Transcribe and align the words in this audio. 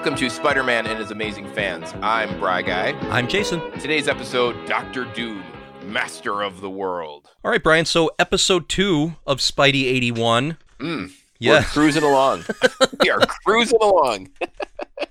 Welcome 0.00 0.16
to 0.16 0.30
Spider 0.30 0.62
Man 0.64 0.86
and 0.86 0.98
His 0.98 1.10
Amazing 1.10 1.52
Fans. 1.52 1.92
I'm 2.00 2.40
Bry 2.40 2.62
Guy. 2.62 2.92
I'm 3.10 3.28
Jason. 3.28 3.60
Today's 3.72 4.08
episode 4.08 4.56
Doctor 4.66 5.04
Doom, 5.04 5.44
Master 5.84 6.40
of 6.42 6.62
the 6.62 6.70
World. 6.70 7.28
All 7.44 7.50
right, 7.50 7.62
Brian. 7.62 7.84
So, 7.84 8.10
episode 8.18 8.70
two 8.70 9.16
of 9.26 9.40
Spidey 9.40 9.84
81. 9.84 10.56
Mm, 10.78 10.86
We're 11.06 11.12
Yeah. 11.38 11.62
cruising 11.64 12.02
along. 12.02 12.44
we 13.02 13.10
are 13.10 13.20
cruising 13.44 13.78
along. 13.82 14.28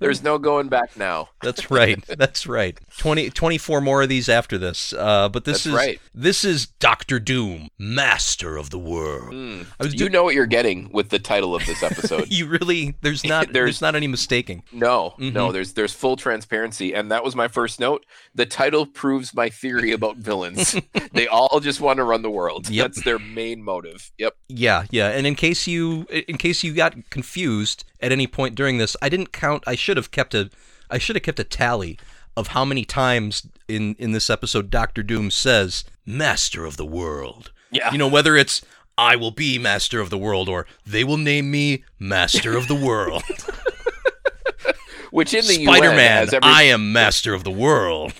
There's 0.00 0.22
no 0.22 0.38
going 0.38 0.68
back 0.68 0.96
now. 0.96 1.28
That's 1.42 1.70
right. 1.70 2.04
That's 2.06 2.46
right. 2.46 2.78
20, 2.98 3.30
24 3.30 3.80
more 3.80 4.02
of 4.02 4.08
these 4.08 4.28
after 4.28 4.58
this. 4.58 4.92
Uh, 4.92 5.28
but 5.28 5.44
this 5.44 5.64
That's 5.64 5.66
is 5.66 5.72
right. 5.74 6.00
this 6.14 6.44
is 6.44 6.66
Doctor 6.66 7.20
Doom, 7.20 7.68
Master 7.78 8.56
of 8.56 8.70
the 8.70 8.78
World. 8.78 9.32
Mm. 9.32 9.66
I 9.78 9.84
was 9.84 9.92
You 9.92 10.00
do- 10.00 10.08
know 10.08 10.24
what 10.24 10.34
you're 10.34 10.46
getting 10.46 10.90
with 10.92 11.10
the 11.10 11.18
title 11.18 11.54
of 11.54 11.64
this 11.66 11.82
episode. 11.82 12.28
you 12.32 12.46
really 12.48 12.96
there's 13.02 13.24
not 13.24 13.46
There's- 13.52 13.60
there's, 13.70 13.80
not 13.82 13.94
any 13.94 14.06
mistaking. 14.08 14.62
No, 14.72 15.14
Mhm. 15.18 15.32
no, 15.34 15.52
there's 15.52 15.74
there's 15.74 15.92
full 15.92 16.16
transparency, 16.16 16.94
and 16.94 17.10
that 17.12 17.22
was 17.22 17.36
my 17.36 17.46
first 17.46 17.78
note. 17.78 18.04
The 18.34 18.46
title 18.46 18.86
proves 18.86 19.34
my 19.34 19.48
theory 19.50 19.92
about 19.92 20.16
villains. 20.16 20.74
they 21.12 21.28
all 21.28 21.60
just 21.60 21.80
want 21.80 21.98
to 21.98 22.04
run 22.04 22.22
the 22.22 22.30
world. 22.30 22.68
Yep. 22.68 22.84
That's 22.86 23.04
their 23.04 23.18
main 23.18 23.62
motive. 23.62 24.10
Yep. 24.18 24.34
Yeah, 24.48 24.84
yeah. 24.90 25.08
And 25.08 25.26
in 25.26 25.34
case 25.34 25.66
you 25.66 26.06
in 26.10 26.38
case 26.38 26.64
you 26.64 26.72
got 26.74 26.94
confused 27.10 27.84
at 28.02 28.12
any 28.12 28.26
point 28.26 28.54
during 28.54 28.78
this, 28.78 28.96
I 29.02 29.08
didn't 29.08 29.32
count. 29.32 29.64
I 29.66 29.74
should 29.74 29.96
have 29.96 30.10
kept 30.10 30.34
a 30.34 30.50
I 30.90 30.98
should 30.98 31.16
have 31.16 31.22
kept 31.22 31.38
a 31.38 31.44
tally 31.44 31.98
of 32.36 32.48
how 32.48 32.64
many 32.64 32.84
times 32.84 33.46
in 33.68 33.94
in 33.98 34.12
this 34.12 34.30
episode 34.30 34.70
Doctor 34.70 35.02
Doom 35.02 35.30
says 35.30 35.84
"Master 36.06 36.64
of 36.64 36.76
the 36.76 36.86
World." 36.86 37.52
Yeah. 37.70 37.92
You 37.92 37.98
know 37.98 38.08
whether 38.08 38.36
it's 38.36 38.62
I 38.98 39.16
will 39.16 39.30
be 39.30 39.58
Master 39.58 40.00
of 40.00 40.10
the 40.10 40.18
World 40.18 40.48
or 40.48 40.66
they 40.84 41.04
will 41.04 41.16
name 41.16 41.50
me 41.50 41.84
Master 41.98 42.56
of 42.56 42.68
the 42.68 42.74
World. 42.74 43.22
Which 45.10 45.34
in 45.34 45.44
the 45.46 45.64
Spider 45.64 45.90
Man, 45.90 46.22
every, 46.22 46.38
I 46.42 46.62
am 46.64 46.92
Master 46.92 47.34
of 47.34 47.42
the 47.42 47.50
World. 47.50 48.12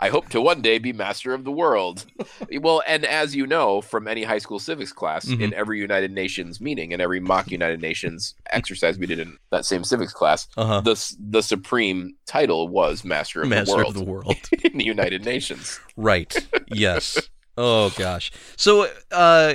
I 0.02 0.09
hope 0.09 0.30
to 0.30 0.39
one 0.42 0.61
day 0.61 0.78
be 0.80 0.94
master 0.94 1.33
of 1.33 1.44
the 1.44 1.52
world. 1.52 2.05
well, 2.61 2.81
and 2.88 3.03
as 3.05 3.36
you 3.36 3.45
know 3.45 3.81
from 3.81 4.08
any 4.08 4.23
high 4.23 4.38
school 4.38 4.59
civics 4.59 4.94
class, 4.94 5.25
Mm-hmm. 5.25 5.42
in 5.44 5.53
every 5.53 5.80
United 5.80 6.11
Nations 6.11 6.61
meeting 6.61 6.94
and 6.94 7.02
every 7.02 7.19
mock 7.19 7.52
United 7.52 7.81
Nations 7.81 8.33
exercise 8.52 8.97
we 8.97 9.05
did 9.05 9.20
in 9.20 9.38
that 9.52 9.66
same 9.66 9.83
civics 9.83 10.14
class, 10.14 10.47
Uh-huh. 10.58 10.80
the 10.81 11.16
the 11.20 11.42
supreme 11.44 12.16
title 12.25 12.67
was 12.70 13.03
master 13.03 13.42
of 13.42 13.50
the 13.50 13.66
world 13.75 13.88
of 13.88 13.94
the 13.95 14.03
World. 14.03 14.36
in 14.64 14.77
the 14.77 14.86
United 14.86 15.25
Nations. 15.25 15.80
Right. 15.97 16.33
Yes. 16.67 17.30
Oh 17.62 17.90
gosh. 17.98 18.32
So 18.56 18.88
uh 19.12 19.54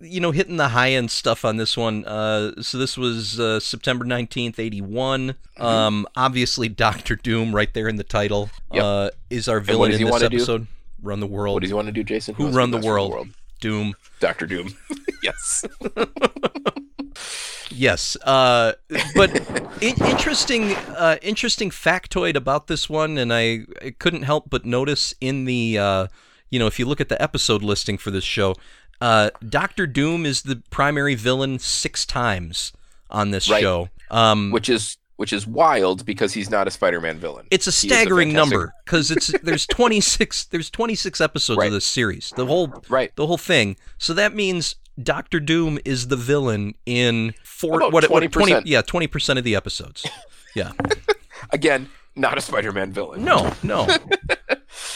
you 0.00 0.20
know 0.20 0.30
hitting 0.30 0.56
the 0.56 0.68
high 0.68 0.92
end 0.92 1.10
stuff 1.10 1.44
on 1.44 1.56
this 1.56 1.76
one. 1.76 2.04
Uh 2.04 2.62
so 2.62 2.78
this 2.78 2.96
was 2.96 3.40
uh 3.40 3.58
September 3.58 4.04
19th, 4.04 4.60
81. 4.60 5.30
Mm-hmm. 5.30 5.62
Um 5.62 6.06
obviously 6.14 6.68
Doctor 6.68 7.16
Doom 7.16 7.52
right 7.52 7.72
there 7.74 7.88
in 7.88 7.96
the 7.96 8.04
title 8.04 8.50
Yep. 8.72 8.84
uh 8.84 9.10
is 9.30 9.48
our 9.48 9.58
villain 9.58 9.90
in 9.90 10.00
this 10.00 10.10
wanna 10.10 10.28
do? 10.28 10.36
episode. 10.36 10.68
Run 11.02 11.18
the 11.18 11.26
world. 11.26 11.54
What 11.54 11.62
does 11.62 11.70
he 11.70 11.74
want 11.74 11.86
to 11.88 11.92
do, 11.92 12.04
Jason? 12.04 12.36
Who 12.36 12.50
to 12.50 12.56
run 12.56 12.70
the 12.70 12.76
master 12.78 12.98
of 12.98 13.10
world? 13.10 13.28
Doom. 13.60 13.94
Doctor 14.20 14.46
Doom. 14.46 14.74
yes. 15.22 15.64
Yes, 17.72 18.16
uh, 18.24 18.72
but 19.14 19.34
in- 19.80 20.04
interesting, 20.04 20.74
uh, 20.74 21.16
interesting 21.22 21.70
factoid 21.70 22.34
about 22.34 22.66
this 22.66 22.90
one, 22.90 23.16
and 23.16 23.32
I, 23.32 23.60
I 23.80 23.94
couldn't 23.98 24.22
help 24.22 24.50
but 24.50 24.66
notice 24.66 25.14
in 25.20 25.44
the, 25.46 25.78
uh, 25.78 26.06
you 26.50 26.58
know, 26.58 26.66
if 26.66 26.78
you 26.78 26.86
look 26.86 27.00
at 27.00 27.08
the 27.08 27.20
episode 27.22 27.62
listing 27.62 27.96
for 27.98 28.10
this 28.10 28.24
show, 28.24 28.54
uh, 29.00 29.30
Doctor 29.48 29.86
Doom 29.86 30.26
is 30.26 30.42
the 30.42 30.62
primary 30.70 31.14
villain 31.14 31.58
six 31.58 32.04
times 32.04 32.72
on 33.10 33.30
this 33.30 33.48
Right. 33.48 33.60
show. 33.62 33.88
Um, 34.10 34.50
Which 34.50 34.68
is 34.68 34.96
which 35.16 35.34
is 35.34 35.46
wild 35.46 36.06
because 36.06 36.32
he's 36.32 36.48
not 36.48 36.66
a 36.66 36.70
Spider-Man 36.70 37.18
villain. 37.18 37.46
it's 37.50 37.66
a 37.66 37.72
staggering 37.72 38.28
fantastic- 38.30 38.52
number 38.58 38.74
because 38.86 39.10
it's 39.10 39.26
there's 39.42 39.66
26 39.66 40.46
there's 40.46 40.70
26 40.70 41.20
episodes 41.20 41.58
Right. 41.58 41.66
of 41.66 41.72
this 41.74 41.84
series, 41.84 42.32
the 42.36 42.46
whole 42.46 42.72
Right. 42.88 43.14
the 43.16 43.26
whole 43.26 43.36
thing. 43.36 43.76
So 43.98 44.14
that 44.14 44.34
means 44.34 44.76
Doctor 45.02 45.38
Doom 45.38 45.78
is 45.84 46.08
the 46.08 46.16
villain 46.16 46.74
in 46.86 47.34
four 47.44 47.76
About 47.80 47.92
what, 47.92 48.10
what 48.10 48.22
20%. 48.22 48.62
yeah 48.64 48.80
twenty 48.82 49.06
percent 49.06 49.38
of 49.38 49.44
the 49.44 49.54
episodes. 49.54 50.06
Yeah. 50.54 50.72
Again, 51.50 51.88
not 52.16 52.36
a 52.38 52.40
Spider-Man 52.40 52.92
villain. 52.92 53.22
No, 53.24 53.52
no, 53.62 53.86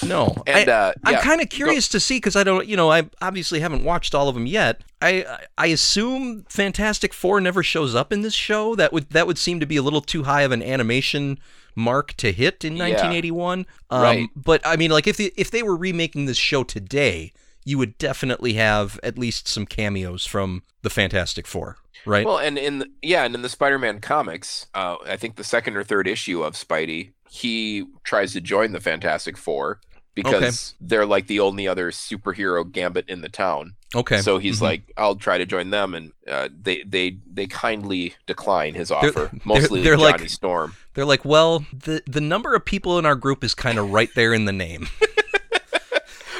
no. 0.06 0.34
And 0.46 0.68
I, 0.68 0.72
uh, 0.72 0.92
I'm 1.04 1.20
kind 1.22 1.40
of 1.40 1.48
curious 1.48 1.88
to 1.88 2.00
see 2.00 2.16
because 2.16 2.36
I 2.36 2.44
don't, 2.44 2.66
you 2.66 2.76
know, 2.76 2.90
I 2.90 3.08
obviously 3.20 3.60
haven't 3.60 3.84
watched 3.84 4.14
all 4.14 4.28
of 4.28 4.34
them 4.34 4.46
yet. 4.46 4.82
I 5.02 5.24
I 5.58 5.66
assume 5.66 6.44
Fantastic 6.48 7.12
Four 7.12 7.40
never 7.40 7.62
shows 7.62 7.94
up 7.94 8.12
in 8.12 8.22
this 8.22 8.34
show. 8.34 8.74
That 8.74 8.92
would 8.92 9.10
that 9.10 9.26
would 9.26 9.38
seem 9.38 9.60
to 9.60 9.66
be 9.66 9.76
a 9.76 9.82
little 9.82 10.00
too 10.00 10.22
high 10.24 10.42
of 10.42 10.52
an 10.52 10.62
animation 10.62 11.38
mark 11.74 12.12
to 12.14 12.32
hit 12.32 12.64
in 12.64 12.76
Yeah. 12.76 12.84
1981. 12.84 13.66
Um, 13.90 14.02
Right. 14.02 14.28
But 14.36 14.60
I 14.64 14.76
mean, 14.76 14.90
like 14.90 15.06
if 15.06 15.16
the, 15.16 15.32
if 15.36 15.50
they 15.50 15.62
were 15.62 15.76
remaking 15.76 16.26
this 16.26 16.36
show 16.36 16.62
today, 16.64 17.32
you 17.64 17.78
would 17.78 17.98
definitely 17.98 18.52
have 18.54 19.00
at 19.02 19.18
least 19.18 19.48
some 19.48 19.66
cameos 19.66 20.24
from 20.26 20.62
the 20.82 20.90
Fantastic 20.90 21.46
Four, 21.46 21.78
right? 22.04 22.26
Well, 22.26 22.38
and 22.38 22.58
in 22.58 22.78
the, 22.80 22.90
yeah, 23.02 23.24
and 23.24 23.34
in 23.34 23.40
the 23.42 23.48
Spider-Man 23.48 24.00
comics, 24.00 24.66
uh, 24.74 24.96
I 25.06 25.16
think 25.16 25.36
the 25.36 25.44
second 25.44 25.74
or 25.76 25.82
third 25.82 26.06
issue 26.06 26.42
of 26.42 26.54
Spidey, 26.54 27.12
he 27.30 27.86
tries 28.04 28.34
to 28.34 28.40
join 28.42 28.72
the 28.72 28.80
Fantastic 28.80 29.38
Four 29.38 29.80
because 30.14 30.74
they're 30.80 31.06
like 31.06 31.26
the 31.26 31.40
only 31.40 31.66
other 31.68 31.90
superhero 31.90 32.70
gambit 32.70 33.08
in 33.08 33.20
the 33.20 33.28
town. 33.28 33.74
okay. 33.94 34.20
So 34.20 34.38
he's 34.38 34.58
Mhm. 34.58 34.62
like, 34.62 34.82
"I'll 34.96 35.16
try 35.16 35.38
to 35.38 35.46
join 35.46 35.70
them," 35.70 35.94
and 35.94 36.12
uh, 36.28 36.48
they 36.62 36.82
they 36.84 37.18
they 37.32 37.46
kindly 37.46 38.14
decline 38.26 38.74
his 38.74 38.90
offer. 38.90 39.10
they're- 39.10 39.40
Mostly 39.44 39.82
they're 39.82 39.96
Johnny 39.96 40.22
like- 40.22 40.28
Storm. 40.30 40.76
They're 40.94 41.04
like, 41.04 41.24
well, 41.24 41.64
the 41.72 42.02
the 42.06 42.20
number 42.20 42.54
of 42.54 42.64
people 42.64 42.98
in 42.98 43.06
our 43.06 43.16
group 43.16 43.42
is 43.44 43.54
kind 43.54 43.78
of 43.78 43.90
right 43.90 44.10
there 44.14 44.32
in 44.34 44.44
the 44.44 44.52
name. 44.52 44.88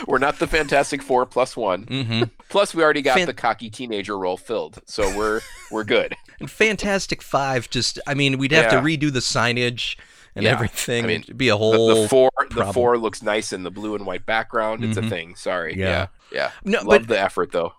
We're 0.07 0.19
not 0.19 0.39
the 0.39 0.47
Fantastic 0.47 1.03
Four 1.03 1.25
plus 1.25 1.57
one. 1.57 1.85
hmm 1.85 2.23
Plus, 2.51 2.75
we 2.75 2.83
already 2.85 3.01
got 3.03 3.17
Fan- 3.17 3.27
the 3.27 3.33
cocky 3.35 3.71
teenager 3.71 4.19
role 4.19 4.37
filled, 4.37 4.81
so 4.85 5.03
we're 5.17 5.41
we're 5.71 5.85
good. 5.85 6.15
And 6.41 6.51
Fantastic 6.51 7.23
Five, 7.23 7.71
just 7.71 7.99
I 8.07 8.13
mean, 8.15 8.37
we'd 8.39 8.51
have 8.53 8.73
Yeah. 8.73 8.81
to 8.81 8.85
redo 8.87 9.13
the 9.13 9.21
signage 9.21 9.97
and 10.35 10.45
Yeah. 10.45 10.53
everything. 10.53 11.05
I 11.05 11.07
mean, 11.09 11.21
It'd 11.23 11.39
be 11.39 11.49
a 11.49 11.57
whole 11.57 12.03
the 12.03 12.09
four 12.09 12.31
the 12.51 12.73
four 12.73 12.99
looks 12.99 13.23
nice 13.23 13.53
in 13.53 13.63
the 13.63 13.71
blue 13.71 13.95
and 13.95 14.05
white 14.07 14.27
background. 14.27 14.85
It's 14.85 14.99
Mhm. 14.99 15.07
a 15.07 15.11
thing. 15.11 15.35
Sorry. 15.37 15.75
Yeah. 15.77 15.87
Yeah. 15.89 16.07
Yeah. 16.33 16.51
No, 16.65 16.79
Love 16.79 16.87
but 16.87 17.09
the 17.09 17.21
effort 17.21 17.53
though. 17.53 17.75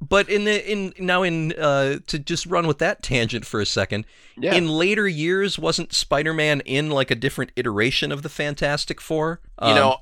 but 0.00 0.28
in 0.28 0.44
the 0.44 0.70
in 0.70 0.92
now 0.98 1.22
in 1.24 1.52
uh 1.54 1.98
to 2.06 2.18
just 2.20 2.46
run 2.46 2.66
with 2.68 2.78
that 2.78 3.02
tangent 3.02 3.44
for 3.44 3.60
a 3.60 3.66
second. 3.66 4.04
Yeah. 4.38 4.54
In 4.54 4.68
later 4.68 5.08
years, 5.08 5.58
wasn't 5.58 5.92
Spider-Man 5.92 6.60
in 6.60 6.90
like 6.90 7.10
a 7.10 7.16
different 7.16 7.50
iteration 7.56 8.12
of 8.12 8.22
the 8.22 8.28
Fantastic 8.28 9.00
Four? 9.00 9.40
you 9.60 9.68
Um, 9.68 9.74
know, 9.74 9.96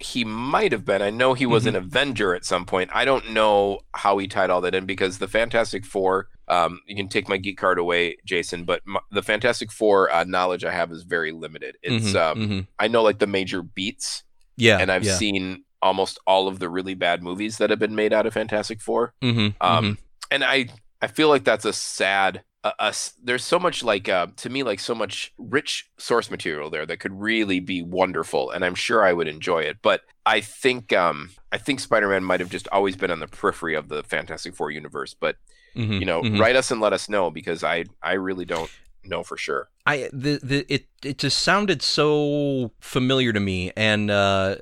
he 0.00 0.24
might 0.24 0.72
have 0.72 0.84
been. 0.84 1.02
I 1.02 1.10
know 1.10 1.34
he 1.34 1.46
was 1.46 1.66
an 1.66 1.74
Avenger 1.76 2.34
at 2.34 2.44
some 2.44 2.64
point. 2.64 2.90
I 2.94 3.04
don't 3.04 3.30
know 3.32 3.80
how 3.94 4.18
he 4.18 4.28
tied 4.28 4.50
all 4.50 4.60
that 4.60 4.74
in 4.74 4.86
because 4.86 5.18
the 5.18 5.28
Fantastic 5.28 5.84
Four. 5.84 6.28
Um, 6.46 6.80
you 6.86 6.96
can 6.96 7.08
take 7.08 7.28
my 7.28 7.36
geek 7.36 7.58
card 7.58 7.78
away, 7.78 8.16
Jason, 8.24 8.64
but 8.64 8.80
m 8.86 8.96
the 9.10 9.22
Fantastic 9.22 9.70
Four 9.72 10.10
uh, 10.10 10.24
knowledge 10.24 10.64
I 10.64 10.72
have 10.72 10.90
is 10.92 11.02
very 11.02 11.32
limited. 11.32 11.76
It's 11.82 12.12
mhm, 12.12 12.16
um, 12.16 12.38
mhm. 12.38 12.66
I 12.78 12.88
know 12.88 13.02
like 13.02 13.18
the 13.18 13.26
major 13.26 13.62
beats, 13.62 14.22
yeah, 14.56 14.78
and 14.78 14.90
I've 14.90 15.04
yeah. 15.04 15.16
seen 15.16 15.64
almost 15.82 16.18
all 16.26 16.48
of 16.48 16.58
the 16.58 16.68
really 16.68 16.94
bad 16.94 17.22
movies 17.22 17.58
that 17.58 17.70
have 17.70 17.78
been 17.78 17.94
made 17.94 18.12
out 18.12 18.26
of 18.26 18.34
Fantastic 18.34 18.80
4 18.80 19.14
Mhm, 19.22 19.54
Um, 19.60 19.84
mhm. 19.84 19.98
and 20.30 20.42
I 20.44 20.68
I 21.02 21.06
feel 21.06 21.28
like 21.28 21.44
that's 21.44 21.64
a 21.64 21.72
sad. 21.72 22.42
Uh, 22.64 22.72
uh, 22.80 22.92
there's 23.22 23.44
so 23.44 23.58
much 23.58 23.84
like 23.84 24.08
uh, 24.08 24.26
to 24.36 24.50
me 24.50 24.62
like 24.64 24.80
so 24.80 24.94
much 24.94 25.32
rich 25.38 25.88
source 25.96 26.28
material 26.30 26.70
there 26.70 26.84
that 26.86 26.98
could 26.98 27.18
really 27.20 27.60
be 27.60 27.82
wonderful, 27.82 28.50
and 28.50 28.64
I'm 28.64 28.74
sure 28.74 29.04
I 29.04 29.12
would 29.12 29.28
enjoy 29.28 29.60
it. 29.60 29.76
But 29.80 30.00
I 30.26 30.40
think 30.40 30.92
um, 30.92 31.30
I 31.52 31.58
think 31.58 31.78
Spider-Man 31.80 32.24
might 32.24 32.40
have 32.40 32.50
just 32.50 32.66
always 32.72 32.96
been 32.96 33.12
on 33.12 33.20
the 33.20 33.28
periphery 33.28 33.74
of 33.76 33.88
the 33.88 34.02
Fantastic 34.02 34.54
Four 34.56 34.70
universe. 34.72 35.14
But 35.14 35.36
Mhm, 35.76 36.00
you 36.00 36.06
know, 36.06 36.22
mhm. 36.22 36.40
write 36.40 36.56
us 36.56 36.70
and 36.72 36.80
let 36.80 36.92
us 36.92 37.08
know 37.08 37.30
because 37.30 37.62
I 37.62 37.84
I 38.02 38.14
really 38.14 38.44
don't 38.44 38.70
know 39.04 39.22
for 39.22 39.36
sure. 39.36 39.68
I 39.86 40.10
the 40.12 40.40
the 40.42 40.66
it 40.68 40.86
it 41.04 41.18
just 41.18 41.38
sounded 41.38 41.80
so 41.80 42.72
familiar 42.80 43.32
to 43.32 43.40
me. 43.40 43.70
And 43.76 44.10
uh, 44.10 44.56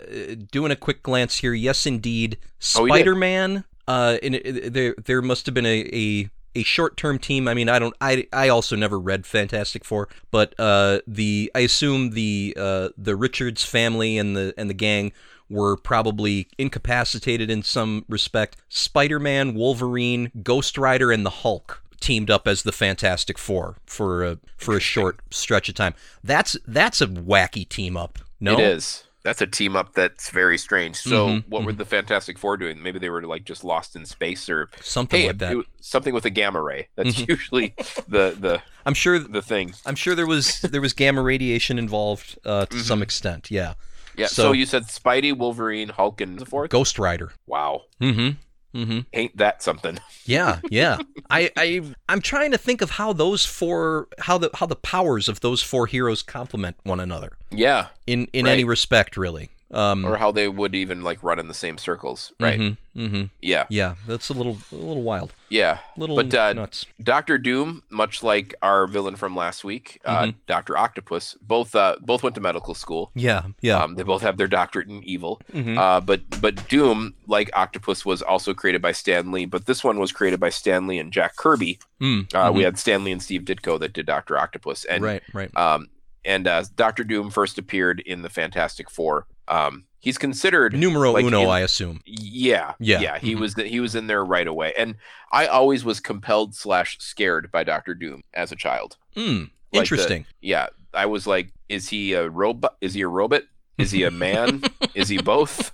doing 0.53 0.70
a 0.70 0.76
quick 0.76 1.03
glance 1.03 1.37
here, 1.38 1.55
yes, 1.55 1.87
indeed, 1.87 2.37
Oh, 2.76 2.85
he 2.85 2.93
did. 2.93 2.99
Spider 2.99 3.15
Man. 3.15 3.65
Uh, 3.88 4.19
and 4.23 4.35
it, 4.35 4.44
it- 4.47 4.73
there 4.75 4.94
there 5.03 5.23
must 5.23 5.47
have 5.47 5.55
been 5.55 5.65
a. 5.65 5.88
a 5.94 6.31
a 6.56 6.62
short-term 6.64 7.19
team. 7.19 7.47
I 7.47 7.55
mean, 7.55 7.69
I 7.69 7.79
don't. 7.79 7.94
I 8.00 8.26
I 8.32 8.49
also 8.49 8.75
never 8.75 8.99
read 8.99 9.26
Fantastic 9.26 9.85
Four, 9.85 10.08
but 10.31 10.58
uh, 10.58 11.00
the 11.06 11.50
I 11.55 11.61
assume 11.61 12.11
the 12.11 12.56
uh, 12.58 12.88
the 12.97 13.14
Richards 13.14 13.64
family 13.64 14.19
and 14.19 14.37
the 14.37 14.55
and 14.56 14.69
the 14.69 14.75
gang 14.75 15.12
were 15.49 15.76
probably 15.76 16.49
incapacitated 16.58 17.50
in 17.50 17.62
some 17.62 18.05
respect. 18.08 18.56
Spider-Man, 18.69 19.55
Wolverine, 19.55 20.32
Ghost 20.43 20.76
Rider, 20.76 21.12
and 21.12 21.25
the 21.25 21.31
Hulk 21.31 21.82
teamed 22.00 22.31
up 22.31 22.49
as 22.49 22.62
the 22.62 22.73
Fantastic 22.73 23.38
Four 23.38 23.76
for 23.87 24.25
a 24.25 24.38
for 24.56 24.76
a 24.76 24.81
short 24.81 25.20
stretch 25.31 25.69
of 25.69 25.75
time. 25.75 25.94
That's 26.25 26.56
that's 26.67 27.00
a 27.00 27.06
wacky 27.06 27.69
team 27.69 27.97
up. 27.97 28.19
No, 28.41 28.55
It 28.55 28.61
is. 28.61 29.05
That's 29.26 29.43
a 29.43 29.46
team 29.46 29.75
up 29.75 29.93
that's 29.93 30.31
very 30.31 30.56
strange. 30.56 30.94
So, 30.96 31.26
Mhm, 31.28 31.49
what 31.49 31.64
were 31.64 31.73
the 31.73 31.84
Fantastic 31.84 32.38
Four 32.38 32.56
doing? 32.56 32.81
Maybe 32.81 33.00
they 33.00 33.11
were 33.11 33.23
like 33.23 33.44
just 33.44 33.64
lost 33.64 33.96
in 33.96 34.06
space, 34.06 34.49
or 34.49 34.69
Something 34.81 35.23
hey, 35.23 35.26
like 35.26 35.38
that. 35.38 35.52
it 35.56 35.67
something 35.81 36.14
with 36.14 36.25
a 36.25 36.31
gamma 36.31 36.62
ray. 36.62 36.87
That's 36.94 37.17
Mhm. 37.17 37.28
usually 37.28 37.75
the 38.06 38.37
the 38.38 38.62
I'm 38.87 38.94
sure. 38.94 39.19
the 39.19 39.43
thing. 39.43 39.75
I'm 39.84 39.96
sure 39.96 40.14
there 40.14 40.28
was 40.28 40.61
there 40.61 40.81
was 40.81 40.93
gamma 40.93 41.23
radiation 41.23 41.76
involved 41.76 42.38
uh, 42.44 42.67
to 42.67 42.78
some 42.78 43.00
Mhm. 43.00 43.02
extent. 43.02 43.50
Yeah. 43.50 43.75
Yeah. 44.17 44.28
So- 44.28 44.44
So, 44.44 44.52
you 44.52 44.64
said 44.64 44.84
Spidey, 44.84 45.37
Wolverine, 45.37 45.88
Hulk, 45.90 46.20
and 46.20 46.38
the 46.38 46.46
fourth. 46.46 46.70
Ghost 46.70 46.96
Rider. 46.99 47.32
Wow, 47.46 47.82
Mm-hmm. 48.00 48.37
Mm-hmm. 48.76 48.99
ain't 49.12 49.37
that 49.37 49.62
something? 49.62 49.99
Yeah, 50.28 50.58
yeah. 50.70 50.99
I, 51.31 51.50
I 51.56 51.82
I'm 52.08 52.20
trying 52.20 52.50
to 52.50 52.58
think 52.58 52.82
of 52.82 52.90
how 52.90 53.12
those 53.12 53.46
four 53.46 54.08
how 54.19 54.38
the 54.38 54.50
how 54.55 54.67
the 54.67 54.75
powers 54.75 55.28
of 55.28 55.38
those 55.40 55.62
four 55.62 55.87
heroes 55.87 56.20
complement 56.20 56.76
one 56.82 56.99
another 56.99 57.37
Yeah. 57.52 57.87
in 58.08 58.26
in 58.32 58.44
Right. 58.46 58.52
any 58.52 58.64
respect, 58.64 59.17
really. 59.17 59.50
Um, 59.73 60.05
Or 60.05 60.17
how 60.17 60.31
they 60.31 60.47
would 60.49 60.77
even 60.77 61.03
like 61.03 61.25
run 61.25 61.41
in 61.41 61.49
the 61.49 61.55
same 61.55 61.77
circles, 61.77 62.33
right? 62.39 62.61
Mm-hmm, 62.61 63.01
mm-hmm. 63.01 63.23
Yeah. 63.43 63.65
Yeah, 63.69 63.97
that's 64.07 64.29
a 64.29 64.33
little 64.33 64.59
a 64.71 64.77
little 64.77 65.03
wild, 65.03 65.33
Yeah. 65.49 65.79
little 65.97 66.15
But, 66.15 66.33
uh, 66.33 66.53
nuts. 66.53 66.87
Doctor 67.03 67.37
Doom, 67.37 67.83
much 67.91 68.23
like 68.23 68.55
our 68.63 68.87
villain 68.87 69.17
from 69.17 69.35
last 69.35 69.65
week, 69.65 70.01
uh, 70.05 70.23
Mm-hmm. 70.27 70.39
Doctor 70.47 70.79
Octopus, 70.79 71.37
both 71.43 71.75
uh, 71.75 71.97
both 72.01 72.23
went 72.23 72.37
to 72.37 72.41
medical 72.41 72.75
school. 72.75 73.11
Yeah, 73.17 73.43
yeah. 73.61 73.83
Um, 73.83 73.97
they 73.97 74.05
both 74.05 74.23
have 74.23 74.37
their 74.37 74.47
doctorate 74.47 74.87
in 74.89 75.03
evil. 75.03 75.41
Mhm. 75.53 75.77
Uh, 75.77 76.01
but 76.01 76.21
but 76.41 76.69
Doom, 76.69 77.15
like 77.27 77.51
Octopus, 77.53 78.07
was 78.07 78.23
also 78.23 78.55
created 78.55 78.81
by 78.81 78.93
Stan 78.93 79.33
Lee. 79.33 79.47
But 79.47 79.67
this 79.67 79.83
one 79.83 79.99
was 79.99 80.13
created 80.13 80.39
by 80.39 80.51
Stan 80.51 80.87
Lee 80.87 80.99
and 81.01 81.13
Jack 81.13 81.35
Kirby. 81.35 81.81
Mm, 82.01 82.33
Uh. 82.33 82.53
We 82.53 82.63
had 82.63 82.79
Stan 82.79 83.03
Lee 83.03 83.11
and 83.13 83.23
Steve 83.23 83.43
Ditko 83.43 83.81
that 83.81 83.93
did 83.95 84.07
Doctor 84.07 84.39
Octopus, 84.39 84.85
and 84.85 85.03
right, 85.03 85.23
right. 85.33 85.51
um, 85.57 85.89
and 86.25 86.47
uh, 86.47 86.63
Doctor 86.77 87.03
Doom 87.03 87.31
first 87.31 87.59
appeared 87.59 87.99
in 87.99 88.23
the 88.23 88.31
Fantastic 88.31 88.89
Four. 88.91 89.27
Um, 89.48 89.84
he's 90.00 90.19
considered 90.19 90.75
Numero 90.75 91.12
like 91.12 91.25
uno, 91.25 91.43
in- 91.43 91.48
I 91.48 91.60
assume. 91.60 92.00
yeah, 92.04 92.75
Yeah. 92.78 93.00
yeah. 93.00 93.19
He 93.19 93.34
Mhm. 93.34 93.40
was 93.40 93.54
he 93.54 93.81
was 93.81 93.94
in 93.94 94.06
there 94.06 94.25
right 94.25 94.46
away, 94.46 94.72
and 94.78 94.96
I 95.32 95.46
always 95.46 95.84
was 95.84 96.00
compelled 96.00 96.54
slash 96.54 96.98
scared 97.00 97.50
by 97.52 97.64
Doctor 97.64 97.94
Doom 97.94 98.22
as 98.34 98.52
a 98.52 98.56
child. 98.56 98.96
Mm, 99.16 99.50
the- 99.72 99.78
interesting. 99.78 100.26
Yeah, 100.40 100.69
I 100.94 101.06
was 101.06 101.26
like, 101.26 101.52
is 101.69 101.88
he 101.88 102.12
a 102.14 102.28
robot? 102.28 102.76
Is 102.81 102.94
he 102.94 103.02
a 103.02 103.08
robot? 103.08 103.43
Is 103.78 103.90
he 103.90 104.04
a 104.04 104.10
man? 104.10 104.62
is 104.94 105.08
he 105.08 105.19
both? 105.19 105.72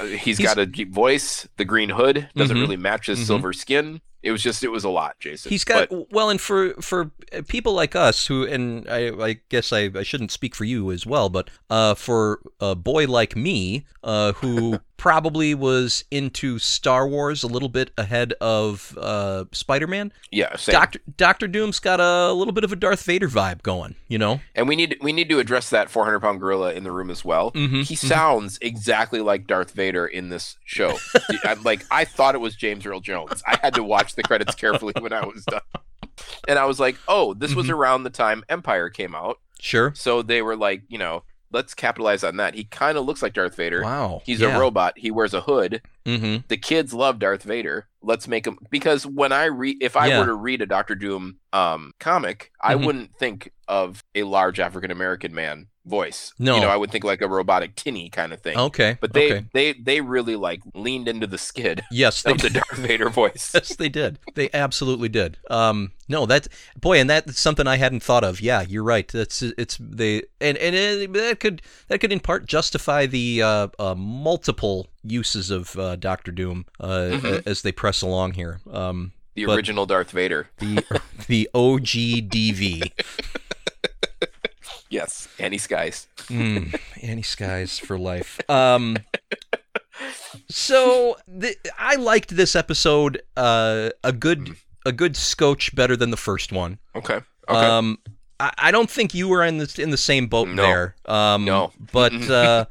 He's 0.00 0.38
He's- 0.38 0.40
got 0.40 0.58
a 0.58 0.66
deep 0.66 0.92
voice. 0.92 1.46
The 1.56 1.64
green 1.64 1.90
hood 1.90 2.28
doesn't 2.34 2.56
Mhm. 2.56 2.60
really 2.60 2.76
match 2.76 3.06
his 3.06 3.20
Mhm. 3.20 3.26
silver 3.26 3.52
skin. 3.52 4.00
It 4.22 4.30
was 4.30 4.40
just, 4.42 4.62
it 4.62 4.68
was 4.70 4.84
a 4.84 4.88
lot, 4.88 5.16
Jason. 5.18 5.50
He's 5.50 5.64
got 5.64 5.88
But- 5.90 6.12
well, 6.12 6.30
and 6.30 6.40
for 6.40 6.74
for 6.80 7.10
people 7.48 7.72
like 7.74 7.96
us 7.96 8.28
who, 8.28 8.44
and 8.44 8.88
I, 8.88 9.08
I 9.20 9.40
guess 9.48 9.72
I, 9.72 9.90
I 9.96 10.04
shouldn't 10.04 10.30
speak 10.30 10.54
for 10.54 10.64
you 10.64 10.92
as 10.92 11.04
well, 11.04 11.28
but 11.28 11.50
uh, 11.68 11.94
for 11.94 12.38
a 12.60 12.76
boy 12.76 13.06
like 13.06 13.34
me, 13.34 13.84
uh, 14.04 14.32
who 14.34 14.78
probably 14.96 15.52
was 15.52 16.04
into 16.12 16.60
Star 16.60 17.08
Wars 17.08 17.42
a 17.42 17.48
little 17.48 17.68
bit 17.68 17.90
ahead 17.98 18.32
of 18.40 18.96
uh, 19.00 19.46
Spider-Man, 19.50 20.12
yeah, 20.30 20.54
same. 20.54 20.74
Doctor 20.74 21.00
Doctor 21.16 21.48
Doom's 21.48 21.80
got 21.80 21.98
a 21.98 22.32
little 22.32 22.52
bit 22.52 22.62
of 22.62 22.70
a 22.70 22.76
Darth 22.76 23.02
Vader 23.02 23.28
vibe 23.28 23.62
going, 23.64 23.96
you 24.06 24.18
know. 24.18 24.40
and 24.54 24.68
we 24.68 24.76
need 24.76 24.96
we 25.02 25.12
need 25.12 25.28
to 25.30 25.40
address 25.40 25.68
that 25.70 25.90
400 25.90 26.20
pound 26.20 26.38
gorilla 26.38 26.72
in 26.72 26.84
the 26.84 26.92
room 26.92 27.10
as 27.10 27.24
well. 27.24 27.50
Mhm, 27.50 27.84
He 27.84 27.96
mhm. 27.96 28.08
sounds 28.08 28.58
exactly 28.62 29.18
like 29.20 29.48
Darth 29.48 29.72
Vader 29.72 29.81
in 29.90 30.28
this 30.28 30.56
show. 30.64 30.96
I'm 31.44 31.62
like 31.62 31.84
I 31.90 32.04
thought 32.04 32.34
it 32.34 32.40
was 32.40 32.54
James 32.54 32.86
Earl 32.86 33.00
Jones. 33.00 33.42
I 33.46 33.58
had 33.62 33.74
to 33.74 33.82
watch 33.82 34.14
the 34.14 34.22
credits 34.22 34.54
carefully 34.54 34.94
when 35.00 35.12
I 35.12 35.24
was 35.26 35.44
done, 35.44 35.60
and 36.48 36.58
I 36.58 36.64
was 36.66 36.78
like, 36.80 36.96
"Oh, 37.08 37.34
this 37.34 37.54
was 37.54 37.66
Mhm. 37.66 37.70
around 37.74 38.02
the 38.04 38.10
time 38.10 38.44
Empire 38.48 38.88
came 38.88 39.14
out." 39.14 39.38
Sure. 39.60 39.92
So 39.94 40.22
they 40.22 40.42
were 40.42 40.56
like, 40.56 40.82
you 40.88 40.98
know, 40.98 41.22
let's 41.52 41.74
capitalize 41.74 42.24
on 42.24 42.36
that. 42.38 42.54
He 42.54 42.64
kind 42.64 42.96
of 42.98 43.04
looks 43.04 43.22
like 43.22 43.32
Darth 43.34 43.54
Vader. 43.54 43.82
Wow. 43.82 44.22
He's 44.24 44.40
yeah. 44.40 44.56
a 44.56 44.58
robot. 44.60 44.94
He 44.96 45.10
wears 45.10 45.34
a 45.34 45.40
hood. 45.42 45.82
Mm-hmm. 46.06 46.46
The 46.48 46.56
kids 46.56 46.92
love 46.92 47.18
Darth 47.20 47.42
Vader. 47.44 47.86
Let's 48.02 48.26
make 48.26 48.46
him 48.46 48.58
because 48.70 49.06
when 49.06 49.30
I 49.30 49.44
read, 49.44 49.76
if 49.80 49.96
I 49.96 50.06
Yeah. 50.08 50.20
were 50.20 50.26
to 50.26 50.34
read 50.34 50.62
a 50.62 50.66
Doctor 50.66 50.94
Doom 50.96 51.36
um 51.52 51.92
comic, 52.00 52.50
I 52.60 52.74
Mhm. 52.74 52.86
wouldn't 52.86 53.18
think 53.18 53.52
of 53.68 54.02
a 54.14 54.24
large 54.24 54.58
African 54.58 54.90
American 54.90 55.32
man 55.34 55.68
voice. 55.84 56.32
No. 56.38 56.54
you 56.56 56.60
know, 56.60 56.68
I 56.68 56.76
would 56.76 56.90
think 56.90 57.04
like 57.04 57.20
a 57.22 57.28
robotic 57.28 57.74
tinny 57.74 58.08
kind 58.08 58.32
of 58.32 58.40
thing. 58.40 58.56
Okay. 58.56 58.96
But 59.00 59.12
they 59.12 59.32
okay. 59.32 59.46
they 59.52 59.72
they 59.72 60.00
really 60.00 60.36
like 60.36 60.60
leaned 60.74 61.08
into 61.08 61.26
the 61.26 61.38
skid 61.38 61.82
yes, 61.90 62.22
they 62.22 62.32
of 62.32 62.38
the 62.38 62.50
Darth 62.50 62.76
Vader 62.78 63.08
voice. 63.10 63.50
yes, 63.54 63.74
they 63.76 63.88
did. 63.88 64.18
They 64.34 64.48
absolutely 64.52 65.08
did. 65.08 65.38
Um, 65.50 65.92
no, 66.08 66.26
that 66.26 66.48
boy, 66.80 67.00
and 67.00 67.08
that's 67.08 67.38
something 67.40 67.66
I 67.66 67.76
hadn't 67.76 68.02
thought 68.02 68.24
of. 68.24 68.40
Yeah, 68.40 68.62
you're 68.62 68.84
right. 68.84 69.08
That's 69.08 69.42
it's 69.42 69.76
they, 69.80 70.22
and 70.40 70.56
and 70.58 70.74
it, 70.76 71.12
that 71.14 71.40
could 71.40 71.62
that 71.88 71.98
could 72.00 72.12
in 72.12 72.20
part 72.20 72.46
justify 72.46 73.06
the 73.06 73.42
uh, 73.42 73.68
uh, 73.78 73.94
multiple 73.94 74.88
uses 75.02 75.50
of 75.50 75.76
uh, 75.78 75.96
Doctor 75.96 76.30
Doom 76.30 76.66
uh, 76.78 76.86
Mhm. 77.12 77.46
as 77.46 77.62
they 77.62 77.72
press 77.72 78.02
along 78.02 78.34
here. 78.34 78.60
Um, 78.70 79.12
The 79.34 79.46
But- 79.46 79.56
original 79.56 79.86
Darth 79.86 80.10
Vader. 80.10 80.48
the 80.58 80.84
the 81.26 81.48
OGDV. 81.54 82.92
Yes, 84.92 85.26
Annie 85.38 85.56
Skies. 85.56 86.06
Mm, 86.28 86.78
Annie 87.02 87.22
Skies 87.22 87.78
for 87.78 87.98
life. 87.98 88.38
Um, 88.50 88.98
so 90.48 91.16
the, 91.26 91.56
I 91.78 91.96
liked 91.96 92.36
this 92.36 92.54
episode 92.54 93.22
uh, 93.36 93.88
a 94.04 94.12
good 94.12 94.54
a 94.84 94.92
good 94.92 95.16
scotch 95.16 95.74
better 95.74 95.96
than 95.96 96.10
the 96.10 96.16
first 96.18 96.52
one. 96.52 96.78
Okay. 96.94 97.20
Okay. 97.48 97.58
Um, 97.66 97.98
I, 98.38 98.52
I 98.58 98.70
don't 98.70 98.90
think 98.90 99.14
you 99.14 99.28
were 99.28 99.42
in 99.42 99.56
the 99.58 99.74
in 99.78 99.88
the 99.90 99.96
same 99.96 100.26
boat 100.26 100.48
No. 100.48 100.62
there. 100.62 100.94
Um, 101.06 101.44
No. 101.46 101.72
but 101.92 102.12
uh, 102.30 102.66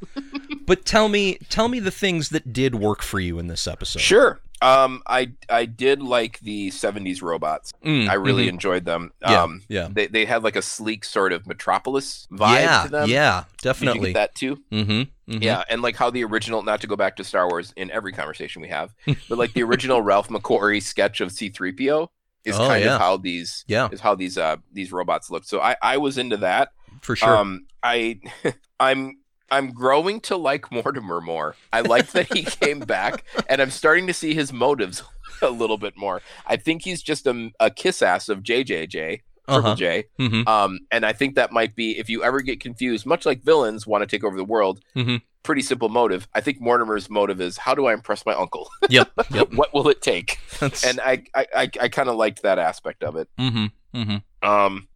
but 0.67 0.85
tell 0.85 1.09
me 1.09 1.39
tell 1.50 1.69
me 1.69 1.79
the 1.79 1.89
things 1.91 2.29
that 2.29 2.53
did 2.53 2.75
work 2.75 3.01
for 3.01 3.19
you 3.19 3.39
in 3.39 3.47
this 3.47 3.67
episode. 3.67 4.00
Sure. 4.01 4.39
Um, 4.62 5.02
I 5.08 5.31
I 5.50 5.66
did 5.66 6.02
like 6.04 6.40
the 6.42 6.69
'70s 6.69 7.22
robots. 7.22 7.72
Mm, 7.84 8.08
I 8.08 8.13
really 8.13 8.46
mhm. 8.46 8.50
enjoyed 8.50 8.86
them. 8.86 9.12
Yeah, 9.22 9.44
Um, 9.44 9.62
yeah. 9.68 9.88
they 9.92 10.08
they 10.08 10.25
had 10.25 10.44
like 10.44 10.56
a 10.56 10.62
sleek 10.62 11.04
sort 11.04 11.34
of 11.34 11.48
Metropolis 11.48 12.28
vibe 12.31 12.62
yeah 12.62 12.84
to 12.84 12.90
them. 12.90 13.10
yeah 13.10 13.44
definitely 13.62 14.13
that 14.13 14.36
too? 14.36 14.58
mm-hmm, 14.72 14.92
mhm. 15.31 15.44
Yeah, 15.44 15.63
and 15.69 15.81
like 15.81 15.96
how 15.96 16.12
the 16.12 16.24
original, 16.24 16.62
not 16.62 16.80
to 16.81 16.88
go 16.88 16.96
back 16.96 17.16
to 17.18 17.24
Star 17.24 17.50
Wars 17.50 17.74
in 17.75 17.90
every 17.92 18.12
conversation 18.12 18.62
we 18.62 18.68
have, 18.69 18.94
but 19.30 19.38
like 19.38 19.54
the 19.54 19.63
original 19.63 20.02
Ralph 20.02 20.30
McQuarrie 20.30 20.81
sketch 20.84 21.22
of 21.22 21.31
C-3PO 21.31 22.08
is 22.46 22.56
Oh, 22.56 22.68
kind 22.68 22.84
yeah. 22.84 22.96
of 22.96 23.02
how 23.02 23.18
these 23.18 23.63
yeah 23.68 23.90
is 23.92 24.00
how 24.02 24.13
these 24.16 24.38
uh 24.38 24.58
these 24.72 24.92
robots 24.92 25.31
look. 25.31 25.44
So 25.46 25.60
I 25.60 25.75
I 25.81 25.98
was 25.98 26.18
into 26.19 26.38
that. 26.38 26.69
for 27.02 27.16
sure 27.16 27.36
Um, 27.38 27.66
I 27.81 28.19
I'm 28.80 29.18
I'm 29.51 29.71
growing 29.71 30.21
to 30.21 30.38
like 30.38 30.71
Mortimer 30.71 31.21
more. 31.21 31.56
I 31.74 31.81
like 31.81 32.12
that 32.13 32.31
he 32.33 32.44
came 32.62 32.80
back, 32.80 33.25
and 33.50 33.62
I'm 33.62 33.69
starting 33.69 34.07
to 34.07 34.13
see 34.13 34.33
his 34.33 34.51
motives 34.53 35.03
a 35.42 35.50
little 35.50 35.77
bit 35.77 35.98
more. 35.98 36.21
I 36.48 36.56
think 36.56 36.83
he's 36.83 37.03
just 37.03 37.27
a, 37.27 37.51
a 37.59 37.69
kiss 37.69 38.01
ass 38.01 38.30
of 38.30 38.42
JJJ, 38.44 39.21
Triple 39.48 39.65
uh-huh. 39.71 39.75
J. 39.75 40.06
hmm 40.18 40.48
Um, 40.48 40.80
and 40.92 41.05
I 41.05 41.13
think 41.13 41.36
that 41.36 41.51
might 41.51 41.75
be 41.75 41.98
if 41.98 42.10
you 42.10 42.24
ever 42.24 42.41
get 42.41 42.60
confused, 42.62 43.05
much 43.05 43.25
like 43.25 43.43
villains 43.43 43.86
want 43.86 44.01
to 44.01 44.08
take 44.08 44.24
over 44.24 44.38
the 44.38 44.46
world. 44.46 44.79
Mhm. 44.96 45.22
Pretty 45.43 45.63
simple 45.63 45.89
motive. 45.89 46.27
I 46.36 46.41
think 46.41 46.62
Mortimer's 46.62 47.10
motive 47.10 47.41
is 47.41 47.58
how 47.58 47.74
do 47.74 47.88
I 47.88 47.93
impress 47.93 48.25
my 48.25 48.34
uncle? 48.34 48.70
yep 48.89 49.12
yep 49.31 49.51
what 49.53 49.74
will 49.74 49.89
it 49.89 50.01
take? 50.01 50.38
That's, 50.60 50.86
And 50.86 51.00
I 51.01 51.24
I, 51.34 51.48
I, 51.55 51.70
I 51.81 51.89
kind 51.89 52.10
of 52.10 52.15
liked 52.15 52.43
that 52.43 52.60
aspect 52.60 53.03
of 53.03 53.15
it. 53.15 53.27
hmm 53.38 53.65
hmm 53.93 54.17
Um, 54.43 54.88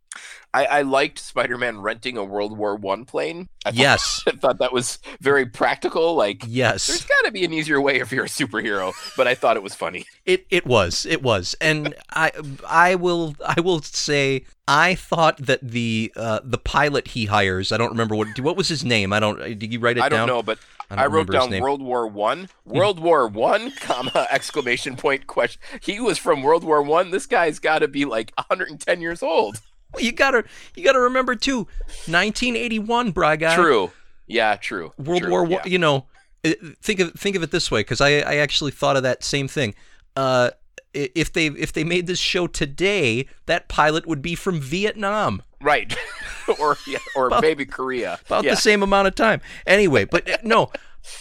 I, 0.54 0.66
I 0.66 0.82
liked 0.84 1.20
Spider-Man 1.20 1.82
renting 1.82 2.18
a 2.18 2.24
World 2.24 2.58
War 2.58 2.76
One 2.76 3.06
plane. 3.06 3.50
I 3.66 3.72
thought, 3.72 3.80
yes 3.80 4.24
I 4.28 4.32
thought 4.32 4.60
that 4.60 4.72
was 4.72 5.00
very 5.20 5.46
practical. 5.46 6.16
Like, 6.16 6.44
yes, 6.48 6.88
there's 6.88 7.06
got 7.06 7.26
to 7.26 7.32
be 7.32 7.44
an 7.44 7.54
easier 7.54 7.82
way 7.82 8.00
if 8.00 8.12
you're 8.12 8.26
a 8.26 8.30
superhero. 8.30 8.94
But 9.18 9.28
I 9.28 9.36
thought 9.36 9.58
it 9.58 9.64
was 9.64 9.76
funny. 9.76 10.06
It 10.26 10.46
it 10.50 10.66
was 10.66 11.06
it 11.06 11.22
was, 11.22 11.56
and 11.60 11.94
I 12.12 12.32
I 12.68 12.96
will 12.96 13.36
I 13.46 13.60
will 13.62 13.82
say 13.82 14.46
I 14.68 14.96
thought 14.96 15.38
that 15.38 15.60
the 15.62 16.14
uh, 16.16 16.40
the 16.44 16.58
pilot 16.58 17.10
he 17.10 17.26
hires 17.26 17.72
I 17.72 17.78
don't 17.78 17.92
remember 17.92 18.16
what 18.16 18.40
what 18.40 18.56
was 18.56 18.68
his 18.68 18.84
name 18.84 19.14
I 19.14 19.20
don't 19.20 19.38
did 19.60 19.74
you 19.74 19.80
write 19.80 19.98
it 19.98 20.04
I 20.04 20.10
don't 20.10 20.28
know, 20.28 20.42
but 20.42 20.60
don't 20.90 21.00
I, 21.00 21.06
wrote 21.08 21.32
down. 21.32 21.50
World 21.60 21.82
War 21.82 22.08
One, 22.08 22.50
World 22.64 23.00
War 23.00 23.28
One, 23.28 23.72
comma 23.80 24.28
exclamation 24.30 24.96
point 24.96 25.26
question. 25.28 25.62
He 25.82 26.00
was 26.00 26.18
from 26.18 26.44
World 26.44 26.64
War 26.64 26.82
One. 26.82 27.12
This 27.12 27.26
guy's 27.26 27.60
got 27.60 27.80
to 27.80 27.88
be 27.88 28.06
like 28.06 28.32
110 28.38 29.02
years 29.02 29.24
old. 29.24 29.62
Well, 29.96 30.04
you 30.04 30.12
gotta 30.12 30.44
you 30.76 30.84
gotta 30.84 31.00
remember 31.00 31.36
too 31.36 31.68
1981 32.08 33.12
bry 33.12 33.36
guy 33.36 33.56
True. 33.56 33.92
Yeah. 34.28 34.56
True. 34.56 34.92
World 34.98 35.22
True, 35.24 35.32
War 35.32 35.44
One 35.44 35.52
yeah. 35.52 35.66
you 35.66 35.78
know 35.80 36.06
uh, 36.44 36.52
think 36.82 37.00
of 37.00 37.14
think 37.14 37.36
of 37.36 37.44
it 37.44 37.52
this 37.52 37.72
way 37.72 37.82
because 37.82 38.02
I 38.02 38.20
I 38.20 38.36
actually 38.38 38.72
thought 38.72 38.98
of 38.98 39.04
that 39.04 39.24
same 39.24 39.48
thing 39.48 39.74
uh 40.16 40.52
if 40.94 41.34
they 41.34 41.48
if 41.48 41.74
they 41.74 41.84
made 41.84 42.08
this 42.08 42.20
show 42.20 42.48
today 42.48 43.28
that 43.48 43.68
pilot 43.68 44.06
would 44.08 44.22
be 44.22 44.36
from 44.36 44.60
Vietnam 44.62 45.42
Right. 45.62 45.96
or 46.60 46.78
yeah, 46.86 47.00
or 47.16 47.28
About- 47.28 47.42
maybe 47.42 47.66
Korea. 47.66 48.20
about 48.28 48.44
yeah. 48.44 48.52
the 48.52 48.58
same 48.58 48.84
amount 48.84 49.08
of 49.08 49.16
time. 49.16 49.42
Anyway, 49.66 50.06
but 50.06 50.30
uh, 50.30 50.38
no, 50.44 50.72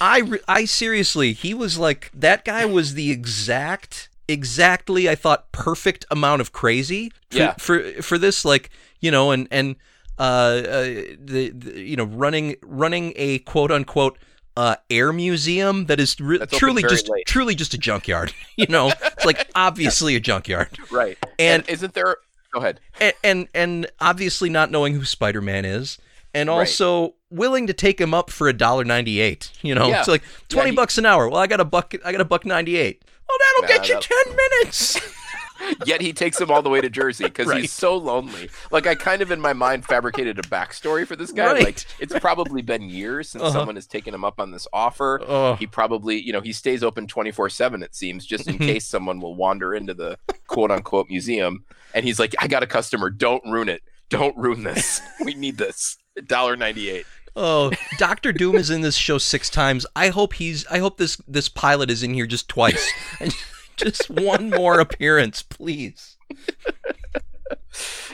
I 0.02 0.38
I 0.46 0.66
seriously, 0.66 1.32
he 1.32 1.54
was 1.54 1.78
like 1.78 2.10
that 2.12 2.44
guy 2.44 2.66
was 2.66 2.92
the 2.92 3.10
exact 3.10 4.10
exactly 4.28 5.08
I 5.08 5.14
thought 5.14 5.50
perfect 5.52 6.04
amount 6.10 6.40
of 6.40 6.52
crazy 6.52 7.10
for 7.30 7.36
Yeah. 7.38 7.54
for, 7.58 7.80
for 8.02 8.18
this 8.18 8.44
like, 8.44 8.70
you 9.00 9.10
know, 9.10 9.30
and 9.30 9.48
and 9.50 9.76
uh, 10.18 10.22
uh 10.22 10.84
the, 11.18 11.50
the 11.54 11.80
you 11.80 11.96
know 11.96 12.04
running 12.04 12.56
running 12.62 13.12
a 13.16 13.38
quote 13.40 13.70
unquote 13.72 14.18
uh, 14.56 14.76
air 14.88 15.12
museum 15.12 15.86
that 15.86 15.98
is 15.98 16.18
re- 16.20 16.38
truly 16.52 16.82
just 16.82 17.08
late. 17.08 17.26
truly 17.26 17.54
just 17.56 17.74
a 17.74 17.78
junkyard. 17.78 18.32
you 18.56 18.66
know, 18.68 18.92
it's 19.02 19.24
like 19.24 19.48
obviously 19.56 20.14
a 20.14 20.20
junkyard, 20.20 20.68
Right. 20.92 21.18
And- 21.40 21.62
And, 21.62 21.68
isn't 21.68 21.94
there? 21.94 22.18
Go 22.52 22.60
ahead. 22.60 22.78
and 23.00 23.12
and, 23.24 23.48
and 23.52 23.86
obviously 24.00 24.48
not 24.48 24.70
knowing 24.70 24.94
who 24.94 25.04
Spider 25.04 25.40
Man 25.40 25.64
is, 25.64 25.98
and 26.32 26.48
Right. 26.48 26.54
also 26.60 27.14
willing 27.30 27.66
to 27.66 27.72
take 27.72 28.00
him 28.00 28.14
up 28.14 28.30
for 28.30 28.46
a 28.48 28.52
dollar 28.52 28.84
ninety 28.84 29.18
eight. 29.18 29.50
You 29.62 29.74
know, 29.74 29.88
Yeah. 29.88 29.98
it's 29.98 30.06
like 30.08 30.22
twenty 30.48 30.70
he- 30.70 30.76
bucks 30.76 30.98
an 30.98 31.04
hour. 31.04 31.28
Well, 31.28 31.40
I 31.40 31.48
got 31.48 31.58
a 31.58 31.64
buck. 31.64 31.92
I 32.04 32.12
got 32.12 32.20
a 32.20 32.24
buck 32.24 32.44
ninety 32.46 32.76
eight. 32.76 33.02
Well, 33.28 33.38
that'll 33.40 33.62
Nah, 33.62 33.68
get 33.82 33.88
you 33.88 33.94
that'll- 33.94 34.24
ten 34.24 34.36
minutes. 34.36 35.00
Yet 35.86 36.00
he 36.02 36.12
takes 36.12 36.38
him 36.38 36.50
all 36.50 36.60
the 36.62 36.68
way 36.68 36.80
to 36.80 36.90
Jersey 36.90 37.24
because 37.24 37.46
Right. 37.46 37.60
he's 37.62 37.72
so 37.72 37.96
lonely. 37.96 38.50
Like 38.70 38.86
I 38.86 38.94
kind 38.96 39.22
of 39.22 39.30
in 39.30 39.40
my 39.40 39.52
mind 39.54 39.86
fabricated 39.86 40.38
a 40.38 40.42
backstory 40.42 41.06
for 41.06 41.16
this 41.16 41.30
guy. 41.32 41.52
Right. 41.52 41.64
Like 41.64 41.84
it's 42.00 42.12
probably 42.18 42.60
been 42.60 42.82
years 42.90 43.30
since 43.30 43.42
Uh-huh. 43.44 43.52
someone 43.52 43.76
has 43.76 43.86
taken 43.86 44.12
him 44.12 44.24
up 44.24 44.40
on 44.40 44.50
this 44.50 44.66
offer. 44.72 45.20
Oh. 45.26 45.54
He 45.54 45.66
probably, 45.66 46.20
you 46.20 46.32
know, 46.32 46.40
he 46.42 46.52
stays 46.52 46.82
open 46.82 47.06
24 47.06 47.48
7, 47.48 47.82
it 47.82 47.94
seems, 47.94 48.26
just 48.26 48.46
in 48.48 48.58
case 48.70 48.84
someone 48.84 49.20
will 49.20 49.36
wander 49.36 49.72
into 49.74 49.94
the 49.94 50.18
quote 50.48 50.70
unquote 50.70 51.08
museum. 51.08 51.64
And 51.94 52.04
he's 52.04 52.18
like, 52.18 52.34
I 52.40 52.46
got 52.48 52.62
a 52.62 52.66
customer. 52.66 53.08
Don't 53.08 53.44
ruin 53.46 53.68
it. 53.68 53.82
Don't 54.10 54.36
ruin 54.36 54.64
this. 54.64 55.00
We 55.24 55.34
need 55.34 55.56
this. 55.56 55.96
$1.98. 56.18 57.04
Oh, 57.36 57.72
Doctor 57.98 58.32
Doom 58.32 58.54
is 58.56 58.70
in 58.70 58.82
this 58.82 58.96
show 58.96 59.18
six 59.18 59.50
times. 59.50 59.84
I 59.96 60.08
hope 60.08 60.34
he's. 60.34 60.66
I 60.68 60.78
hope 60.78 60.98
this 60.98 61.16
this 61.26 61.48
pilot 61.48 61.90
is 61.90 62.02
in 62.02 62.14
here 62.14 62.26
just 62.26 62.48
twice, 62.48 62.92
and 63.20 63.34
just 63.76 64.08
one 64.10 64.50
more 64.50 64.78
appearance, 64.80 65.42
please. 65.42 66.16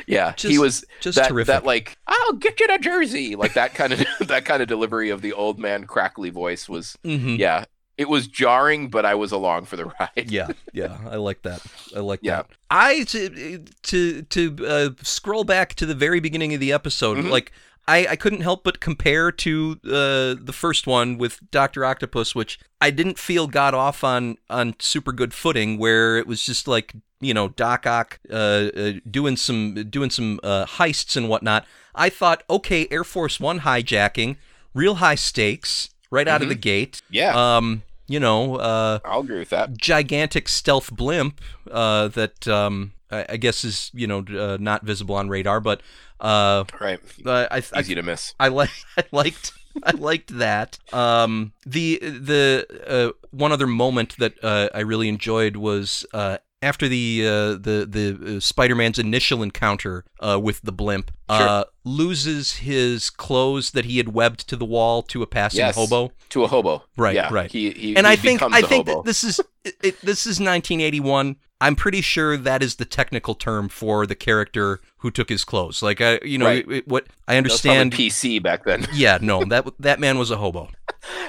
Yeah. 0.06 0.32
Just- 0.32 0.50
he 0.50 0.58
was 0.58 0.84
Just 1.00 1.16
that, 1.18 1.28
terrific. 1.28 1.48
that 1.48 1.64
like, 1.64 1.96
I'll 2.06 2.32
get 2.32 2.58
you 2.58 2.66
to 2.68 2.78
Jersey. 2.78 3.36
Like 3.36 3.54
that 3.54 3.74
kind 3.74 3.92
of 3.92 4.04
that 4.26 4.44
kind 4.44 4.62
of 4.62 4.68
delivery 4.68 5.10
of 5.10 5.20
the 5.22 5.32
old 5.32 5.58
man 5.58 5.84
crackly 5.84 6.30
voice 6.30 6.68
was 6.68 6.96
Mhm. 7.04 7.38
yeah. 7.38 7.66
It 8.00 8.08
was 8.08 8.26
jarring, 8.26 8.88
but 8.88 9.04
I 9.04 9.14
was 9.14 9.30
along 9.30 9.66
for 9.66 9.76
the 9.76 9.84
ride. 10.00 10.30
Yeah, 10.30 10.48
yeah, 10.72 10.96
I 11.08 11.16
like 11.16 11.42
that. 11.42 11.60
I 11.94 12.00
like 12.00 12.20
Yeah. 12.22 12.36
that. 12.42 12.46
I 12.70 13.04
to 13.04 13.64
to 13.82 14.22
to 14.22 14.66
uh, 14.66 14.90
scroll 15.02 15.44
back 15.44 15.74
to 15.74 15.84
the 15.86 15.94
very 15.94 16.18
beginning 16.20 16.54
of 16.54 16.60
the 16.60 16.72
episode, 16.72 17.18
Mhm. 17.18 17.30
like 17.30 17.52
I, 17.88 18.06
I 18.10 18.16
couldn't 18.16 18.42
help 18.42 18.62
but 18.64 18.80
compare 18.80 19.32
to 19.32 19.80
uh, 19.84 20.34
the 20.40 20.54
first 20.54 20.86
one 20.86 21.18
with 21.18 21.40
Doctor 21.50 21.84
Octopus, 21.84 22.34
which 22.34 22.58
I 22.80 22.90
didn't 22.90 23.18
feel 23.18 23.46
got 23.46 23.74
off 23.74 24.02
on 24.04 24.38
on 24.48 24.74
super 24.78 25.12
good 25.12 25.34
footing, 25.34 25.76
where 25.76 26.16
it 26.16 26.26
was 26.26 26.44
just 26.46 26.66
like 26.68 26.94
you 27.20 27.34
know 27.34 27.48
Doc 27.48 27.86
Ock 27.86 28.18
uh, 28.30 28.34
uh, 28.34 28.92
doing 29.10 29.36
some 29.36 29.74
doing 29.90 30.08
some 30.10 30.40
uh, 30.42 30.64
heists 30.64 31.16
and 31.18 31.28
whatnot. 31.28 31.66
I 31.94 32.08
thought, 32.08 32.44
okay, 32.48 32.86
Air 32.90 33.04
Force 33.04 33.38
One 33.40 33.60
hijacking, 33.60 34.36
real 34.72 34.94
high 34.96 35.16
stakes 35.16 35.90
right 36.10 36.26
out 36.28 36.40
of 36.42 36.46
Mhm. 36.46 36.50
the 36.50 36.54
gate. 36.56 37.02
Yeah, 37.10 37.34
Um, 37.56 37.82
you 38.10 38.18
know, 38.20 38.56
uh, 38.56 38.98
I'll 39.04 39.20
agree 39.20 39.38
with 39.38 39.50
that. 39.50 39.76
gigantic 39.78 40.48
stealth 40.48 40.90
blimp 40.94 41.40
uh, 41.70 42.08
that 42.08 42.48
um, 42.48 42.92
I, 43.10 43.24
I 43.30 43.36
guess 43.36 43.64
is 43.64 43.90
you 43.94 44.06
know 44.06 44.24
uh, 44.36 44.56
not 44.60 44.82
visible 44.84 45.14
on 45.14 45.28
radar, 45.28 45.60
but 45.60 45.80
uh, 46.20 46.64
Right. 46.80 47.00
I, 47.24 47.46
I, 47.50 47.62
I, 47.72 47.80
Easy 47.80 47.94
to 47.94 48.02
miss. 48.02 48.34
I 48.40 48.48
like 48.48 48.70
I 48.98 49.04
liked 49.12 49.52
I 49.84 49.92
liked 49.92 50.36
that. 50.38 50.78
Um, 50.92 51.52
the 51.64 51.98
the 52.02 52.66
uh, 52.86 53.12
one 53.30 53.52
other 53.52 53.68
moment 53.68 54.16
that 54.18 54.42
uh, 54.42 54.68
I 54.74 54.80
really 54.80 55.08
enjoyed 55.08 55.56
was 55.56 56.04
uh, 56.12 56.38
after 56.62 56.88
the 56.88 57.22
uh, 57.24 57.30
the 57.52 57.86
the 57.88 58.36
uh, 58.36 58.40
Spider-Man's 58.40 58.98
initial 58.98 59.42
encounter 59.42 60.04
uh, 60.20 60.38
with 60.42 60.60
the 60.62 60.72
blimp. 60.72 61.10
Uh, 61.28 61.62
loses 61.84 62.56
his 62.56 63.08
clothes 63.08 63.70
that 63.70 63.84
he 63.84 63.98
had 63.98 64.08
webbed 64.08 64.48
to 64.48 64.56
the 64.56 64.64
wall 64.64 65.00
to 65.00 65.22
a 65.22 65.26
passing 65.26 65.58
Yes. 65.58 65.76
hobo. 65.76 66.12
To 66.30 66.42
a 66.44 66.48
hobo. 66.48 66.82
Right, 66.96 67.14
Yeah. 67.14 67.32
right. 67.32 67.50
He, 67.50 67.70
he, 67.70 67.96
and 67.96 68.04
he 68.06 68.12
I 68.12 68.16
think 68.16 68.42
I 68.42 68.62
think 68.62 68.86
that 68.86 69.04
this 69.04 69.22
is 69.22 69.40
it, 69.64 70.00
this 70.02 70.26
is 70.26 70.40
1981. 70.40 71.36
I'm 71.62 71.76
pretty 71.76 72.00
sure 72.00 72.36
that 72.38 72.62
is 72.62 72.76
the 72.76 72.84
technical 72.84 73.34
term 73.34 73.68
for 73.68 74.06
the 74.06 74.14
character 74.14 74.80
who 74.98 75.10
took 75.10 75.28
his 75.28 75.44
clothes. 75.44 75.82
Like 75.82 76.00
I, 76.00 76.18
you 76.24 76.38
know, 76.38 76.46
Right. 76.46 76.64
it- 76.68 76.72
it- 76.78 76.88
what 76.88 77.06
I 77.28 77.36
understand. 77.36 77.92
PC 77.92 78.42
back 78.42 78.64
then. 78.64 78.86
Yeah, 78.92 79.18
no, 79.22 79.44
that 79.44 79.66
that 79.78 80.00
man 80.00 80.18
was 80.18 80.30
a 80.30 80.36
hobo. 80.38 80.68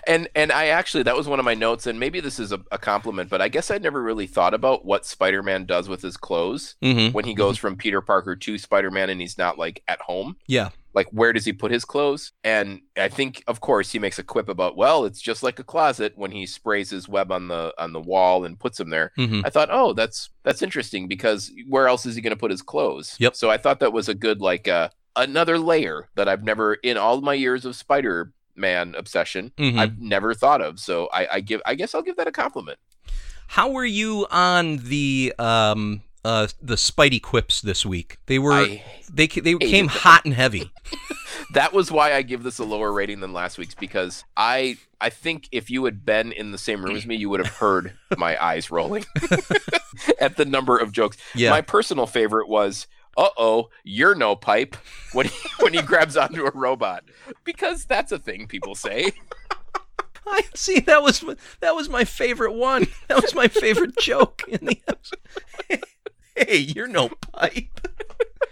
And 0.08 0.28
and 0.36 0.52
I 0.52 0.68
actually 0.68 1.04
that 1.04 1.16
was 1.16 1.28
one 1.28 1.40
of 1.40 1.46
my 1.46 1.54
notes, 1.54 1.88
and 1.88 2.00
maybe 2.00 2.20
this 2.20 2.40
is 2.40 2.52
a, 2.52 2.60
a 2.72 2.78
compliment, 2.78 3.30
but 3.30 3.42
I 3.42 3.48
guess 3.48 3.72
I 3.72 3.78
never 3.78 4.02
really 4.02 4.28
thought 4.28 4.54
about 4.54 4.86
what 4.86 5.06
Spider-Man 5.06 5.66
does 5.66 5.88
with 5.88 6.02
his 6.02 6.18
clothes 6.18 6.76
hmm 6.82 7.10
when 7.12 7.26
he 7.26 7.34
goes 7.34 7.58
from 7.58 7.76
Peter 7.76 8.02
Parker 8.02 8.36
to 8.36 8.58
Spider-Man, 8.58 9.10
and 9.10 9.22
he's 9.22 9.38
not 9.38 9.58
like 9.58 9.84
at 9.88 10.02
home. 10.02 10.38
Yeah, 10.48 10.70
Like, 10.94 11.08
where 11.12 11.34
does 11.34 11.46
he 11.46 11.54
put 11.54 11.72
his 11.72 11.86
clothes? 11.86 12.32
And 12.44 12.82
I 12.98 13.08
think, 13.10 13.44
of 13.48 13.60
course, 13.62 13.92
he 13.92 14.00
makes 14.00 14.20
a 14.20 14.24
quip 14.24 14.50
about, 14.50 14.76
well, 14.76 15.06
it's 15.06 15.22
just 15.22 15.42
like 15.44 15.60
a 15.60 15.64
closet 15.64 16.14
when 16.16 16.32
he 16.32 16.46
sprays 16.46 16.90
his 16.90 17.08
web 17.08 17.32
on 17.32 17.48
the 17.48 17.74
on 17.78 17.94
the 17.94 18.00
wall 18.02 18.44
and 18.46 18.60
puts 18.60 18.78
them 18.78 18.90
there. 18.90 19.12
hmm 19.16 19.42
I 19.46 19.50
thought, 19.50 19.70
oh, 19.72 19.94
that's 19.94 20.30
that's 20.44 20.62
interesting 20.62 21.08
because 21.08 21.52
where 21.70 21.88
else 21.88 22.06
is 22.06 22.16
he 22.16 22.22
going 22.22 22.36
to 22.36 22.40
put 22.40 22.52
his 22.52 22.62
clothes? 22.62 23.16
Yep. 23.20 23.36
So 23.36 23.50
I 23.50 23.58
thought 23.58 23.80
that 23.80 23.94
was 23.94 24.10
a 24.10 24.14
good 24.16 24.42
like 24.42 24.68
uh, 24.68 24.90
another 25.16 25.58
layer 25.60 26.10
that 26.16 26.28
I've 26.28 26.44
never 26.44 26.76
in 26.76 26.98
all 26.98 27.22
my 27.22 27.34
years 27.36 27.66
of 27.66 27.76
Spider 27.76 28.32
Man 28.56 28.96
obsession 28.98 29.52
Mhm. 29.58 29.78
I've 29.80 30.00
never 30.00 30.34
thought 30.34 30.62
of. 30.62 30.80
So 30.80 31.08
I, 31.14 31.28
I 31.34 31.40
give 31.42 31.62
I 31.66 31.76
guess 31.76 31.94
I'll 31.96 32.02
give 32.02 32.18
that 32.18 32.28
a 32.28 32.32
compliment. 32.32 32.80
How 33.48 33.70
were 33.70 33.86
you 33.86 34.28
on 34.32 34.78
the 34.78 35.34
um 35.40 36.02
uh 36.24 36.48
the 36.62 36.76
Spidey 36.76 37.22
quips 37.22 37.62
this 37.62 37.86
week? 37.86 38.18
They 38.28 38.40
were 38.40 38.54
I, 38.54 38.84
they 39.12 39.28
they 39.28 39.56
came 39.56 39.88
hot 39.88 40.24
and 40.26 40.34
heavy. 40.34 40.72
that 41.54 41.74
was 41.74 41.92
why 41.92 42.14
I 42.14 42.22
give 42.22 42.44
this 42.44 42.60
a 42.60 42.64
lower 42.64 42.94
rating 42.94 43.20
than 43.20 43.34
last 43.34 43.58
week's 43.58 43.76
because 43.76 44.24
I 44.38 44.78
I 45.02 45.10
think 45.10 45.50
if 45.52 45.70
you 45.70 45.84
had 45.86 46.06
been 46.06 46.32
in 46.32 46.52
the 46.52 46.58
same 46.58 46.84
room 46.86 46.96
as 46.96 47.06
me, 47.06 47.16
you 47.16 47.28
would 47.30 47.40
have 47.44 47.56
heard 47.56 47.94
my 48.18 48.42
eyes 48.42 48.70
rolling 48.70 49.04
at 50.20 50.38
the 50.38 50.46
number 50.46 50.78
of 50.78 50.92
jokes. 50.92 51.18
Yeah. 51.34 51.50
My 51.50 51.62
personal 51.62 52.06
favorite 52.06 52.48
was, 52.48 52.86
"Uh 53.18 53.30
oh, 53.38 53.70
you're 53.84 54.16
no 54.16 54.36
pipe," 54.36 54.76
when 55.14 55.28
he, 55.28 55.50
when 55.60 55.74
he 55.74 55.82
grabs 55.82 56.16
onto 56.18 56.46
a 56.46 56.52
robot, 56.54 57.04
because 57.44 57.86
that's 57.86 58.12
a 58.12 58.20
thing 58.20 58.48
people 58.48 58.76
say. 58.76 59.12
I 60.28 60.44
see 60.54 60.80
that 60.82 61.02
was 61.02 61.24
that 61.60 61.76
was 61.76 61.90
my 61.90 62.06
favorite 62.06 62.54
one. 62.54 62.88
That 63.08 63.22
was 63.22 63.34
my 63.36 63.48
favorite 63.48 63.98
joke 64.00 64.44
in 64.48 64.66
the 64.66 64.80
episode. 64.88 65.84
hey, 66.36 66.58
you're 66.58 66.88
no 66.88 67.10
pipe. 67.10 67.88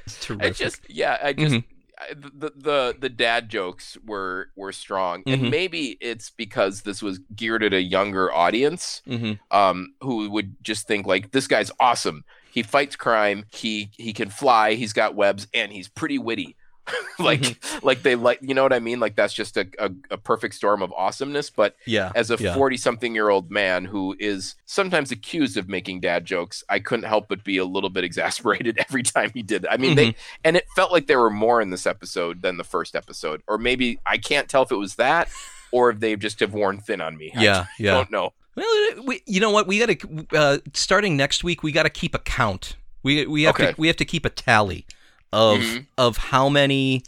It's 0.06 0.20
terrific. 0.26 0.46
I 0.48 0.50
just, 0.52 0.90
yeah, 0.90 1.18
I 1.24 1.34
just. 1.34 1.54
Mhm. 1.56 1.64
I- 1.64 2.14
The, 2.14 2.52
the 2.56 2.96
the 2.98 3.10
dad 3.10 3.50
jokes 3.50 3.98
were 4.06 4.50
were 4.56 4.72
strong 4.72 5.22
Mhm. 5.26 5.34
and 5.34 5.52
maybe 5.52 5.98
it's 6.00 6.30
because 6.30 6.82
this 6.84 7.02
was 7.04 7.20
geared 7.36 7.62
at 7.62 7.74
a 7.74 7.82
younger 7.82 8.34
audience 8.34 9.02
hmm 9.06 9.34
um, 9.52 9.94
who 10.02 10.30
would 10.30 10.56
just 10.64 10.88
think 10.88 11.06
like 11.06 11.32
this 11.32 11.46
guy's 11.46 11.72
awesome. 11.80 12.24
He 12.52 12.64
fights 12.64 12.96
crime. 12.96 13.46
He 13.52 13.92
he 13.98 14.14
can 14.14 14.30
fly. 14.30 14.74
He's 14.74 14.94
got 14.94 15.16
webs, 15.16 15.48
and 15.54 15.72
he's 15.72 15.88
pretty 15.88 16.18
witty. 16.18 16.56
like 17.20 17.42
Mm-hmm. 17.42 17.86
like 17.86 18.02
they 18.02 18.16
like 18.16 18.40
you 18.42 18.56
know 18.56 18.64
what 18.64 18.74
I 18.74 18.80
mean. 18.80 19.00
Like 19.00 19.16
that's 19.16 19.34
just 19.34 19.58
a, 19.58 19.68
a, 19.78 19.92
a 20.10 20.18
perfect 20.18 20.56
storm 20.56 20.82
of 20.82 20.92
awesomeness. 20.94 21.52
But 21.52 21.76
Yeah. 21.86 22.12
as 22.16 22.32
a 22.32 22.38
yeah. 22.40 22.56
forty 22.56 22.78
something 22.78 23.14
year 23.14 23.30
old 23.30 23.52
man 23.52 23.86
who 23.86 24.16
is 24.20 24.56
sometimes 24.66 25.12
accused 25.12 25.56
of 25.58 25.70
making 25.70 26.00
dad 26.00 26.26
jokes, 26.26 26.64
I 26.68 26.80
couldn't 26.80 27.06
help 27.06 27.28
but 27.30 27.44
be 27.44 27.58
a 27.60 27.66
little 27.66 27.92
bit 27.92 28.04
exasperated 28.10 28.80
every 28.80 29.04
time 29.04 29.30
he 29.36 29.44
did. 29.44 29.66
it. 29.66 29.70
I 29.72 29.78
mean 29.78 29.96
they 29.96 30.08
Mm-hmm. 30.08 30.42
and 30.44 30.58
it 30.58 30.66
felt 30.76 30.92
like 30.92 31.06
there 31.06 31.20
were 31.20 31.30
more 31.30 31.62
in 31.62 31.70
this 31.70 31.86
episode 31.86 32.42
than 32.42 32.58
the 32.58 32.64
first 32.64 32.96
episode, 32.96 33.44
or 33.48 33.60
maybe 33.60 34.00
I 34.08 34.18
can't 34.18 34.50
tell 34.50 34.64
if 34.64 34.72
it 34.72 34.76
was 34.78 34.96
that. 34.96 35.30
Or 35.72 35.92
if 35.92 36.00
they 36.00 36.16
just 36.16 36.40
have 36.40 36.52
worn 36.56 36.80
thin 36.80 37.00
on 37.00 37.16
me. 37.16 37.32
I 37.36 37.44
yeah, 37.44 37.66
yeah. 37.78 37.92
don't 37.94 38.10
know. 38.10 38.34
Well, 38.60 39.04
we, 39.06 39.22
you 39.26 39.40
know 39.40 39.52
what? 39.52 39.68
We 39.68 39.80
got 39.80 40.00
to 40.00 40.38
uh, 40.38 40.58
starting 40.74 41.16
next 41.16 41.44
week. 41.44 41.64
We 41.64 41.72
got 41.72 41.84
to 41.84 41.90
keep 41.90 42.14
a 42.14 42.20
count. 42.20 42.76
We 43.04 43.26
we 43.26 43.44
have 43.44 43.56
Okay. 43.56 43.72
to 43.74 43.76
we 43.80 43.88
have 43.88 43.96
to 43.98 44.06
keep 44.06 44.26
a 44.26 44.30
tally 44.30 44.86
of 45.32 45.60
Mhm. 45.60 45.86
of 45.98 46.18
how 46.18 46.50
many 46.50 47.04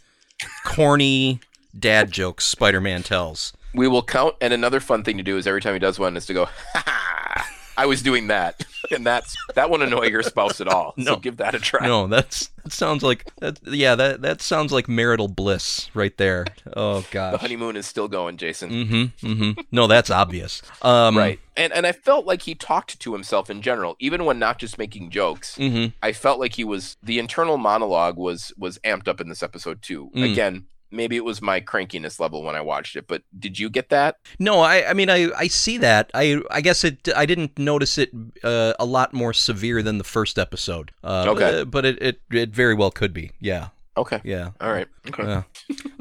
corny 0.64 1.40
dad 1.78 2.10
jokes 2.10 2.44
Spider-Man 2.44 3.02
tells. 3.02 3.52
We 3.74 3.88
will 3.88 4.02
count, 4.02 4.36
and 4.40 4.52
another 4.52 4.80
fun 4.80 5.02
thing 5.02 5.16
to 5.16 5.22
do 5.22 5.36
is 5.38 5.46
every 5.46 5.60
time 5.60 5.72
he 5.74 5.78
does 5.78 5.98
one 5.98 6.16
is 6.16 6.26
to 6.26 6.34
go, 6.34 6.44
ha 6.44 6.82
ha, 6.86 7.50
I 7.76 7.86
was 7.86 8.02
doing 8.02 8.26
that, 8.28 8.64
and 8.90 9.06
that's 9.06 9.36
that 9.54 9.70
won't 9.70 9.82
annoy 9.82 10.06
your 10.06 10.22
spouse 10.22 10.60
at 10.60 10.68
all. 10.68 10.94
No. 10.96 11.14
So 11.14 11.16
give 11.16 11.36
that 11.38 11.54
a 11.54 11.58
try. 11.58 11.86
No, 11.86 12.06
that's 12.06 12.48
that 12.64 12.72
sounds 12.72 13.02
like 13.02 13.30
that. 13.40 13.58
Yeah, 13.66 13.94
that 13.94 14.22
that 14.22 14.42
sounds 14.42 14.72
like 14.72 14.88
marital 14.88 15.28
bliss 15.28 15.90
right 15.94 16.16
there. 16.16 16.46
Oh 16.76 17.04
god, 17.10 17.34
The 17.34 17.38
honeymoon 17.38 17.76
is 17.76 17.86
still 17.86 18.08
going, 18.08 18.36
Jason. 18.36 18.70
Mm-hmm. 18.70 19.26
Mm-hmm. 19.26 19.60
No, 19.70 19.86
that's 19.86 20.10
obvious. 20.10 20.62
Um, 20.82 21.16
Right, 21.16 21.40
and 21.56 21.72
and 21.72 21.86
I 21.86 21.92
felt 21.92 22.26
like 22.26 22.42
he 22.42 22.54
talked 22.54 22.98
to 23.00 23.12
himself 23.12 23.50
in 23.50 23.62
general, 23.62 23.96
even 23.98 24.24
when 24.24 24.38
not 24.38 24.58
just 24.58 24.78
making 24.78 25.10
jokes. 25.10 25.56
Mm-hmm. 25.56 25.94
I 26.02 26.12
felt 26.12 26.40
like 26.40 26.54
he 26.54 26.64
was 26.64 26.96
the 27.02 27.18
internal 27.18 27.58
monologue 27.58 28.16
was 28.16 28.52
was 28.56 28.78
amped 28.80 29.08
up 29.08 29.20
in 29.20 29.28
this 29.28 29.42
episode 29.42 29.82
too. 29.82 30.10
Mm. 30.14 30.32
Again, 30.32 30.66
maybe 30.92 31.16
it 31.16 31.24
was 31.24 31.40
my 31.42 31.60
crankiness 31.60 32.20
level 32.20 32.42
when 32.42 32.54
I 32.54 32.60
watched 32.60 32.96
it, 32.96 33.06
but 33.06 33.22
did 33.38 33.58
you 33.58 33.70
get 33.70 33.88
that? 33.88 34.16
No, 34.38 34.60
I, 34.60 34.90
I 34.90 34.92
mean, 34.94 35.10
I, 35.10 35.30
I 35.36 35.48
see 35.48 35.78
that. 35.78 36.10
I, 36.14 36.40
I 36.50 36.60
guess 36.60 36.84
it. 36.84 37.08
I 37.16 37.26
didn't 37.26 37.58
notice 37.58 37.98
it 37.98 38.10
uh, 38.44 38.74
a 38.78 38.84
lot 38.84 39.12
more 39.12 39.32
severe 39.32 39.82
than 39.82 39.98
the 39.98 40.04
first 40.04 40.38
episode. 40.38 40.92
Uh, 41.02 41.26
Okay. 41.28 41.60
uh, 41.60 41.64
but 41.64 41.84
it, 41.84 42.02
it, 42.02 42.20
it 42.30 42.50
very 42.50 42.74
well 42.74 42.90
could 42.90 43.12
be. 43.12 43.32
Yeah. 43.40 43.68
Okay. 43.96 44.20
Yeah. 44.24 44.50
All 44.60 44.72
right. 44.72 44.88
Okay. 45.08 45.22
Yeah. 45.24 45.42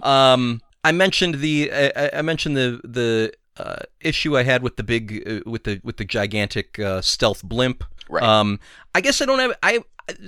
um, 0.03 0.61
I 0.83 0.91
mentioned 0.91 1.35
the 1.35 1.71
I, 1.73 2.09
I 2.19 2.21
mentioned 2.21 2.57
the 2.57 2.81
the 2.83 3.33
uh, 3.57 3.83
issue 3.99 4.37
I 4.37 4.43
had 4.43 4.63
with 4.63 4.77
the 4.77 4.83
big 4.83 5.23
uh, 5.27 5.49
with 5.49 5.65
the 5.65 5.79
with 5.83 5.97
the 5.97 6.05
gigantic 6.05 6.79
uh, 6.79 7.01
stealth 7.01 7.43
blimp. 7.43 7.83
Right. 8.09 8.23
Um, 8.23 8.59
I 8.95 9.01
guess 9.01 9.21
I 9.21 9.25
don't 9.25 9.39
have 9.39 9.53
I 9.61 9.79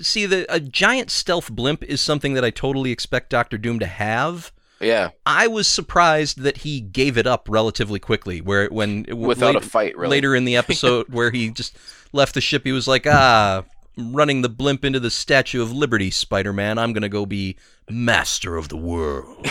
see 0.02 0.26
the 0.26 0.46
a 0.54 0.60
giant 0.60 1.10
stealth 1.12 1.52
blimp 1.52 1.84
is 1.84 2.02
something 2.02 2.34
that 2.34 2.44
I 2.46 2.50
totally 2.50 2.92
expect 2.92 3.30
Doctor 3.30 3.58
Doom 3.58 3.80
to 3.80 3.86
have. 3.86 4.52
yeah. 4.80 5.10
I 5.26 5.48
was 5.48 5.68
surprised 5.68 6.40
that 6.42 6.58
he 6.60 6.82
gave 6.82 7.18
it 7.18 7.26
up 7.28 7.48
relatively 7.50 8.00
quickly. 8.00 8.42
Where 8.42 8.68
when 8.70 9.06
Without 9.10 9.56
late- 9.56 9.64
a 9.64 9.68
fight, 9.68 9.98
really. 9.98 10.12
later 10.18 10.36
in 10.36 10.46
the 10.46 10.56
episode 10.64 11.08
where 11.10 11.32
he 11.32 11.50
just 11.50 11.78
left 12.12 12.34
the 12.34 12.42
ship, 12.42 12.64
he 12.66 12.72
was 12.72 12.88
like, 12.88 13.06
"Ah, 13.08 13.64
running 13.98 14.42
the 14.42 14.50
blimp 14.50 14.84
into 14.86 15.00
the 15.00 15.12
Statue 15.12 15.62
of 15.62 15.72
Liberty, 15.72 16.12
Spider-Man. 16.12 16.78
I'm 16.78 16.94
gonna 16.94 17.10
go 17.10 17.26
be 17.26 17.58
master 17.90 18.58
of 18.58 18.70
the 18.70 18.78
world." 18.78 19.48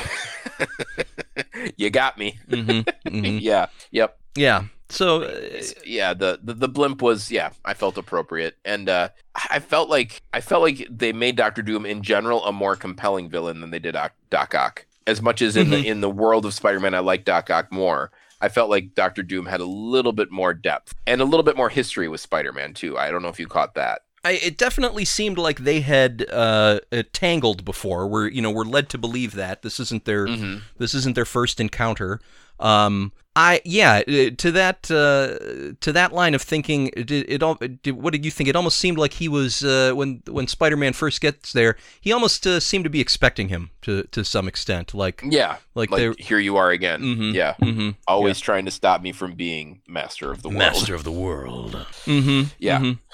you 1.76 1.90
got 1.90 2.18
me. 2.18 2.38
hmm 2.48 2.80
hmm 3.08 3.38
Yeah. 3.38 3.66
Yep. 3.90 4.18
Yeah. 4.36 4.64
So, 4.88 5.22
uh, 5.22 5.62
yeah 5.86 6.12
the, 6.12 6.38
the 6.42 6.52
the 6.52 6.68
blimp 6.68 7.00
was 7.00 7.30
yeah 7.30 7.52
i 7.64 7.72
felt 7.72 7.96
appropriate 7.96 8.56
and 8.62 8.90
uh 8.90 9.08
i 9.50 9.58
felt 9.58 9.88
like 9.88 10.20
i 10.34 10.40
felt 10.42 10.60
like 10.60 10.86
they 10.90 11.14
made 11.14 11.34
dr 11.34 11.62
doom 11.62 11.86
in 11.86 12.02
general 12.02 12.44
a 12.44 12.52
more 12.52 12.76
compelling 12.76 13.30
villain 13.30 13.62
than 13.62 13.70
they 13.70 13.78
did 13.78 13.96
doc, 14.28 14.54
ock 14.54 14.84
as 15.06 15.22
much 15.22 15.40
as 15.40 15.56
in 15.56 15.70
the 15.70 15.82
in 15.88 16.02
the 16.02 16.10
world 16.10 16.44
of 16.44 16.52
spider-man 16.52 16.94
i 16.94 16.98
like 16.98 17.24
doc 17.24 17.48
ock 17.48 17.72
more 17.72 18.10
i 18.42 18.50
felt 18.50 18.68
like 18.68 18.94
dr 18.94 19.22
doom 19.22 19.46
had 19.46 19.60
a 19.60 19.64
little 19.64 20.12
bit 20.12 20.30
more 20.30 20.52
depth 20.52 20.94
and 21.06 21.22
a 21.22 21.24
little 21.24 21.44
bit 21.44 21.56
more 21.56 21.70
history 21.70 22.06
with 22.06 22.20
spider-man 22.20 22.74
too 22.74 22.98
i 22.98 23.10
don't 23.10 23.22
know 23.22 23.28
if 23.28 23.40
you 23.40 23.46
caught 23.46 23.74
that 23.74 24.02
I, 24.24 24.32
it 24.32 24.56
definitely 24.56 25.04
seemed 25.04 25.36
like 25.36 25.58
they 25.60 25.80
had 25.80 26.24
uh, 26.30 26.78
uh, 26.92 27.02
tangled 27.12 27.64
before. 27.64 28.06
We're 28.06 28.28
you 28.28 28.40
know 28.40 28.50
we're 28.52 28.64
led 28.64 28.88
to 28.90 28.98
believe 28.98 29.34
that 29.34 29.62
this 29.62 29.80
isn't 29.80 30.04
their 30.04 30.26
Mhm. 30.26 30.62
this 30.78 30.94
isn't 30.94 31.14
their 31.14 31.24
first 31.24 31.58
encounter. 31.60 32.20
Um, 32.60 33.10
I 33.34 33.62
yeah 33.64 34.02
uh, 34.06 34.30
to 34.36 34.50
that 34.52 34.88
uh, 34.90 35.74
to 35.80 35.92
that 35.92 36.12
line 36.12 36.34
of 36.34 36.42
thinking. 36.42 36.90
It, 36.96 37.10
it, 37.10 37.42
all. 37.42 37.58
It, 37.60 37.96
what 37.96 38.12
did 38.12 38.24
you 38.24 38.30
think? 38.30 38.48
It 38.48 38.54
almost 38.54 38.78
seemed 38.78 38.98
like 38.98 39.14
he 39.14 39.26
was 39.26 39.64
uh, 39.64 39.92
when 39.94 40.22
when 40.28 40.46
Spider-Man 40.46 40.92
first 40.92 41.20
gets 41.20 41.52
there. 41.52 41.76
He 42.00 42.12
almost 42.12 42.46
uh, 42.46 42.60
seemed 42.60 42.84
to 42.84 42.90
be 42.90 43.00
expecting 43.00 43.48
him 43.48 43.70
to 43.80 44.02
to 44.12 44.22
some 44.24 44.46
extent. 44.46 44.92
Like 44.94 45.22
yeah 45.24 45.56
like, 45.74 45.90
like 45.90 46.20
here 46.20 46.38
you 46.38 46.56
are 46.58 46.70
again 46.70 47.00
Mhm. 47.00 47.32
yeah 47.34 47.54
hmm 47.54 47.90
always 48.06 48.38
trying 48.38 48.66
to 48.66 48.70
stop 48.70 49.00
me 49.02 49.10
from 49.12 49.32
being 49.34 49.80
master 49.88 50.30
of 50.30 50.42
the 50.42 50.48
world 50.48 50.58
Master 50.58 50.94
of 50.94 51.02
the 51.02 51.10
world. 51.12 51.72
Mm-hmm. 52.04 52.42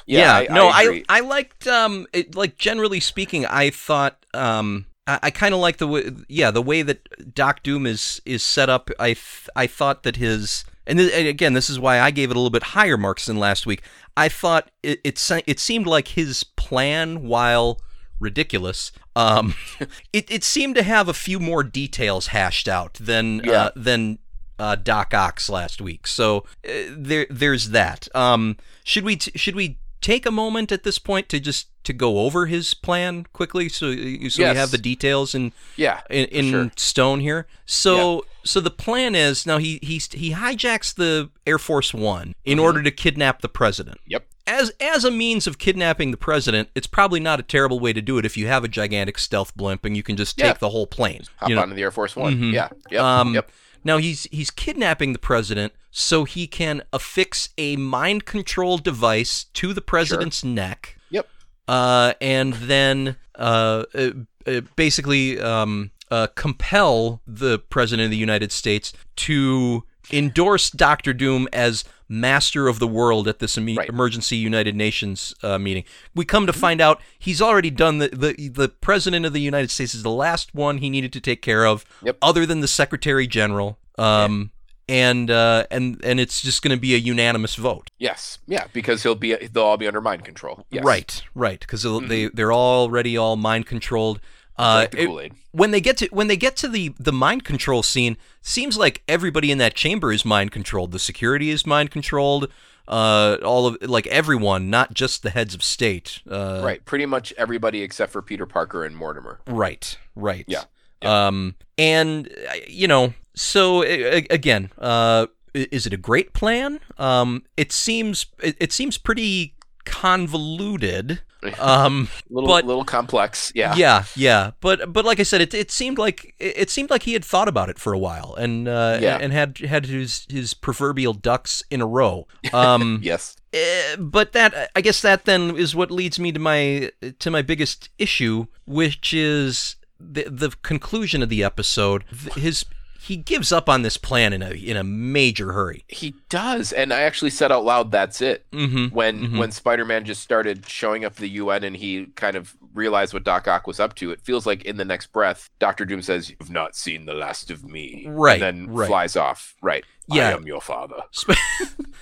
Yeah. 0.09 0.41
yeah, 0.41 0.41
yeah, 0.49 0.55
no, 0.55 0.69
I, 0.69 0.83
agree. 0.83 1.05
I 1.09 1.21
liked 1.21 1.67
um, 1.67 2.07
it, 2.12 2.35
like 2.35 2.57
generally 2.57 3.00
speaking, 3.00 3.45
I 3.47 3.71
thought 3.71 4.25
um, 4.35 4.87
I, 5.07 5.19
I 5.25 5.31
kind 5.31 5.53
of 5.55 5.61
like 5.61 5.77
the 5.77 5.87
way, 5.87 6.11
yeah, 6.29 6.50
the 6.50 6.62
way 6.62 6.83
that 6.83 7.35
Doc 7.35 7.62
Doom 7.62 7.87
is 7.87 8.21
is 8.25 8.43
set 8.43 8.69
up. 8.71 8.91
I 8.99 9.09
th- 9.09 9.49
I 9.55 9.67
thought 9.67 10.03
that 10.05 10.17
his 10.17 10.65
and, 10.87 10.99
th- 10.99 11.12
and 11.15 11.29
again, 11.29 11.53
this 11.53 11.69
is 11.69 11.79
why 11.79 12.00
I 12.00 12.11
gave 12.11 12.31
it 12.31 12.37
a 12.37 12.38
little 12.41 12.50
bit 12.50 12.62
higher 12.62 12.97
marks 12.97 13.27
than 13.27 13.37
last 13.38 13.67
week. 13.67 13.83
I 14.17 14.29
thought 14.29 14.71
it 14.83 15.00
it, 15.05 15.19
se- 15.19 15.45
it 15.47 15.61
seemed 15.61 15.87
like 15.87 16.09
his 16.09 16.43
plan, 16.43 17.23
while 17.29 17.81
ridiculous, 18.19 18.91
um, 19.15 19.55
it 20.12 20.31
it 20.31 20.43
seemed 20.45 20.75
to 20.77 20.83
have 20.83 21.09
a 21.09 21.15
few 21.15 21.38
more 21.38 21.62
details 21.62 22.29
hashed 22.29 22.67
out 22.69 22.95
than 22.95 23.43
Yeah. 23.45 23.53
uh, 23.53 23.71
than 23.77 24.19
uh, 24.59 24.75
Doc 24.77 25.12
Ock's 25.15 25.49
last 25.49 25.81
week. 25.81 26.07
So 26.07 26.45
uh, 26.67 26.73
there 26.97 27.27
there's 27.31 27.71
that. 27.71 28.09
Um, 28.15 28.57
should 28.85 29.05
we 29.05 29.17
t- 29.17 29.37
should 29.37 29.55
we 29.55 29.79
take 30.09 30.25
a 30.27 30.31
moment 30.31 30.73
at 30.73 30.83
this 30.85 30.99
point 30.99 31.29
to 31.29 31.38
just 31.38 31.69
to 31.85 31.93
go 31.93 32.21
over 32.21 32.47
his 32.47 32.73
plan 32.73 33.27
quickly 33.35 33.69
so 33.69 33.88
you 33.88 34.31
so 34.31 34.43
we 34.49 34.57
have 34.57 34.71
the 34.71 34.79
details 34.79 35.35
in 35.35 35.53
yeah 35.77 36.00
in, 36.09 36.25
in 36.27 36.50
sure. 36.50 36.71
stone 36.77 37.21
here. 37.21 37.47
So 37.67 38.25
so 38.45 38.61
the 38.61 38.71
plan 38.71 39.15
is 39.15 39.45
now 39.47 39.59
he 39.59 39.79
he 39.83 39.99
he 40.12 40.33
hijacks 40.33 40.95
the 40.95 41.29
Air 41.47 41.59
Force 41.59 41.93
1 41.93 42.35
in 42.45 42.59
Mhm. 42.59 42.62
order 42.62 42.83
to 42.83 42.91
kidnap 42.91 43.43
the 43.43 43.49
president. 43.49 43.99
Yep. 44.07 44.27
As 44.47 44.73
as 44.81 45.05
a 45.05 45.11
means 45.11 45.47
of 45.47 45.59
kidnapping 45.59 46.11
the 46.11 46.17
president, 46.17 46.71
it's 46.75 46.87
probably 46.87 47.21
not 47.21 47.38
a 47.38 47.43
terrible 47.43 47.79
way 47.79 47.93
to 47.93 48.00
do 48.00 48.17
it 48.19 48.25
if 48.25 48.35
you 48.37 48.47
have 48.47 48.65
a 48.65 48.69
gigantic 48.69 49.19
stealth 49.19 49.55
blimp 49.57 49.85
and 49.85 49.95
you 49.95 50.03
can 50.03 50.17
just 50.17 50.38
take 50.38 50.47
Yeah. 50.47 50.53
the 50.55 50.71
whole 50.71 50.87
plane. 50.87 51.25
hop 51.37 51.50
you 51.50 51.55
know? 51.55 51.62
onto 51.62 51.75
the 51.75 51.83
air 51.83 51.91
force 51.91 52.17
one 52.17 52.35
Mhm. 52.37 52.53
yeah 52.55 52.69
yep 52.90 53.03
Um, 53.03 53.35
yep 53.35 53.51
Now 53.85 53.99
he's 53.99 54.25
he's 54.25 54.51
kidnapping 54.51 55.12
the 55.12 55.19
president 55.19 55.73
so 55.91 56.25
he 56.25 56.47
can 56.47 56.83
affix 56.93 57.51
a 57.57 57.77
mind 57.77 58.25
control 58.25 58.79
device 58.79 59.45
to 59.55 59.73
the 59.73 59.81
president's 59.81 60.45
neck. 60.45 60.99
Yep. 61.11 61.29
Uh, 61.67 62.14
and 62.21 62.55
then 62.55 63.17
uh, 63.37 63.85
uh, 63.95 64.11
uh, 64.47 64.61
basically 64.77 65.41
um, 65.41 65.91
uh, 66.11 66.27
compel 66.35 67.21
the 67.27 67.59
president 67.59 68.07
of 68.07 68.11
the 68.11 68.17
United 68.17 68.53
States 68.53 68.93
to 69.17 69.85
endorse 70.12 70.71
Doctor 70.71 71.12
Doom 71.12 71.49
as 71.53 71.85
master 72.09 72.68
of 72.68 72.79
the 72.79 72.87
world 72.88 73.29
at 73.29 73.38
this 73.38 73.57
eme- 73.59 73.77
Right. 73.77 73.88
emergency 73.88 74.37
United 74.37 74.75
Nations 74.75 75.35
uh, 75.42 75.59
meeting. 75.59 75.85
We 76.14 76.25
come 76.25 76.47
to 76.47 76.53
find 76.53 76.81
out 76.81 77.01
he's 77.18 77.42
already 77.42 77.71
done 77.71 77.99
the, 77.99 78.09
the 78.09 78.49
the 78.49 78.68
president 78.68 79.27
of 79.27 79.33
the 79.33 79.40
United 79.40 79.71
States 79.71 79.94
is 79.94 80.03
the 80.03 80.11
last 80.11 80.55
one 80.55 80.79
he 80.79 80.88
needed 80.90 81.12
to 81.12 81.21
take 81.21 81.42
care 81.42 81.66
of, 81.66 81.85
Yep. 82.03 82.16
other 82.23 82.47
than 82.47 82.61
the 82.61 82.68
Secretary 82.68 83.27
General. 83.27 83.79
Um, 83.99 84.51
and 84.88 85.31
uh, 85.31 85.66
and 85.71 86.01
and 86.03 86.18
it's 86.18 86.40
just 86.40 86.62
going 86.62 86.75
to 86.75 86.81
be 86.81 86.94
a 86.94 86.99
unanimous 86.99 87.57
vote. 87.57 87.90
Yes, 87.99 88.38
yeah, 88.47 88.68
because 88.73 89.03
he'll 89.03 89.14
be 89.14 89.35
they'll 89.37 89.64
all 89.64 89.77
be 89.77 89.87
under 89.87 90.01
mind 90.01 90.25
control. 90.25 90.64
Yes. 90.71 90.83
Right, 90.83 91.23
right, 91.35 91.61
because 91.61 91.83
they 92.09 92.29
they're 92.29 92.53
already 92.55 93.16
all 93.18 93.37
mind 93.37 93.66
controlled. 93.66 94.18
Uh, 94.59 94.81
Like 94.83 94.90
the 94.90 95.25
it- 95.27 95.33
when 95.53 95.71
they 95.71 95.81
get 95.81 95.97
to 95.99 96.07
when 96.09 96.27
they 96.29 96.37
get 96.37 96.57
to 96.57 96.68
the 96.68 96.92
the 96.99 97.12
mind 97.12 97.44
control 97.44 97.83
scene, 97.83 98.16
seems 98.42 98.77
like 98.77 99.03
everybody 99.09 99.51
in 99.51 99.59
that 99.59 99.75
chamber 99.75 100.12
is 100.12 100.25
mind 100.25 100.51
controlled. 100.53 100.92
The 100.92 100.99
security 100.99 101.51
is 101.51 101.64
mind 101.66 101.90
controlled. 101.90 102.51
Uh, 102.87 103.37
all 103.44 103.66
of 103.66 103.77
like 103.83 104.07
everyone, 104.07 104.71
not 104.71 104.94
just 104.94 105.23
the 105.23 105.29
heads 105.31 105.55
of 105.55 105.62
state. 105.62 106.21
Uh, 106.31 106.62
right, 106.64 106.83
pretty 106.87 107.05
much 107.07 107.33
everybody 107.37 107.83
except 107.83 108.11
for 108.12 108.23
Peter 108.23 108.47
Parker 108.47 108.85
and 108.85 108.97
Mortimer. 108.97 109.40
Right. 109.47 109.99
Right. 110.16 110.47
Yeah, 110.49 110.64
Um, 111.03 111.55
and 111.77 112.29
uh, 112.29 112.55
you 112.66 112.88
know, 112.88 113.12
so 113.35 113.83
again, 113.83 114.71
uh, 114.79 115.27
is 115.55 115.87
it 115.87 115.92
a 115.92 115.99
great 115.99 116.33
plan? 116.33 116.81
Um, 116.97 117.44
it 117.59 117.73
seems 117.73 118.27
it, 118.42 118.57
it 118.59 118.73
seems 118.73 118.97
pretty 118.97 119.55
convoluted. 119.85 121.21
Um, 121.59 122.09
Little 122.31 122.48
But- 122.48 122.64
little 122.66 122.85
complex. 122.85 123.53
Yeah. 123.55 123.74
yeah, 123.77 124.05
yeah, 124.16 124.51
but 124.61 124.92
but 124.92 125.05
like 125.05 125.20
I 125.20 125.22
said, 125.22 125.40
it 125.40 125.55
it 125.55 125.70
seemed 125.70 125.98
like 125.98 126.35
it 126.38 126.68
seemed 126.70 126.90
like 126.90 127.05
he 127.05 127.12
had 127.12 127.24
thought 127.24 127.48
about 127.48 127.68
it 127.68 127.79
for 127.79 127.92
a 127.92 127.98
while 127.98 128.35
and 128.38 128.66
uh, 128.68 128.98
Yeah. 129.01 129.18
and 129.20 129.33
had 129.33 129.59
had 129.59 129.87
his 129.87 130.27
his 130.29 130.55
proverbial 130.55 131.14
ducks 131.14 131.62
in 131.70 131.81
a 131.81 131.87
row. 131.87 132.27
Um, 132.53 132.98
Yes. 133.03 133.37
Eh, 133.53 133.96
but 133.98 134.33
that 134.33 134.70
I 134.77 134.81
guess 134.81 135.01
that 135.03 135.24
then 135.24 135.57
is 135.57 135.74
what 135.74 135.90
leads 135.90 136.18
me 136.18 136.33
to 136.33 136.38
my 136.40 136.90
to 137.18 137.31
my 137.31 137.42
biggest 137.42 137.88
issue, 137.98 138.46
which 138.66 139.14
is 139.14 139.77
the 140.01 140.24
the 140.29 140.51
conclusion 140.62 141.22
of 141.22 141.29
the 141.29 141.42
episode. 141.44 142.05
His 142.35 142.64
he 143.00 143.16
gives 143.16 143.52
up 143.52 143.68
on 143.68 143.82
this 143.82 143.96
plan 143.96 144.32
in 144.32 144.42
a 144.42 144.50
in 144.50 144.76
a 144.76 144.82
major 144.84 145.52
hurry. 145.52 145.84
He 145.88 146.14
does, 146.28 146.72
and 146.72 146.92
I 146.92 147.02
actually 147.02 147.30
said 147.30 147.52
out 147.52 147.64
loud, 147.64 147.92
"That's 147.92 148.20
it." 148.20 148.44
Mm-hmm. 148.52 148.94
When 148.94 149.20
Mhm. 149.28 149.38
when 149.38 149.52
Spider-Man 149.52 150.04
just 150.04 150.22
started 150.22 150.68
showing 150.68 151.04
up 151.04 151.14
the 151.16 151.28
UN 151.28 151.62
and 151.64 151.76
he 151.76 152.06
kind 152.16 152.37
of 152.37 152.56
realized 152.74 153.14
what 153.14 153.24
Doc 153.24 153.46
Ock 153.48 153.66
was 153.66 153.80
up 153.80 153.94
to, 153.96 154.11
it 154.11 154.20
feels 154.20 154.46
like 154.46 154.64
in 154.64 154.76
the 154.76 154.84
next 154.84 155.12
breath, 155.12 155.48
Doctor 155.58 155.84
Doom 155.84 156.02
says, 156.02 156.30
"You've 156.30 156.50
not 156.50 156.74
seen 156.76 157.06
the 157.06 157.14
last 157.14 157.50
of 157.50 157.64
me," 157.64 158.04
Right, 158.08 158.42
And 158.42 158.68
then 158.68 158.74
right. 158.74 158.88
flies 158.88 159.16
off. 159.16 159.54
Right. 159.62 159.84
Yeah. 160.11 160.30
I 160.30 160.32
am 160.32 160.46
your 160.46 160.61
father. 160.62 161.02
Sp- 161.12 161.37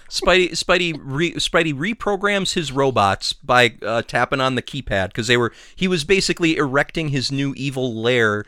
Spidey 0.09 0.51
Spidey 0.53 0.97
re- 1.03 1.35
Spidey 1.35 1.75
reprograms 1.75 2.55
his 2.55 2.71
robots 2.71 3.33
by 3.33 3.75
uh, 3.83 4.03
tapping 4.03 4.41
on 4.41 4.55
the 4.55 4.63
keypad 4.63 5.09
because 5.09 5.27
they 5.27 5.37
were 5.37 5.53
he 5.75 5.89
was 5.89 6.05
basically 6.05 6.57
erecting 6.57 7.09
his 7.09 7.33
new 7.33 7.53
evil 7.57 8.01
lair 8.01 8.45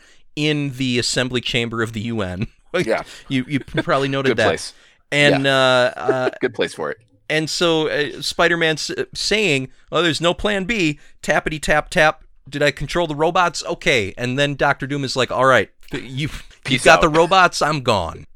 in 0.47 0.71
the 0.77 0.99
assembly 0.99 1.41
chamber 1.41 1.83
of 1.83 1.93
the 1.93 2.01
UN. 2.03 2.47
Yeah. 2.75 3.03
you 3.29 3.45
you 3.49 3.61
probably 3.83 4.09
noted 4.09 4.29
Good 4.31 4.37
that. 4.39 4.47
place. 4.49 4.75
And 5.11 5.47
uh, 5.47 5.93
uh, 5.97 6.31
Good 6.41 6.53
place 6.55 6.75
for 6.75 6.91
it. 6.91 6.99
and 7.31 7.49
so 7.49 7.89
uh, 7.89 8.21
Spider-Man's 8.21 8.91
uh, 8.91 9.05
saying, 9.15 9.71
"Oh, 9.91 10.03
there's 10.03 10.21
no 10.21 10.35
plan 10.35 10.65
B." 10.65 10.99
Tappity 11.23 11.61
tap 11.63 11.89
tap. 11.89 12.23
Did 12.49 12.63
I 12.63 12.71
control 12.71 13.07
the 13.07 13.15
robots? 13.15 13.65
Okay. 13.65 14.13
And 14.19 14.39
then 14.39 14.55
Doctor 14.55 14.87
Doom 14.87 15.03
is 15.03 15.17
like, 15.17 15.31
"All 15.33 15.47
right, 15.47 15.71
you 15.93 16.29
you 16.69 16.79
got 16.79 16.97
out." 16.99 17.01
the 17.01 17.09
robots. 17.09 17.63
I'm 17.63 17.81
gone." 17.81 18.27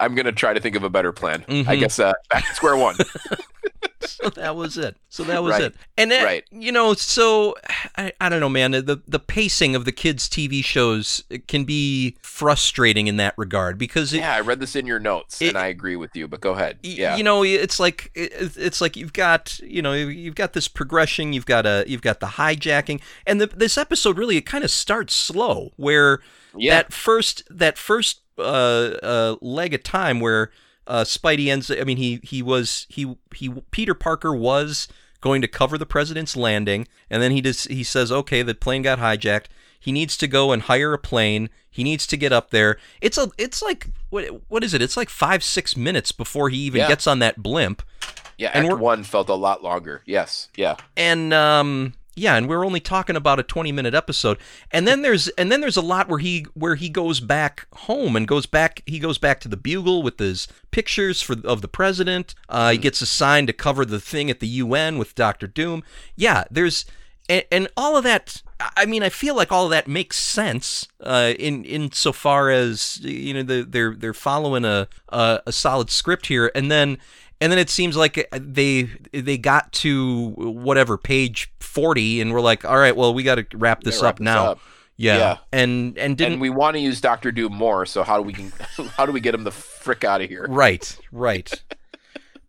I'm 0.00 0.14
gonna 0.14 0.32
try 0.32 0.54
to 0.54 0.60
think 0.60 0.74
of 0.74 0.82
a 0.82 0.90
better 0.90 1.12
plan. 1.12 1.44
I 1.48 1.52
Mhm. 1.52 1.78
guess 1.80 1.98
uh, 1.98 2.14
back 2.30 2.48
to 2.48 2.54
square 2.54 2.76
one. 2.76 2.96
So 4.02 4.30
that 4.30 4.56
was 4.56 4.76
it. 4.78 4.96
So 5.08 5.24
that 5.24 5.42
was 5.42 5.52
Right. 5.52 5.62
it. 5.62 5.74
And 5.98 6.10
that, 6.10 6.24
Right. 6.24 6.44
you 6.50 6.72
know, 6.72 6.94
so 6.94 7.54
I, 7.96 8.12
I 8.20 8.28
don't 8.28 8.40
know, 8.40 8.48
man. 8.48 8.72
The 8.72 9.00
the 9.06 9.18
pacing 9.18 9.74
of 9.74 9.84
the 9.84 9.92
kids' 9.92 10.28
TV 10.28 10.64
shows 10.64 11.24
can 11.48 11.64
be 11.64 12.16
frustrating 12.22 13.06
in 13.06 13.16
that 13.18 13.34
regard 13.36 13.78
because 13.78 14.12
it, 14.12 14.18
Yeah, 14.18 14.34
I 14.34 14.40
read 14.40 14.60
this 14.60 14.74
in 14.76 14.86
your 14.86 14.98
notes, 14.98 15.40
It- 15.40 15.48
and 15.48 15.58
I 15.58 15.66
agree 15.66 15.96
with 15.96 16.16
you. 16.16 16.26
But 16.28 16.40
go 16.40 16.52
ahead. 16.52 16.78
Yeah. 16.82 17.16
you 17.16 17.22
know, 17.24 17.42
it's 17.44 17.78
like 17.80 18.10
it- 18.14 18.56
it's 18.56 18.80
like 18.80 18.96
you've 18.96 19.12
got 19.12 19.58
you 19.60 19.82
know 19.82 19.92
you've 19.92 20.34
got 20.34 20.52
this 20.54 20.68
progression, 20.68 21.32
you've 21.32 21.46
got 21.46 21.66
a 21.66 21.84
you've 21.86 22.02
got 22.02 22.20
the 22.20 22.26
hijacking, 22.26 23.00
and 23.26 23.40
the, 23.40 23.46
this 23.46 23.76
episode 23.78 24.18
really 24.18 24.36
it 24.36 24.46
kind 24.46 24.64
of 24.64 24.70
starts 24.70 25.14
slow 25.14 25.72
where 25.76 26.20
yeah. 26.56 26.74
that 26.76 26.92
first 26.92 27.42
that 27.50 27.76
first 27.78 28.20
uh, 28.38 28.42
uh, 29.02 29.36
leg 29.40 29.74
of 29.74 29.82
time 29.82 30.18
where 30.20 30.50
uh, 30.92 31.04
Spidey 31.04 31.48
ends. 31.48 31.70
I 31.70 31.84
mean, 31.84 31.96
he 31.96 32.20
he 32.22 32.42
was 32.42 32.86
he 32.90 33.16
he 33.34 33.48
Peter 33.70 33.94
Parker 33.94 34.34
was 34.34 34.88
going 35.20 35.40
to 35.40 35.48
cover 35.48 35.78
the 35.78 35.86
president's 35.86 36.36
landing, 36.36 36.86
and 37.08 37.22
then 37.22 37.32
he 37.32 37.40
just 37.40 37.68
he 37.68 37.82
says, 37.82 38.12
okay, 38.12 38.42
the 38.42 38.54
plane 38.54 38.82
got 38.82 38.98
hijacked. 38.98 39.46
He 39.80 39.90
needs 39.90 40.16
to 40.18 40.28
go 40.28 40.52
and 40.52 40.62
hire 40.62 40.92
a 40.92 40.98
plane. 40.98 41.48
He 41.70 41.82
needs 41.82 42.06
to 42.08 42.16
get 42.16 42.32
up 42.32 42.50
there. 42.50 42.78
It's 43.00 43.16
a 43.18 43.30
it's 43.38 43.62
like 43.62 43.88
what 44.10 44.24
what 44.48 44.62
is 44.62 44.74
it? 44.74 44.82
It's 44.82 44.96
like 44.96 45.08
five 45.10 45.42
six 45.42 45.76
minutes 45.76 46.12
before 46.12 46.50
he 46.50 46.58
even 46.58 46.80
Yeah. 46.80 46.88
gets 46.88 47.06
on 47.06 47.18
that 47.20 47.42
blimp. 47.42 47.82
yeah. 48.38 48.50
and 48.54 48.66
Act 48.66 48.78
one 48.78 49.02
felt 49.04 49.28
a 49.30 49.34
lot 49.34 49.62
longer. 49.62 50.02
Yes. 50.04 50.48
Yeah. 50.56 50.76
and 50.96 51.32
um 51.32 51.94
yeah 52.14 52.36
and 52.36 52.48
we're 52.48 52.64
only 52.64 52.80
talking 52.80 53.16
about 53.16 53.38
a 53.38 53.42
20 53.42 53.72
minute 53.72 53.94
episode. 53.94 54.38
And 54.70 54.86
then 54.86 55.02
there's 55.02 55.28
and 55.28 55.50
then 55.50 55.60
there's 55.60 55.76
a 55.76 55.82
lot 55.82 56.08
where 56.08 56.18
he 56.18 56.46
where 56.54 56.74
he 56.74 56.88
goes 56.88 57.20
back 57.20 57.66
home 57.74 58.16
and 58.16 58.26
goes 58.28 58.46
back 58.46 58.82
he 58.86 58.98
goes 58.98 59.18
back 59.18 59.40
to 59.40 59.48
the 59.48 59.56
bugle 59.56 60.02
with 60.02 60.18
his 60.18 60.48
pictures 60.70 61.22
for 61.22 61.36
of 61.44 61.62
the 61.62 61.68
president. 61.68 62.34
Uh, 62.48 62.72
he 62.72 62.78
gets 62.78 63.00
assigned 63.00 63.46
to 63.46 63.52
cover 63.52 63.84
the 63.84 64.00
thing 64.00 64.30
at 64.30 64.40
the 64.40 64.48
UN 64.48 64.98
with 64.98 65.14
Doctor 65.14 65.46
Doom. 65.46 65.82
Yeah 66.16 66.44
there's 66.50 66.84
and, 67.28 67.44
and 67.50 67.68
all 67.76 67.96
of 67.96 68.04
that 68.04 68.42
I 68.76 68.86
mean 68.86 69.02
I 69.02 69.08
feel 69.08 69.34
like 69.34 69.50
all 69.50 69.64
of 69.64 69.70
that 69.70 69.88
makes 69.88 70.16
sense 70.16 70.86
uh, 71.00 71.34
in 71.38 71.64
in 71.64 71.92
so 71.92 72.12
far 72.12 72.50
as 72.50 73.00
you 73.00 73.34
know 73.34 73.42
the, 73.42 73.66
they're 73.68 73.94
they're 73.94 74.14
following 74.14 74.64
a, 74.64 74.88
a 75.08 75.40
a 75.46 75.52
solid 75.52 75.90
script 75.90 76.26
here. 76.26 76.50
And 76.54 76.70
then 76.70 76.98
and 77.42 77.52
then 77.52 77.58
it 77.58 77.68
seems 77.68 77.96
like 77.96 78.26
they 78.32 78.88
they 79.12 79.36
got 79.36 79.72
to 79.72 80.28
whatever 80.36 80.96
page 80.96 81.52
40 81.60 82.20
and 82.20 82.32
we're 82.32 82.40
like 82.40 82.64
all 82.64 82.78
right 82.78 82.96
well 82.96 83.12
we 83.12 83.22
got 83.22 83.34
to 83.34 83.46
wrap 83.56 83.82
this 83.82 84.00
wrap 84.02 84.14
up 84.14 84.20
now 84.20 84.46
up. 84.52 84.60
Yeah. 84.96 85.16
Yeah. 85.18 85.36
and 85.52 85.98
and 85.98 86.16
didn't 86.16 86.34
and 86.34 86.42
we 86.42 86.50
want 86.50 86.74
to 86.76 86.80
use 86.80 87.00
Doctor 87.00 87.32
Doom 87.32 87.52
more. 87.54 87.84
So 87.86 88.02
how 88.04 88.16
do 88.18 88.22
we 88.22 88.32
can 88.32 88.52
how 88.96 89.04
do 89.06 89.12
we 89.12 89.20
get 89.20 89.34
him 89.34 89.44
the 89.44 89.50
frick 89.50 90.04
out 90.04 90.20
of 90.22 90.28
here? 90.28 90.46
right 90.48 90.96
right 91.10 91.62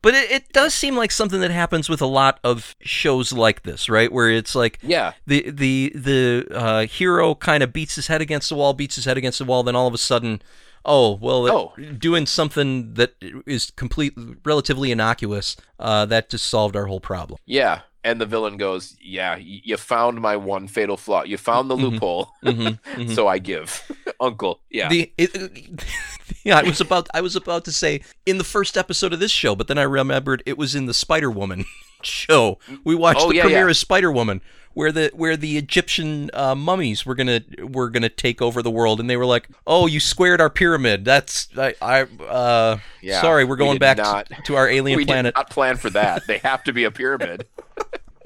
but 0.02 0.14
it, 0.14 0.30
it 0.32 0.52
does 0.54 0.74
seem 0.74 0.98
like 0.98 1.12
something 1.12 1.40
that 1.40 1.50
happens 1.52 1.88
with 1.88 2.02
a 2.02 2.06
lot 2.06 2.38
of 2.44 2.76
shows 2.82 3.32
like 3.32 3.64
this 3.64 3.88
right 3.88 4.12
where 4.12 4.30
it's 4.30 4.54
like 4.54 4.78
Yeah. 4.82 5.14
the 5.26 5.50
the 5.50 5.94
the 5.96 6.46
uh, 6.52 6.86
hero 6.86 7.34
kind 7.36 7.64
of 7.64 7.72
beats 7.72 7.96
his 7.96 8.08
head 8.08 8.22
against 8.22 8.50
the 8.50 8.56
wall, 8.56 8.74
beats 8.74 8.96
his 8.96 9.06
head 9.06 9.18
against 9.18 9.40
the 9.40 9.46
wall. 9.46 9.64
Then 9.64 9.76
all 9.78 9.88
of 9.88 9.94
a 9.94 9.98
sudden, 9.98 10.42
oh 10.86 11.14
well, 11.22 11.50
Oh. 11.52 11.74
doing 11.98 12.26
something 12.26 12.94
that 12.96 13.16
is 13.46 13.72
complete, 13.76 14.14
relatively 14.46 14.92
innocuous, 14.92 15.56
uh, 15.80 16.06
that 16.08 16.30
just 16.30 16.48
solved 16.48 16.76
our 16.76 16.86
whole 16.88 17.00
problem. 17.02 17.40
Yeah. 17.46 17.82
And 18.06 18.20
the 18.20 18.26
villain 18.26 18.58
goes, 18.58 18.98
"Yeah, 19.02 19.36
y- 19.36 19.62
you 19.64 19.78
found 19.78 20.20
my 20.20 20.36
one 20.36 20.68
fatal 20.68 20.98
flaw. 20.98 21.24
You 21.24 21.38
found 21.38 21.70
the 21.72 21.78
Mhm. 21.78 21.82
loophole, 21.82 22.28
Mhm, 22.44 22.78
so 23.16 23.30
I 23.30 23.40
give." 23.40 23.82
Uncle. 24.20 24.60
Yeah. 24.70 24.90
The 24.90 25.10
it, 25.18 25.32
yeah, 26.44 26.58
I 26.60 26.64
was 26.64 26.82
about 26.82 27.08
I 27.14 27.22
was 27.22 27.38
about 27.38 27.64
to 27.66 27.72
say 27.72 28.02
in 28.26 28.38
the 28.40 28.44
first 28.44 28.76
episode 28.78 29.14
of 29.14 29.22
this 29.22 29.32
show, 29.32 29.56
but 29.56 29.68
then 29.70 29.78
I 29.78 29.84
remembered 29.84 30.44
it 30.46 30.58
was 30.58 30.76
in 30.76 30.86
the 30.86 30.94
Spider 30.94 31.32
Woman 31.32 31.64
show. 32.06 32.60
We 32.84 32.96
watched 32.96 33.22
Oh, 33.22 33.30
the 33.30 33.36
yeah, 33.36 33.42
premiere 33.44 33.66
yeah. 33.66 33.72
of 33.72 33.78
Spider 33.78 34.12
Woman, 34.12 34.42
where 34.74 34.92
the 34.92 35.12
where 35.14 35.38
the 35.38 35.58
Egyptian 35.58 36.30
uh, 36.34 36.56
mummies 36.56 37.06
were 37.06 37.16
gonna 37.16 37.42
were 37.62 37.90
gonna 37.90 38.10
take 38.10 38.42
over 38.42 38.62
the 38.62 38.72
world, 38.72 39.00
and 39.00 39.10
they 39.10 39.18
were 39.18 39.26
like, 39.26 39.48
"Oh, 39.68 39.88
you 39.88 40.00
squared 40.00 40.42
our 40.42 40.50
pyramid. 40.50 41.06
That's 41.06 41.48
I, 41.58 41.76
I 41.82 42.02
uh, 42.24 42.78
Yeah, 43.02 43.22
sorry, 43.22 43.46
we're 43.46 43.56
going 43.56 43.74
did 43.76 43.80
back 43.82 43.98
not- 43.98 44.28
to, 44.30 44.42
to 44.46 44.56
our 44.56 44.68
alien 44.68 44.98
we 44.98 45.06
planet." 45.06 45.36
did 45.36 45.40
not 45.40 45.50
plan 45.50 45.78
for 45.78 45.90
that. 45.92 46.26
They 46.28 46.40
have 46.40 46.64
to 46.66 46.74
be 46.74 46.84
a 46.86 46.92
pyramid. 46.92 47.46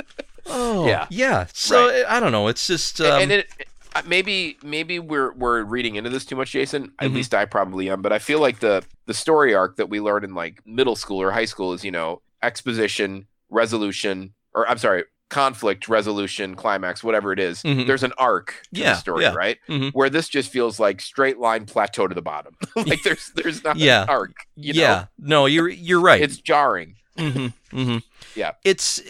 oh, 0.48 0.88
Yeah. 0.88 1.08
yeah. 1.10 1.48
So 1.54 1.88
Right. 1.88 2.06
I 2.08 2.20
don't 2.20 2.32
know. 2.32 2.48
It's 2.48 2.66
just 2.68 3.02
um, 3.02 3.22
and 3.22 3.32
it 3.32 3.50
uh, 3.96 4.02
maybe 4.06 4.58
maybe 4.64 5.00
we're 5.00 5.34
we're 5.34 5.64
reading 5.64 5.96
into 5.96 6.10
this 6.10 6.24
too 6.26 6.36
much, 6.36 6.52
Jason. 6.52 6.92
At 7.00 7.10
Mhm. 7.12 7.16
least 7.16 7.34
I 7.34 7.46
probably 7.46 7.90
am. 7.90 8.02
But 8.02 8.14
I 8.14 8.20
feel 8.20 8.40
like 8.40 8.60
the 8.60 8.84
the 9.06 9.14
story 9.14 9.54
arc 9.56 9.76
that 9.78 9.90
we 9.90 10.00
learn 10.00 10.24
in 10.24 10.34
like 10.36 10.66
middle 10.66 10.96
school 10.96 11.22
or 11.22 11.32
high 11.32 11.46
school 11.46 11.74
is 11.74 11.84
you 11.84 11.92
know 11.92 12.22
exposition, 12.44 13.28
resolution, 13.50 14.34
or 14.54 14.68
I'm 14.70 14.78
sorry, 14.78 15.04
conflict, 15.30 15.90
resolution, 15.90 16.56
climax, 16.56 17.04
whatever 17.04 17.34
it 17.34 17.40
is. 17.40 17.62
Mhm. 17.64 17.86
There's 17.86 18.04
an 18.04 18.14
arc 18.18 18.62
to 18.74 18.80
Yeah, 18.82 18.94
the 18.94 19.00
story, 19.00 19.24
yeah. 19.24 19.34
right? 19.34 19.58
Mhm. 19.68 19.92
Where 19.92 20.10
this 20.10 20.30
just 20.30 20.50
feels 20.52 20.80
like 20.80 21.02
straight 21.02 21.38
line 21.38 21.66
plateau 21.66 22.08
to 22.08 22.16
the 22.16 22.22
bottom. 22.22 22.56
like 22.76 23.04
there's 23.04 23.32
there's 23.36 23.64
not 23.64 23.76
Yeah. 23.78 24.04
an 24.04 24.10
arc. 24.10 24.36
You 24.56 24.74
know? 24.74 24.80
yeah. 24.82 25.06
No, 25.20 25.46
you're 25.46 25.68
you're 25.70 26.00
right. 26.02 26.22
It's 26.22 26.38
jarring. 26.38 26.96
hmm 27.18 27.48
hmm 27.72 27.98
Yeah. 28.36 28.52
It's 28.64 29.02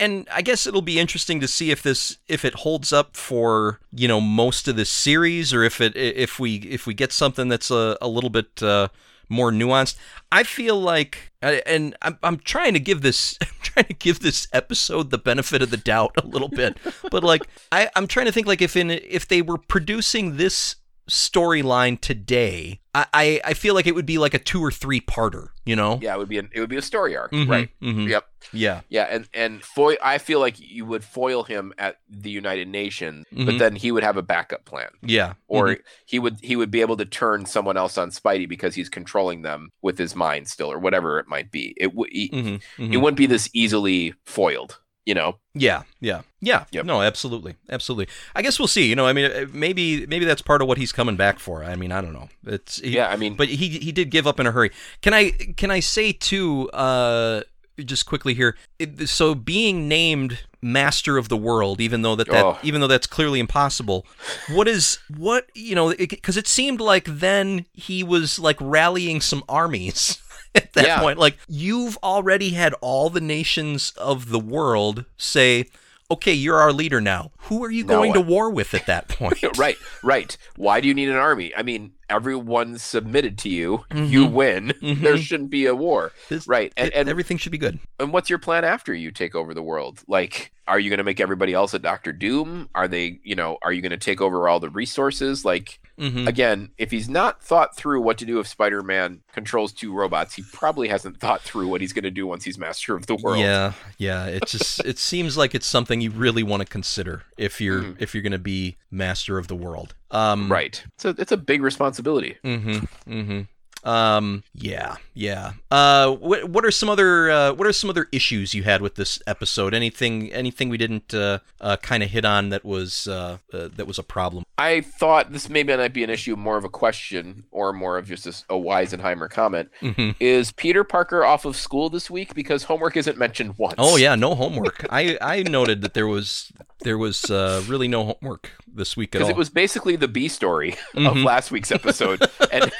and 0.00 0.26
I 0.32 0.42
guess 0.42 0.66
it'll 0.66 0.82
be 0.82 0.98
interesting 0.98 1.40
to 1.40 1.48
see 1.48 1.70
if 1.70 1.82
this 1.82 2.18
if 2.28 2.44
it 2.44 2.54
holds 2.56 2.92
up 2.92 3.16
for 3.16 3.78
you 3.92 4.08
know 4.08 4.20
most 4.20 4.68
of 4.68 4.76
this 4.76 4.90
series 4.90 5.54
or 5.54 5.62
if 5.62 5.80
it 5.80 5.96
if 5.96 6.38
we 6.38 6.56
if 6.56 6.86
we 6.86 6.92
get 6.92 7.12
something 7.12 7.48
that's 7.48 7.70
a, 7.70 7.96
a 8.02 8.08
little 8.08 8.30
bit 8.30 8.62
uh, 8.62 8.88
more 9.32 9.50
nuanced. 9.50 9.96
I 10.30 10.44
feel 10.44 10.80
like 10.80 11.32
uh, 11.42 11.58
and 11.66 11.96
I'm 12.02 12.18
I'm 12.22 12.38
trying 12.38 12.74
to 12.74 12.80
give 12.80 13.00
this 13.00 13.36
I'm 13.42 13.48
trying 13.62 13.86
to 13.86 13.94
give 13.94 14.20
this 14.20 14.46
episode 14.52 15.10
the 15.10 15.18
benefit 15.18 15.62
of 15.62 15.70
the 15.70 15.76
doubt 15.76 16.12
a 16.22 16.26
little 16.26 16.48
bit, 16.48 16.76
but 17.10 17.24
like 17.24 17.42
I 17.72 17.90
I'm 17.96 18.06
trying 18.06 18.26
to 18.26 18.32
think 18.32 18.46
like 18.46 18.62
if 18.62 18.76
in 18.76 18.90
if 18.90 19.26
they 19.26 19.42
were 19.42 19.58
producing 19.58 20.36
this 20.36 20.76
storyline 21.10 22.00
today, 22.00 22.80
I, 22.94 23.40
I 23.42 23.54
feel 23.54 23.72
like 23.74 23.86
it 23.86 23.94
would 23.94 24.04
be 24.04 24.18
like 24.18 24.34
a 24.34 24.38
two 24.38 24.62
or 24.62 24.70
three 24.70 25.00
parter, 25.00 25.48
you 25.64 25.74
know? 25.74 25.98
Yeah, 26.02 26.14
it 26.14 26.18
would 26.18 26.28
be 26.28 26.36
an, 26.38 26.50
it 26.52 26.60
would 26.60 26.68
be 26.68 26.76
a 26.76 26.82
story 26.82 27.16
arc, 27.16 27.32
Mhm, 27.32 27.48
right? 27.48 27.70
mhm. 27.82 28.06
Yep. 28.06 28.26
Yeah. 28.52 28.80
Yeah, 28.90 29.04
and 29.08 29.26
and 29.32 29.62
foil. 29.64 29.96
I 30.02 30.18
feel 30.18 30.40
like 30.40 30.56
you 30.58 30.84
would 30.84 31.02
foil 31.02 31.44
him 31.44 31.72
at 31.78 32.00
the 32.10 32.28
United 32.28 32.68
Nations, 32.68 33.24
Mhm. 33.32 33.46
but 33.46 33.58
then 33.58 33.76
he 33.76 33.92
would 33.92 34.02
have 34.02 34.16
a 34.18 34.22
backup 34.22 34.66
plan, 34.66 34.90
Yeah. 35.00 35.34
or 35.48 35.68
Mhm. 35.68 35.80
he 36.04 36.18
would 36.18 36.36
he 36.42 36.54
would 36.56 36.70
be 36.70 36.82
able 36.82 36.96
to 36.98 37.06
turn 37.06 37.46
someone 37.46 37.78
else 37.78 37.96
on 37.96 38.10
Spidey 38.10 38.46
because 38.48 38.74
he's 38.74 38.90
controlling 38.90 39.40
them 39.40 39.70
with 39.80 39.96
his 39.96 40.14
mind 40.14 40.48
still, 40.48 40.70
or 40.70 40.78
whatever 40.78 41.18
it 41.18 41.28
might 41.28 41.50
be. 41.50 41.72
It 41.78 41.94
would 41.94 42.10
he, 42.12 42.28
Mhm, 42.28 42.60
mhm. 42.78 42.92
it 42.92 42.96
wouldn't 42.98 43.16
be 43.16 43.26
this 43.26 43.48
easily 43.54 44.12
foiled, 44.26 44.80
you 45.04 45.14
know. 45.14 45.36
Yeah, 45.54 45.82
yeah, 46.00 46.22
yeah. 46.40 46.64
Yep. 46.72 46.84
No, 46.86 47.02
absolutely, 47.02 47.56
absolutely. 47.68 48.08
I 48.34 48.42
guess 48.42 48.58
we'll 48.58 48.68
see. 48.68 48.86
You 48.86 48.96
know, 48.96 49.06
I 49.06 49.12
mean, 49.12 49.30
uh, 49.30 49.46
maybe 49.52 50.06
maybe 50.06 50.24
that's 50.24 50.42
part 50.42 50.62
of 50.62 50.68
what 50.68 50.78
he's 50.78 50.92
coming 50.92 51.16
back 51.16 51.38
for. 51.38 51.64
I 51.64 51.76
mean, 51.76 51.92
I 51.92 52.00
don't 52.00 52.12
know. 52.12 52.28
It's 52.46 52.78
he, 52.80 52.90
Yeah, 52.90 53.08
I 53.08 53.16
mean, 53.16 53.34
but 53.34 53.48
he 53.48 53.68
he 53.68 53.92
did 53.92 54.10
give 54.10 54.26
up 54.26 54.40
in 54.40 54.46
a 54.46 54.52
hurry. 54.52 54.70
Can 55.02 55.14
I 55.14 55.30
can 55.30 55.70
I 55.70 55.80
say 55.80 56.12
too? 56.12 56.70
Uh, 56.70 57.42
just 57.84 58.06
quickly 58.06 58.34
here. 58.34 58.56
It, 58.78 59.08
so 59.08 59.34
being 59.34 59.88
named 59.88 60.40
master 60.60 61.18
of 61.18 61.28
the 61.28 61.36
world, 61.36 61.80
even 61.80 62.02
though 62.02 62.14
that, 62.14 62.28
that 62.28 62.44
Oh. 62.44 62.58
even 62.62 62.80
though 62.80 62.86
that's 62.86 63.06
clearly 63.06 63.40
impossible, 63.40 64.06
what 64.50 64.68
is 64.68 64.98
what 65.16 65.46
you 65.54 65.74
know? 65.74 65.94
Because 65.94 66.36
it, 66.36 66.46
seemed 66.46 66.80
like 66.80 67.04
then 67.06 67.66
he 67.72 68.04
was 68.04 68.38
like 68.38 68.56
rallying 68.60 69.20
some 69.20 69.42
armies. 69.48 70.18
At 70.54 70.72
that 70.74 70.84
Yeah. 70.84 71.00
point, 71.00 71.18
like 71.18 71.38
you've 71.48 71.96
already 72.02 72.50
had 72.50 72.74
all 72.80 73.08
the 73.10 73.20
nations 73.20 73.92
of 73.96 74.28
the 74.28 74.38
world 74.38 75.04
say, 75.16 75.66
"Okay, 76.10 76.32
you're 76.34 76.58
our 76.58 76.72
leader 76.72 77.00
now." 77.00 77.30
Who 77.48 77.64
are 77.64 77.70
you 77.70 77.84
Now 77.84 77.94
going 77.94 78.12
to 78.12 78.20
war 78.20 78.50
with 78.50 78.74
at 78.74 78.86
that 78.86 79.08
point? 79.18 79.42
right, 79.58 79.76
right. 80.02 80.36
Why 80.56 80.80
do 80.80 80.88
you 80.88 80.94
need 80.94 81.08
an 81.08 81.16
army? 81.16 81.52
I 81.56 81.62
mean, 81.62 81.92
everyone 82.12 82.78
submitted 82.78 83.38
to 83.38 83.48
you. 83.48 83.84
You 83.94 84.26
Mhm. 84.26 84.32
win. 84.32 84.72
Mhm. 84.82 85.00
There 85.02 85.16
shouldn't 85.16 85.50
be 85.50 85.66
a 85.66 85.74
war, 85.74 86.12
This- 86.28 86.46
right? 86.46 86.72
And, 86.76 86.92
and 86.92 87.08
everything 87.08 87.38
should 87.38 87.52
be 87.52 87.58
good. 87.58 87.78
And 87.98 88.12
what's 88.12 88.28
your 88.30 88.38
plan 88.38 88.64
after 88.64 88.94
you 88.94 89.10
take 89.10 89.34
over 89.34 89.54
the 89.54 89.62
world? 89.62 90.00
Like, 90.06 90.52
are 90.68 90.78
you 90.78 90.90
going 90.90 90.98
to 90.98 91.04
make 91.04 91.18
everybody 91.20 91.52
else 91.52 91.74
a 91.74 91.78
Doctor 91.78 92.12
Doom? 92.12 92.68
Are 92.74 92.86
they, 92.86 93.18
you 93.24 93.34
know, 93.34 93.58
are 93.62 93.72
you 93.72 93.82
going 93.82 93.90
to 93.90 93.96
take 93.96 94.20
over 94.20 94.48
all 94.48 94.60
the 94.60 94.70
resources? 94.70 95.44
Like, 95.44 95.80
hmm 95.98 96.26
again, 96.26 96.70
if 96.78 96.90
he's 96.90 97.08
not 97.08 97.42
thought 97.42 97.76
through 97.76 98.00
what 98.00 98.16
to 98.18 98.24
do 98.24 98.38
if 98.40 98.46
Spider 98.46 98.82
Man 98.82 99.20
controls 99.32 99.72
two 99.72 99.92
robots, 99.92 100.34
he 100.34 100.42
probably 100.52 100.88
hasn't 100.88 101.18
thought 101.20 101.42
through 101.42 101.68
what 101.68 101.80
he's 101.80 101.92
going 101.92 102.04
to 102.04 102.10
do 102.10 102.26
once 102.26 102.44
he's 102.44 102.58
master 102.58 102.94
of 102.96 103.06
the 103.06 103.16
world. 103.16 103.40
Yeah, 103.40 103.72
yeah. 103.98 104.26
It 104.26 104.46
just 104.46 104.80
it 104.84 104.98
seems 104.98 105.36
like 105.36 105.54
it's 105.54 105.66
something 105.66 106.00
you 106.00 106.10
really 106.10 106.42
want 106.42 106.60
to 106.62 106.66
consider 106.66 107.22
if 107.36 107.60
you're 107.60 107.82
Mm. 107.82 107.96
if 107.98 108.14
you're 108.14 108.22
going 108.22 108.32
to 108.32 108.38
be 108.38 108.76
master 108.90 109.38
of 109.38 109.48
the 109.48 109.56
world. 109.56 109.94
Um, 110.12 110.50
Right. 110.50 110.84
So 110.98 111.14
it's 111.18 111.32
a 111.32 111.36
big 111.36 111.62
responsibility. 111.62 112.36
Mm-hmm. 112.44 113.12
Mm-hmm. 113.12 113.40
Um, 113.84 114.44
yeah, 114.54 114.96
yeah. 115.14 115.52
Uh, 115.70 116.12
what 116.12 116.48
what 116.48 116.64
are 116.64 116.70
some 116.70 116.88
other 116.88 117.30
uh, 117.30 117.52
what 117.52 117.66
are 117.66 117.72
some 117.72 117.90
other 117.90 118.08
issues 118.12 118.54
you 118.54 118.62
had 118.62 118.80
with 118.80 118.94
this 118.94 119.20
episode? 119.26 119.74
Anything 119.74 120.32
anything 120.32 120.68
we 120.68 120.76
didn't 120.76 121.12
uh, 121.12 121.40
uh 121.60 121.76
kind 121.78 122.02
of 122.02 122.10
hit 122.10 122.24
on 122.24 122.50
that 122.50 122.64
was 122.64 123.08
uh, 123.08 123.38
uh, 123.52 123.68
that 123.76 123.86
was 123.86 123.98
a 123.98 124.02
problem? 124.02 124.44
I 124.58 124.82
thought 124.82 125.32
this 125.32 125.48
maybe 125.48 125.76
might 125.76 125.92
be 125.92 126.04
an 126.04 126.10
issue, 126.10 126.36
more 126.36 126.56
of 126.56 126.64
a 126.64 126.68
question 126.68 127.44
or 127.50 127.72
more 127.72 127.98
of 127.98 128.06
just 128.06 128.26
a, 128.26 128.54
a 128.54 128.58
Weisenheimer 128.58 129.28
comment. 129.28 129.70
Mm-hmm. 129.80 130.10
Is 130.20 130.52
Peter 130.52 130.84
Parker 130.84 131.24
off 131.24 131.44
of 131.44 131.56
school 131.56 131.90
this 131.90 132.10
week 132.10 132.34
because 132.34 132.64
homework 132.64 132.96
isn't 132.96 133.18
mentioned 133.18 133.58
once? 133.58 133.74
Oh 133.78 133.96
yeah, 133.96 134.14
no 134.14 134.34
homework. 134.42 134.86
I 134.90 135.18
I 135.20 135.42
noted 135.42 135.82
that 135.82 135.94
there 135.94 136.06
was 136.06 136.52
there 136.82 136.98
was 136.98 137.30
uh, 137.30 137.62
really 137.66 137.88
no 137.88 138.04
homework 138.04 138.50
this 138.72 138.96
week 138.96 139.14
at 139.14 139.22
all. 139.22 139.26
Because 139.26 139.34
it 139.34 139.38
was 139.38 139.50
basically 139.50 139.96
the 139.96 140.08
B 140.08 140.28
story 140.28 140.72
of 140.94 141.14
Mhm. 141.14 141.24
last 141.24 141.50
week's 141.50 141.72
episode, 141.72 142.22
and 142.52 142.72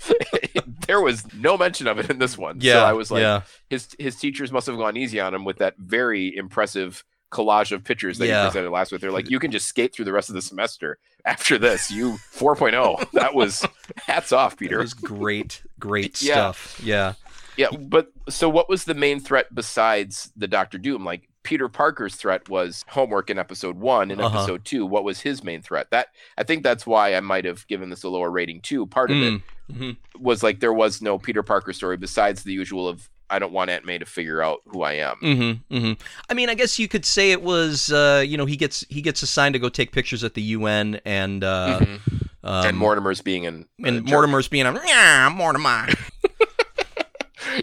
there 0.86 1.00
was 1.00 1.32
no 1.34 1.56
mention 1.56 1.86
of 1.86 1.98
it 1.98 2.10
in 2.10 2.18
this 2.18 2.36
one. 2.38 2.58
yeah, 2.60 2.74
so 2.74 2.84
I 2.84 2.92
was 2.92 3.10
like, 3.10 3.22
yeah, 3.22 3.42
his 3.70 3.88
his 3.98 4.16
teachers 4.16 4.52
must 4.52 4.66
have 4.66 4.76
gone 4.76 4.96
easy 4.96 5.20
on 5.20 5.34
him 5.34 5.44
with 5.44 5.58
that 5.58 5.74
very 5.78 6.34
impressive 6.36 7.04
collage 7.30 7.72
of 7.72 7.82
pictures 7.82 8.18
that 8.18 8.26
Yeah. 8.26 8.42
he 8.42 8.48
presented 8.48 8.70
last 8.70 8.92
week. 8.92 9.00
They're 9.00 9.10
like, 9.10 9.30
you 9.30 9.38
can 9.38 9.50
just 9.50 9.66
skate 9.66 9.94
through 9.94 10.04
the 10.04 10.12
rest 10.12 10.28
of 10.28 10.34
the 10.34 10.42
semester 10.42 10.98
after 11.24 11.56
this. 11.56 11.90
You 11.90 12.18
4.0. 12.34 13.10
That 13.12 13.34
was 13.34 13.66
hats 14.06 14.32
off, 14.32 14.58
Peter. 14.58 14.78
it 14.78 14.82
was 14.82 14.92
great, 14.94 15.62
great 15.78 16.16
stuff. 16.18 16.78
Yeah. 16.84 17.14
Yeah, 17.56 17.68
but 17.70 18.08
so 18.30 18.48
what 18.48 18.68
was 18.68 18.84
the 18.84 18.94
main 18.94 19.20
threat 19.20 19.54
besides 19.54 20.30
the 20.36 20.48
Doctor 20.48 20.78
Doom? 20.78 21.04
Like 21.04 21.28
Peter 21.42 21.68
Parker's 21.68 22.14
threat 22.16 22.48
was 22.48 22.82
homework 22.88 23.28
in 23.30 23.38
episode 23.38 23.76
one. 23.78 24.10
In 24.10 24.20
Uh-huh. 24.20 24.38
episode 24.38 24.64
two, 24.64 24.84
what 24.86 25.04
was 25.04 25.20
his 25.20 25.42
main 25.44 25.60
threat? 25.62 25.88
That 25.90 26.08
I 26.38 26.44
think 26.44 26.62
that's 26.62 26.86
why 26.86 27.14
I 27.14 27.20
might 27.20 27.44
have 27.46 27.66
given 27.66 27.90
this 27.90 28.04
a 28.04 28.08
lower 28.08 28.30
rating 28.30 28.60
too. 28.62 28.86
Part 28.86 29.10
of 29.10 29.16
it 29.18 29.40
Mm, 29.70 29.76
mhm. 29.78 29.96
was 30.18 30.42
like 30.42 30.60
there 30.60 30.72
was 30.72 31.00
no 31.02 31.18
Peter 31.18 31.42
Parker 31.42 31.72
story 31.72 31.96
besides 31.96 32.42
the 32.42 32.52
usual 32.52 32.88
of 32.88 33.08
I 33.30 33.38
don't 33.38 33.52
want 33.52 33.70
Aunt 33.70 33.86
May 33.86 33.96
to 33.98 34.04
figure 34.04 34.42
out 34.42 34.60
who 34.66 34.82
I 34.82 34.92
am. 34.94 35.16
Mm-hmm, 35.22 35.74
mm-hmm. 35.74 35.92
I 36.28 36.34
mean, 36.34 36.50
I 36.50 36.54
guess 36.54 36.78
you 36.78 36.86
could 36.86 37.06
say 37.06 37.30
it 37.32 37.40
was, 37.42 37.90
uh, 37.90 38.22
you 38.26 38.36
know, 38.36 38.44
he 38.44 38.56
gets 38.56 38.84
he 38.90 39.00
gets 39.00 39.22
assigned 39.22 39.54
to 39.54 39.58
go 39.58 39.68
take 39.70 39.90
pictures 39.92 40.22
at 40.22 40.34
the 40.34 40.42
UN, 40.42 41.00
and 41.06 41.42
uh, 41.42 41.78
Mhm. 41.80 42.00
um, 42.44 42.66
and 42.66 42.76
Mortimer's 42.76 43.22
being 43.22 43.46
an 43.46 43.66
and. 43.82 44.04
Mortimer's 44.04 44.48
being 44.48 44.66
a 44.66 44.78
yeah, 44.86 45.30
Mortimer. 45.34 45.86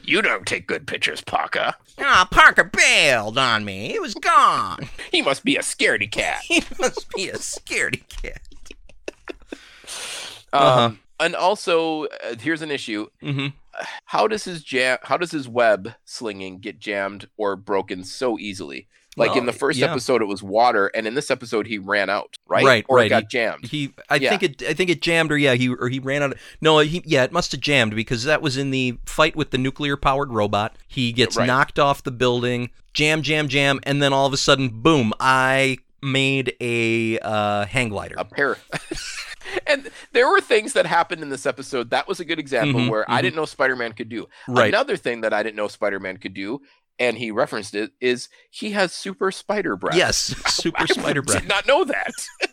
You 0.04 0.22
don't 0.22 0.46
take 0.46 0.68
good 0.68 0.86
pictures, 0.86 1.22
Parker. 1.22 1.74
Ah, 2.00 2.28
Parker 2.30 2.66
bailed 2.66 3.38
on 3.40 3.64
me. 3.66 3.90
He 3.92 4.00
was 4.00 4.14
gone. 4.14 4.88
He 5.12 5.22
must 5.24 5.44
be 5.44 5.56
a 5.56 5.62
scaredy 5.62 6.10
cat. 6.12 6.42
He 6.48 6.62
must 6.80 7.10
be 7.16 7.30
a 7.30 7.38
scaredy 7.38 8.04
cat. 8.22 8.42
Um, 10.54 10.62
Uh-huh. 10.62 10.92
And 11.20 11.36
also, 11.36 12.06
uh, 12.06 12.36
here's 12.40 12.62
an 12.62 12.72
issue. 12.72 13.08
Mm-hmm. 13.22 13.48
how 14.06 14.28
does 14.28 14.44
his 14.44 14.64
jam 14.64 14.98
how 15.04 15.16
does 15.18 15.32
his 15.32 15.48
web 15.48 15.94
slinging 16.06 16.60
get 16.60 16.80
jammed 16.80 17.30
or 17.38 17.56
broken 17.56 18.04
so 18.04 18.38
easily 18.38 18.88
like 19.16 19.36
in 19.38 19.46
the 19.46 19.54
first 19.54 19.80
yeah. 19.80 19.90
episode 19.90 20.22
it 20.22 20.26
was 20.26 20.42
water 20.44 20.88
and 20.88 21.08
in 21.08 21.14
this 21.14 21.30
episode 21.32 21.66
he 21.68 21.78
ran 21.78 22.10
out 22.10 22.36
right 22.48 22.66
Right, 22.66 22.86
or 22.90 22.98
right. 22.98 23.06
it 23.06 23.10
got 23.10 23.30
jammed 23.30 23.66
He, 23.66 23.94
I 24.10 24.16
Yeah. 24.16 24.30
think 24.32 24.44
it, 24.44 24.64
I 24.70 24.74
think 24.74 24.90
it 24.90 25.02
jammed, 25.02 25.32
or 25.32 25.38
yeah, 25.38 25.54
he 25.54 25.70
or 25.70 25.88
he 25.90 26.00
ran 26.00 26.24
out. 26.24 26.32
Of, 26.34 26.40
no, 26.62 26.80
he, 26.80 27.02
yeah, 27.06 27.24
it 27.24 27.32
must 27.32 27.52
have 27.54 27.62
jammed 27.62 27.96
because 27.96 28.24
that 28.26 28.42
was 28.42 28.58
in 28.58 28.72
the 28.72 28.98
fight 29.06 29.36
with 29.36 29.52
the 29.52 29.58
nuclear-powered 29.58 30.32
robot. 30.34 30.76
He 30.88 31.12
gets 31.14 31.38
Right. 31.38 31.46
knocked 31.48 31.80
off 31.80 32.04
the 32.04 32.12
building, 32.12 32.70
jam, 32.94 33.22
jam, 33.22 33.48
jam, 33.48 33.80
and 33.84 34.02
then 34.02 34.12
all 34.14 34.26
of 34.26 34.34
a 34.34 34.38
sudden, 34.38 34.70
boom! 34.82 35.14
I 35.20 35.78
made 36.02 36.56
a 36.62 37.20
uh, 37.20 37.66
hang 37.66 37.90
glider. 37.90 38.16
a 38.18 38.26
pair 38.26 38.58
and 39.68 39.90
there 40.14 40.30
were 40.30 40.42
things 40.42 40.74
that 40.74 40.86
happened 40.86 41.22
in 41.22 41.30
this 41.30 41.46
episode. 41.46 41.90
That 41.90 42.08
was 42.08 42.20
a 42.20 42.26
good 42.26 42.40
example 42.40 42.82
Mhm, 42.82 42.90
where 42.90 43.10
i 43.10 43.20
mhm. 43.20 43.24
didn't 43.24 43.36
know 43.36 43.46
spider-man 43.46 43.94
could 43.94 44.10
do. 44.10 44.28
Right. 44.48 44.70
another 44.70 44.98
thing 44.98 45.22
that 45.22 45.34
i 45.34 45.42
didn't 45.44 45.56
know 45.56 45.68
spider-man 45.68 46.18
could 46.18 46.34
do 46.34 46.62
and 47.00 47.18
he 47.18 47.32
referenced 47.32 47.76
it 47.76 47.92
is 48.02 48.28
he 48.50 48.72
has 48.72 48.92
super 48.94 49.32
spider 49.32 49.76
breath 49.76 49.96
Yes, 49.96 50.18
super 50.48 50.82
I 50.84 50.86
spider 50.86 51.22
breath, 51.22 51.40
did 51.42 51.48
not 51.50 51.66
know 51.68 51.84
that 51.86 52.12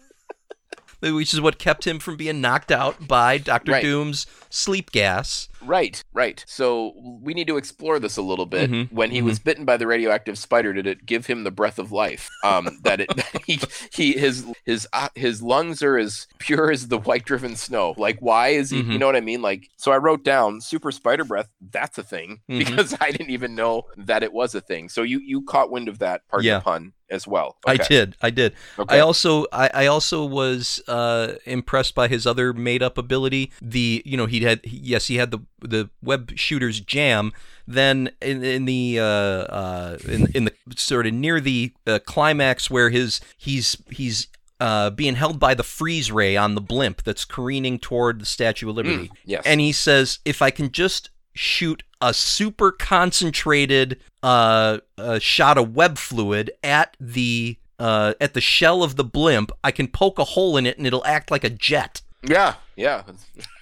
which 1.00 1.32
is 1.34 1.40
what 1.40 1.58
kept 1.58 1.86
him 1.86 1.98
from 1.98 2.16
being 2.16 2.40
knocked 2.40 2.72
out 2.72 3.06
by 3.06 3.38
Doctor 3.38 3.72
Right. 3.72 3.82
Doom's 3.82 4.26
sleep 4.50 4.90
gas. 4.92 5.48
Right, 5.62 6.02
right. 6.12 6.44
So 6.46 6.92
we 7.22 7.34
need 7.34 7.48
to 7.48 7.56
explore 7.56 7.98
this 7.98 8.16
a 8.16 8.22
little 8.22 8.46
bit. 8.46 8.70
Mhm, 8.70 8.92
When 8.92 9.10
he 9.10 9.20
was 9.22 9.38
bitten 9.38 9.64
by 9.64 9.76
the 9.76 9.86
radioactive 9.86 10.38
spider, 10.38 10.72
did 10.72 10.86
it 10.86 11.04
give 11.06 11.26
him 11.26 11.42
the 11.44 11.50
breath 11.50 11.78
of 11.78 11.90
life? 11.92 12.28
Um, 12.44 12.78
that 12.84 13.00
it 13.00 13.10
he, 13.46 13.58
he 13.92 14.12
his 14.12 14.44
his 14.64 14.86
uh, 14.92 15.08
his 15.14 15.42
lungs 15.42 15.82
are 15.82 15.98
as 15.98 16.26
pure 16.38 16.70
as 16.70 16.88
the 16.88 16.98
white 16.98 17.24
driven 17.24 17.56
snow. 17.56 17.94
Like, 17.96 18.18
why 18.20 18.48
is 18.48 18.70
he? 18.70 18.78
You 18.78 18.84
Mhm. 18.84 18.98
know 19.00 19.06
what 19.06 19.16
I 19.16 19.20
mean? 19.20 19.42
Like, 19.42 19.68
so 19.76 19.90
I 19.92 19.96
wrote 19.96 20.22
down 20.24 20.60
super 20.60 20.92
spider 20.92 21.24
breath. 21.24 21.48
That's 21.60 21.98
a 21.98 22.02
thing 22.02 22.40
Mhm. 22.48 22.58
because 22.66 22.94
I 23.00 23.10
didn't 23.10 23.30
even 23.30 23.54
know 23.54 23.84
that 23.96 24.22
it 24.22 24.32
was 24.32 24.54
a 24.54 24.60
thing. 24.60 24.88
So 24.88 25.02
you 25.02 25.20
you 25.20 25.42
caught 25.42 25.70
wind 25.70 25.88
of 25.88 25.98
that 25.98 26.28
part 26.28 26.44
Yeah. 26.44 26.58
of 26.58 26.64
the 26.64 26.70
pun 26.70 26.92
as 27.10 27.26
well. 27.26 27.56
I 27.66 27.76
did, 27.76 28.16
I 28.20 28.30
did. 28.30 28.54
Okay. 28.78 28.96
I 28.96 29.00
also 29.00 29.46
I, 29.52 29.70
I 29.72 29.86
also 29.86 30.24
was 30.24 30.82
uh, 30.88 31.34
impressed 31.44 31.94
by 31.94 32.08
his 32.08 32.26
other 32.26 32.52
made 32.52 32.82
up 32.82 32.98
ability. 32.98 33.52
The 33.62 34.02
you 34.04 34.16
know 34.16 34.26
he 34.26 34.40
had 34.40 34.60
yes 34.64 35.06
he 35.06 35.16
had 35.16 35.30
the 35.30 35.40
the 35.60 35.90
web 36.02 36.32
shooter's 36.36 36.80
jam. 36.80 37.32
Then 37.68 38.10
in, 38.22 38.44
in 38.44 38.64
the 38.64 38.98
uh, 39.00 39.02
uh, 39.04 39.98
in 40.08 40.26
in 40.34 40.44
the 40.46 40.52
sort 40.76 41.06
of 41.06 41.14
near 41.14 41.40
the 41.40 41.72
uh, 41.86 41.98
climax 42.04 42.70
where 42.70 42.90
his 42.90 43.20
he's 43.36 43.76
he's 43.90 44.28
uh, 44.60 44.90
being 44.90 45.16
held 45.16 45.38
by 45.38 45.52
the 45.54 45.62
freeze 45.64 46.10
ray 46.12 46.36
on 46.36 46.54
the 46.54 46.60
blimp 46.60 47.02
that's 47.02 47.24
careening 47.24 47.78
toward 47.78 48.20
the 48.20 48.26
Statue 48.26 48.70
of 48.70 48.76
Liberty, 48.76 49.08
Mm, 49.08 49.10
yes. 49.24 49.42
and 49.44 49.60
he 49.60 49.70
says 49.72 50.20
if 50.24 50.40
I 50.42 50.50
can 50.50 50.70
just 50.70 51.10
shoot 51.34 51.82
a 52.00 52.12
super 52.14 52.72
concentrated 52.72 53.98
uh, 54.22 54.78
uh, 54.98 55.18
shot 55.18 55.58
of 55.58 55.74
web 55.74 55.98
fluid 55.98 56.50
at 56.62 56.96
the 57.00 57.56
uh, 57.78 58.14
at 58.20 58.34
the 58.34 58.40
shell 58.40 58.82
of 58.82 58.96
the 58.96 59.04
blimp, 59.04 59.52
I 59.62 59.70
can 59.70 59.88
poke 59.88 60.18
a 60.18 60.24
hole 60.24 60.56
in 60.56 60.64
it 60.66 60.78
and 60.78 60.86
it'll 60.86 61.04
act 61.04 61.30
like 61.30 61.44
a 61.44 61.50
jet. 61.50 62.00
yeah, 62.22 62.54
yeah. 62.76 63.02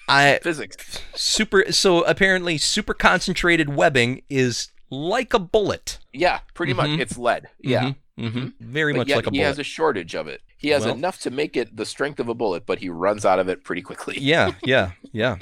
I 0.09 0.39
Physics. 0.43 1.01
super 1.15 1.73
so 1.73 2.05
apparently 2.05 2.59
super 2.59 2.95
concentrated 2.95 3.75
webbing 3.75 4.23
is 4.29 4.69
like 4.91 5.35
a 5.35 5.39
bullet. 5.39 5.99
Yeah, 6.13 6.41
pretty 6.55 6.75
much. 6.75 6.91
Mhm. 6.91 7.01
It's 7.01 7.19
lead. 7.19 7.49
Yeah. 7.61 7.93
hmm 8.19 8.49
very 8.61 8.93
But 8.93 8.99
much 8.99 9.09
yet 9.09 9.17
like 9.17 9.27
a 9.27 9.31
bullet. 9.31 9.39
he 9.41 9.45
has 9.45 9.59
a 9.59 9.65
shortage 9.65 10.15
of 10.15 10.29
it. 10.29 10.41
He 10.65 10.71
has 10.71 10.85
Well- 10.87 10.95
enough 10.95 11.21
to 11.21 11.31
make 11.31 11.57
it 11.57 11.77
the 11.77 11.85
strength 11.85 12.19
of 12.19 12.29
a 12.29 12.35
bullet, 12.35 12.65
but 12.65 12.79
he 12.79 12.89
runs 12.89 13.25
out 13.27 13.39
of 13.39 13.49
it 13.49 13.63
pretty 13.65 13.83
quickly. 13.83 14.17
yeah, 14.19 14.53
yeah, 14.65 14.93
yeah. 15.13 15.37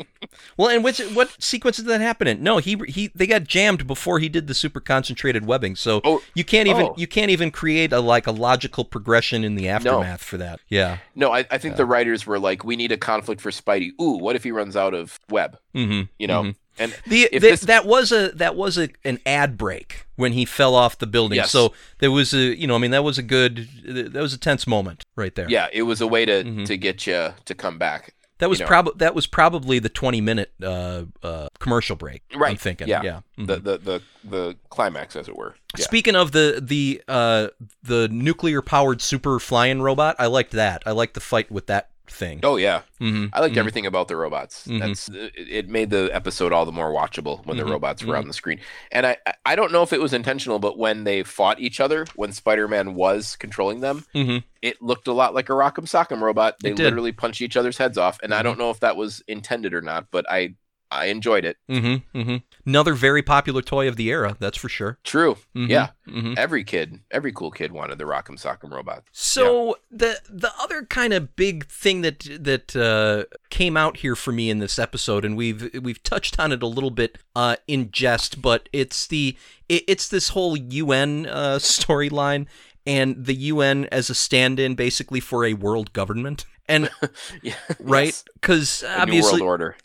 Well, 0.56 0.68
and 0.68 0.82
which 0.82 0.98
what 1.14 1.40
sequence 1.42 1.76
did 1.76 1.86
that 1.86 2.00
happen 2.00 2.26
in? 2.26 2.42
No, 2.42 2.58
he 2.58 2.76
he 2.88 3.10
they 3.14 3.26
got 3.26 3.44
jammed 3.44 3.86
before 3.86 4.18
he 4.18 4.28
did 4.28 4.46
the 4.48 4.54
super 4.54 4.80
concentrated 4.80 5.46
webbing. 5.46 5.76
So 5.76 6.00
Oh, 6.04 6.22
you 6.34 6.42
can't 6.44 6.68
even 6.68 6.86
oh. 6.86 6.94
you 6.96 7.06
can't 7.06 7.30
even 7.30 7.50
create 7.50 7.92
a 7.92 8.00
like 8.00 8.26
a 8.26 8.32
logical 8.32 8.84
progression 8.84 9.44
in 9.44 9.54
the 9.54 9.68
aftermath 9.68 10.22
for 10.24 10.36
that. 10.38 10.60
Yeah. 10.68 10.98
no, 11.14 11.32
I, 11.32 11.44
I 11.50 11.58
think 11.58 11.76
the 11.76 11.86
writers 11.86 12.26
were 12.26 12.38
like, 12.38 12.64
we 12.64 12.74
need 12.76 12.90
a 12.92 12.96
conflict 12.96 13.40
for 13.40 13.50
Spidey. 13.50 13.90
Ooh, 14.00 14.18
what 14.18 14.34
if 14.36 14.42
he 14.44 14.50
runs 14.50 14.76
out 14.76 14.92
of 14.94 15.18
web? 15.30 15.56
Mm-hmm. 15.74 16.02
You 16.18 16.26
know? 16.26 16.42
Mhm. 16.42 16.54
And 16.78 16.94
The, 17.06 17.28
the- 17.32 17.38
this- 17.38 17.60
that 17.62 17.84
was 17.86 18.12
a 18.12 18.30
that 18.32 18.56
was 18.56 18.78
a 18.78 18.88
an 19.04 19.18
ad 19.26 19.56
break 19.58 20.06
when 20.16 20.32
he 20.32 20.44
fell 20.44 20.74
off 20.74 20.98
the 20.98 21.06
building. 21.06 21.36
Yes. 21.36 21.50
So 21.50 21.72
there 21.98 22.10
was 22.10 22.32
a 22.32 22.56
you 22.58 22.66
know 22.66 22.74
I 22.74 22.78
mean 22.78 22.92
that 22.92 23.04
was 23.04 23.18
a 23.18 23.22
good 23.22 23.68
that 23.84 24.14
was 24.14 24.32
a 24.32 24.38
tense 24.38 24.66
moment 24.66 25.04
right 25.16 25.34
there. 25.34 25.48
yeah, 25.50 25.68
it 25.72 25.82
was 25.82 26.00
a 26.00 26.06
way 26.06 26.24
to, 26.24 26.44
Mhm. 26.44 26.66
to 26.66 26.76
get 26.76 27.06
you 27.06 27.34
to 27.44 27.54
come 27.54 27.78
back. 27.78 28.14
That 28.38 28.48
was 28.48 28.58
you 28.58 28.64
know. 28.64 28.68
probably 28.68 28.92
that 28.96 29.14
was 29.14 29.28
probably 29.28 29.78
the 29.78 29.88
twenty 29.88 30.20
minute 30.20 30.50
uh, 30.62 31.04
uh, 31.22 31.46
commercial 31.60 31.94
break. 31.94 32.22
Right. 32.34 32.50
I'm 32.50 32.56
thinking. 32.56 32.88
yeah. 32.88 33.00
Yeah. 33.04 33.20
Mhm. 33.38 33.46
The, 33.46 33.56
the 33.58 33.78
the 33.78 34.02
the 34.24 34.56
climax, 34.68 35.14
as 35.14 35.28
it 35.28 35.36
were. 35.36 35.54
Yeah. 35.78 35.84
Speaking 35.84 36.16
of 36.16 36.32
the 36.32 36.58
the 36.60 37.02
uh, 37.06 37.48
the 37.84 38.08
nuclear 38.08 38.60
powered 38.60 39.00
super 39.00 39.38
flying 39.38 39.80
robot, 39.80 40.16
I 40.18 40.26
liked 40.26 40.52
that. 40.52 40.82
I 40.86 40.90
liked 40.90 41.14
the 41.14 41.20
fight 41.20 41.52
with 41.52 41.68
that 41.68 41.90
thing. 42.08 42.40
Oh 42.42 42.56
yeah, 42.56 42.82
hmm 42.98 43.26
I 43.32 43.40
liked 43.40 43.56
everything 43.56 43.86
about 43.86 44.08
the 44.08 44.16
robots. 44.16 44.66
Mhm. 44.66 44.80
That's 44.80 45.08
it, 45.08 45.32
it 45.36 45.68
made 45.68 45.90
the 45.90 46.10
episode 46.12 46.52
all 46.52 46.66
the 46.66 46.72
more 46.72 46.90
watchable 46.92 47.44
when 47.46 47.56
the 47.56 47.64
robots 47.64 48.04
were 48.04 48.16
on 48.16 48.26
the 48.26 48.32
screen. 48.34 48.60
And 48.90 49.06
I 49.06 49.16
I- 49.46 49.54
don't 49.56 49.72
know 49.72 49.82
if 49.82 49.92
it 49.92 50.00
was 50.00 50.12
intentional, 50.12 50.58
but 50.58 50.76
when 50.78 51.04
they 51.04 51.22
fought 51.22 51.60
each 51.60 51.80
other, 51.80 52.06
when 52.16 52.32
Spider-Man 52.32 52.94
was 52.94 53.36
controlling 53.36 53.80
them, 53.80 54.04
hmm 54.12 54.38
it 54.60 54.80
looked 54.80 55.08
a 55.08 55.12
lot 55.12 55.34
like 55.34 55.48
a 55.48 55.52
Rock'em 55.52 55.86
Sock'em 55.86 56.20
robot. 56.20 56.54
They 56.62 56.72
literally 56.72 57.10
punch 57.10 57.40
each 57.40 57.56
other's 57.56 57.78
heads 57.78 57.98
off, 57.98 58.20
and 58.22 58.32
I 58.32 58.42
don't 58.42 58.58
know 58.58 58.70
if 58.70 58.78
that 58.80 58.96
was 58.96 59.20
intended 59.26 59.74
or 59.74 59.82
not, 59.82 60.06
but 60.12 60.24
I 60.30 60.54
I 60.92 61.06
enjoyed 61.06 61.44
it. 61.44 61.56
hmm 61.68 61.96
hmm 62.12 62.36
Another 62.64 62.94
very 62.94 63.22
popular 63.22 63.60
toy 63.62 63.88
of 63.88 63.96
the 63.96 64.08
era, 64.10 64.36
that's 64.38 64.56
for 64.58 64.68
sure. 64.68 64.98
True. 65.02 65.36
Mhm. 65.56 65.68
Yeah. 65.68 65.88
hmm 66.08 66.34
Every 66.36 66.62
kid, 66.64 67.00
every 67.10 67.32
cool 67.32 67.50
kid 67.50 67.72
wanted 67.72 67.98
the 67.98 68.04
Rock'em 68.04 68.38
Sock'em 68.38 68.70
robot. 68.70 69.02
So 69.10 69.78
the 69.90 70.20
the 70.28 70.52
other 70.60 70.84
kind 70.84 71.12
of 71.12 71.34
big 71.34 71.66
thing 71.66 72.02
that 72.02 72.20
that 72.38 72.76
uh, 72.76 73.24
came 73.50 73.76
out 73.76 73.96
here 73.98 74.14
for 74.14 74.32
me 74.32 74.50
in 74.50 74.58
this 74.58 74.78
episode, 74.78 75.24
and 75.24 75.36
we've 75.36 75.70
we've 75.82 76.02
touched 76.02 76.38
on 76.38 76.52
it 76.52 76.62
a 76.62 76.66
little 76.68 76.90
bit 76.90 77.18
uh, 77.34 77.56
in 77.66 77.90
jest, 77.90 78.40
but 78.42 78.68
it's 78.72 79.06
the 79.06 79.36
it, 79.68 79.82
it's 79.88 80.08
this 80.08 80.28
whole 80.30 80.56
UN 80.56 81.26
uh, 81.26 81.58
storyline, 81.60 82.46
and 82.86 83.24
the 83.26 83.34
UN 83.34 83.86
as 83.90 84.10
a 84.10 84.14
stand-in 84.14 84.74
basically 84.74 85.20
for 85.20 85.44
a 85.44 85.54
world 85.54 85.92
government. 85.92 86.44
And 86.68 86.88
yeah, 87.42 87.54
right, 87.80 88.22
because 88.34 88.84
obviously. 88.96 89.40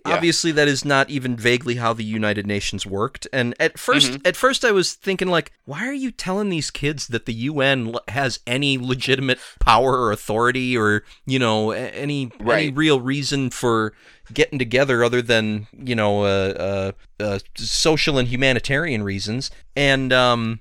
Yeah. 0.06 0.14
obviously 0.14 0.52
that 0.54 0.68
is 0.68 0.86
not 0.86 1.10
even 1.10 1.36
vaguely 1.36 1.76
how 1.76 1.94
the 1.94 2.04
United 2.04 2.46
Nations 2.46 2.86
worked. 2.86 3.28
And 3.34 3.56
at 3.60 3.76
1st 3.76 3.98
Mm-hmm. 3.98 4.28
at 4.28 4.36
first, 4.36 4.64
I 4.64 4.72
was 4.72 4.94
thinking 4.94 5.28
like, 5.28 5.52
why 5.66 5.86
are 5.88 5.94
you 5.94 6.12
telling 6.12 6.50
these 6.50 6.70
kids 6.72 7.08
that 7.08 7.26
the 7.26 7.34
UN 7.34 7.96
has 8.10 8.40
any 8.46 8.78
legitimate 8.78 9.40
power 9.60 10.00
or 10.00 10.12
authority 10.12 10.78
or 10.78 11.04
you 11.26 11.40
know 11.40 11.72
any 11.72 12.32
any 12.40 12.72
real 12.72 13.02
reason 13.02 13.50
for 13.50 13.94
getting 14.34 14.60
together 14.60 15.04
other 15.04 15.22
than 15.22 15.68
you 15.74 15.96
know 15.96 16.24
uh, 16.24 16.92
uh, 17.20 17.24
uh, 17.24 17.40
social 17.56 18.18
and 18.18 18.28
humanitarian 18.28 19.04
reasons? 19.04 19.50
And 19.76 20.14
um. 20.14 20.60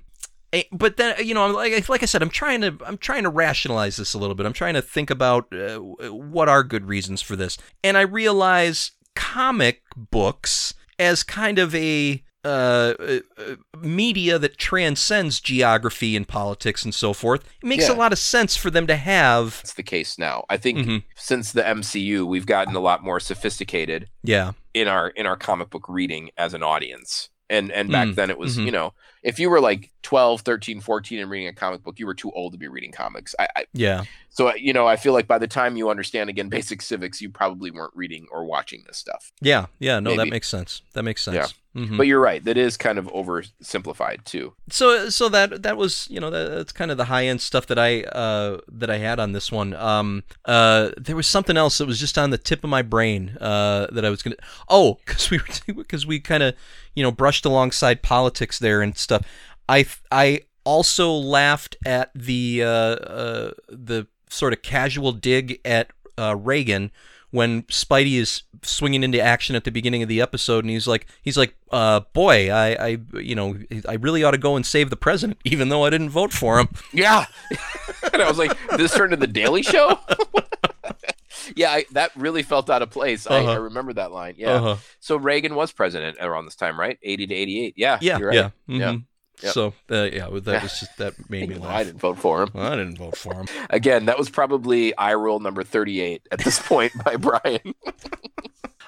Eh, 0.53 0.63
But 0.71 0.97
then 0.97 1.15
you 1.25 1.33
know, 1.33 1.45
I'm 1.45 1.53
like 1.53 1.87
like 1.89 2.03
I 2.03 2.05
said, 2.05 2.21
I'm 2.21 2.29
trying 2.29 2.61
to 2.61 2.77
I'm 2.85 2.97
trying 2.97 3.23
to 3.23 3.29
rationalize 3.29 3.97
this 3.97 4.13
a 4.13 4.17
little 4.17 4.35
bit. 4.35 4.45
I'm 4.45 4.53
trying 4.53 4.73
to 4.75 4.81
think 4.81 5.09
about 5.09 5.51
uh, 5.53 5.77
what 5.79 6.49
are 6.49 6.63
good 6.63 6.85
reasons 6.87 7.21
for 7.21 7.35
this, 7.35 7.57
and 7.83 7.97
I 7.97 8.01
realize 8.01 8.91
comic 9.15 9.81
books 9.95 10.73
as 10.99 11.23
kind 11.23 11.59
of 11.59 11.73
a 11.75 12.23
uh, 12.45 12.93
uh, 12.99 13.19
uh, 13.37 13.55
media 13.81 14.39
that 14.39 14.57
transcends 14.57 15.41
geography 15.41 16.15
and 16.15 16.25
politics 16.27 16.85
and 16.85 16.95
so 16.95 17.11
forth. 17.11 17.43
It 17.61 17.67
makes 17.67 17.89
a 17.89 17.93
lot 17.93 18.13
of 18.13 18.19
sense 18.19 18.55
for 18.55 18.69
them 18.69 18.87
to 18.87 18.95
have. 18.95 19.59
It's 19.63 19.73
the 19.73 19.83
case 19.83 20.17
now. 20.17 20.45
I 20.49 20.55
think 20.55 20.77
Mhm. 20.77 21.03
since 21.15 21.51
the 21.51 21.63
MCU, 21.67 22.25
we've 22.25 22.45
gotten 22.45 22.73
a 22.75 22.79
lot 22.79 23.03
more 23.03 23.19
sophisticated 23.19 24.07
Yeah, 24.23 24.53
in 24.73 24.87
our 24.87 25.09
in 25.09 25.25
our 25.25 25.35
comic 25.35 25.69
book 25.71 25.89
reading 25.89 26.29
as 26.37 26.53
an 26.53 26.63
audience. 26.63 27.29
And 27.49 27.71
and 27.71 27.89
back 27.91 28.09
Mm, 28.09 28.15
then 28.15 28.29
it 28.29 28.37
was, 28.37 28.57
mhm. 28.57 28.65
you 28.65 28.71
know, 28.71 28.93
if 29.23 29.39
you 29.39 29.49
were 29.49 29.61
like 29.61 29.91
12, 30.03 30.41
13, 30.41 30.81
14 30.81 31.19
and 31.19 31.29
reading 31.29 31.47
a 31.47 31.53
comic 31.53 31.83
book, 31.83 31.97
you 31.99 32.05
were 32.05 32.13
too 32.13 32.31
old 32.31 32.51
to 32.53 32.57
be 32.57 32.67
reading 32.67 32.91
comics. 32.91 33.35
I, 33.39 33.47
I 33.55 33.65
yeah, 33.73 34.03
so 34.37 34.53
you 34.55 34.71
know, 34.71 34.85
I 34.85 34.97
feel 34.97 35.13
like 35.13 35.27
by 35.27 35.39
the 35.39 35.47
time 35.47 35.77
you 35.77 35.89
understand 35.89 36.29
again 36.29 36.47
basic 36.47 36.83
civics, 36.83 37.21
you 37.21 37.29
probably 37.31 37.71
weren't 37.71 37.95
reading 37.95 38.27
or 38.31 38.45
watching 38.45 38.83
this 38.85 38.97
stuff. 38.97 39.31
yeah, 39.41 39.65
yeah. 39.79 39.99
No, 39.99 40.15
that 40.15 40.29
makes 40.29 40.47
sense. 40.47 40.83
That 40.93 41.01
makes 41.03 41.23
sense. 41.23 41.35
Yeah. 41.35 41.47
Mhm. 41.81 41.97
But 41.97 42.07
you're 42.07 42.19
right, 42.21 42.43
that 42.43 42.57
is 42.57 42.75
kind 42.77 42.97
of 42.97 43.05
oversimplified 43.07 44.23
too. 44.25 44.53
so 44.69 45.09
so 45.09 45.29
that 45.29 45.63
that 45.63 45.77
was 45.77 46.07
you 46.09 46.19
know 46.19 46.29
that, 46.29 46.49
that's 46.49 46.71
kind 46.71 46.91
of 46.91 46.97
the 46.97 47.05
high 47.05 47.25
end 47.25 47.41
stuff 47.41 47.67
that 47.67 47.79
I 47.79 48.03
uh 48.03 48.59
that 48.67 48.89
I 48.89 48.97
had 48.97 49.19
on 49.19 49.31
this 49.31 49.51
one. 49.51 49.73
Um 49.73 50.23
uh 50.45 50.91
there 50.97 51.15
was 51.15 51.27
something 51.27 51.57
else 51.57 51.77
that 51.79 51.85
was 51.87 51.99
just 51.99 52.17
on 52.17 52.29
the 52.29 52.37
tip 52.37 52.63
of 52.63 52.69
my 52.69 52.81
brain 52.81 53.37
uh 53.41 53.87
that 53.91 54.05
I 54.05 54.09
was 54.09 54.21
gonna 54.23 54.37
oh 54.69 54.99
because 55.05 55.29
we 55.31 55.39
because 55.73 56.05
we 56.11 56.19
kind 56.19 56.43
of 56.43 56.55
you 56.95 57.03
know 57.03 57.11
brushed 57.11 57.45
alongside 57.45 58.01
politics 58.01 58.59
there 58.59 58.81
and 58.81 58.97
stuff. 58.97 59.23
I 59.69 59.85
I 60.11 60.41
also 60.63 61.11
laughed 61.13 61.77
at 61.85 62.11
the 62.13 62.63
uh, 62.63 62.67
uh 62.67 63.51
the 63.69 64.07
sort 64.29 64.53
of 64.53 64.61
casual 64.61 65.11
dig 65.11 65.59
at 65.65 65.91
uh, 66.17 66.35
Reagan 66.35 66.91
when 67.31 67.63
Spidey 67.63 68.13
is 68.13 68.43
swinging 68.63 69.03
into 69.03 69.19
action 69.19 69.55
at 69.55 69.65
the 69.65 69.71
beginning 69.71 70.01
of 70.01 70.07
the 70.07 70.21
episode, 70.21 70.63
and 70.63 70.71
he's 70.71 70.87
like, 70.87 71.05
he's 71.21 71.37
like, 71.37 71.55
uh, 71.71 71.99
boy, 72.13 72.49
I, 72.49 72.67
I, 72.79 72.97
you 73.19 73.35
know, 73.35 73.57
I 73.87 73.95
really 73.95 74.23
ought 74.23 74.31
to 74.31 74.37
go 74.37 74.55
and 74.55 74.65
save 74.65 74.89
the 74.89 74.95
president, 74.95 75.37
even 75.43 75.67
though 75.69 75.83
I 75.83 75.89
didn't 75.89 76.09
vote 76.09 76.31
for 76.31 76.57
him. 76.59 76.69
Yeah. 76.93 77.25
and 78.13 78.21
I 78.21 78.29
was 78.29 78.37
like, 78.37 78.57
this 78.77 78.93
turned 78.95 79.11
to 79.11 79.17
the 79.17 79.27
Daily 79.27 79.61
Show? 79.61 79.99
yeah, 81.55 81.71
I, 81.71 81.85
that 81.91 82.11
really 82.15 82.43
felt 82.43 82.69
out 82.69 82.81
of 82.81 82.89
place. 82.89 83.27
I, 83.27 83.35
I 83.35 83.39
Uh-huh. 83.41 83.61
remember 83.61 83.93
that 83.93 84.11
line. 84.11 84.35
Yeah. 84.37 84.53
Uh-huh. 84.53 84.75
So 84.99 85.17
Reagan 85.17 85.53
was 85.55 85.71
president 85.71 86.17
around 86.21 86.45
this 86.45 86.55
time, 86.55 86.79
right? 86.79 86.97
80 87.03 87.27
to 87.27 87.35
88. 87.35 87.73
Yeah. 87.77 87.97
Yeah, 88.01 88.17
you're 88.19 88.27
right. 88.29 88.35
yeah, 88.35 88.49
Yeah. 88.67 88.95
Yep. 89.43 89.53
So 89.53 89.73
uh, 89.91 90.03
yeah, 90.11 90.27
that 90.31 90.63
was 90.63 90.79
just 90.79 90.97
that 90.97 91.29
made 91.29 91.49
me 91.49 91.55
laugh. 91.59 91.71
I 91.75 91.83
didn't 91.83 91.99
vote 91.99 92.17
for 92.17 92.43
him. 92.43 92.49
I 92.55 92.71
didn't 92.71 92.97
vote 92.97 93.15
for 93.17 93.33
him. 93.35 93.45
Again, 93.69 94.05
that 94.05 94.17
was 94.17 94.29
probably 94.29 94.97
eye 94.97 95.13
roll 95.13 95.39
number 95.39 95.63
38 95.63 96.27
at 96.31 96.39
this 96.39 96.59
point 96.67 96.91
by 97.03 97.15
Brian. 97.17 97.73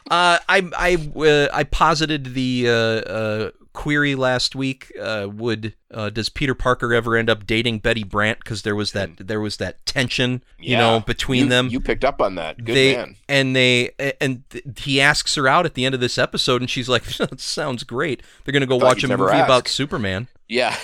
Uh, 0.10 0.40
I 0.50 0.70
I 0.76 0.96
uh, 1.20 1.48
I 1.54 1.64
posited 1.66 2.34
the 2.34 2.66
uh, 2.68 2.72
uh, 2.74 3.52
query 3.74 4.16
last 4.16 4.56
week. 4.56 4.92
Uh, 5.00 5.28
would 5.32 5.76
uh, 5.94 6.10
does 6.10 6.30
Peter 6.30 6.56
Parker 6.56 6.96
ever 6.96 7.16
end 7.16 7.30
up 7.30 7.46
dating 7.46 7.78
Betty 7.80 8.04
Brant? 8.04 8.40
Because 8.40 8.64
there 8.64 8.76
was 8.76 8.94
that 8.94 9.28
there 9.28 9.40
was 9.40 9.58
that 9.58 9.86
tension, 9.86 10.42
you 10.58 10.72
Yeah. 10.72 10.80
know, 10.80 11.00
between 11.02 11.44
You- 11.44 11.50
them. 11.50 11.68
You 11.70 11.80
picked 11.80 12.04
up 12.04 12.22
on 12.24 12.34
that. 12.36 12.58
Good 12.66 12.76
they 12.76 12.96
man. 12.96 13.16
and 13.28 13.56
they 13.56 13.92
and 14.20 14.44
he 14.78 15.00
asks 15.00 15.36
her 15.36 15.48
out 15.48 15.68
at 15.68 15.76
the 15.76 15.86
end 15.86 15.94
of 15.94 16.02
this 16.02 16.18
episode, 16.18 16.62
and 16.62 16.70
she's 16.72 16.90
like, 16.90 17.04
"That 17.18 17.40
sounds 17.40 17.84
great. 17.84 18.24
They're 18.46 18.52
gonna 18.54 18.66
go 18.66 18.78
watch 18.78 19.04
a 19.04 19.08
movie 19.08 19.22
about. 19.38 19.68
Superman." 19.68 20.28
Yeah. 20.50 20.76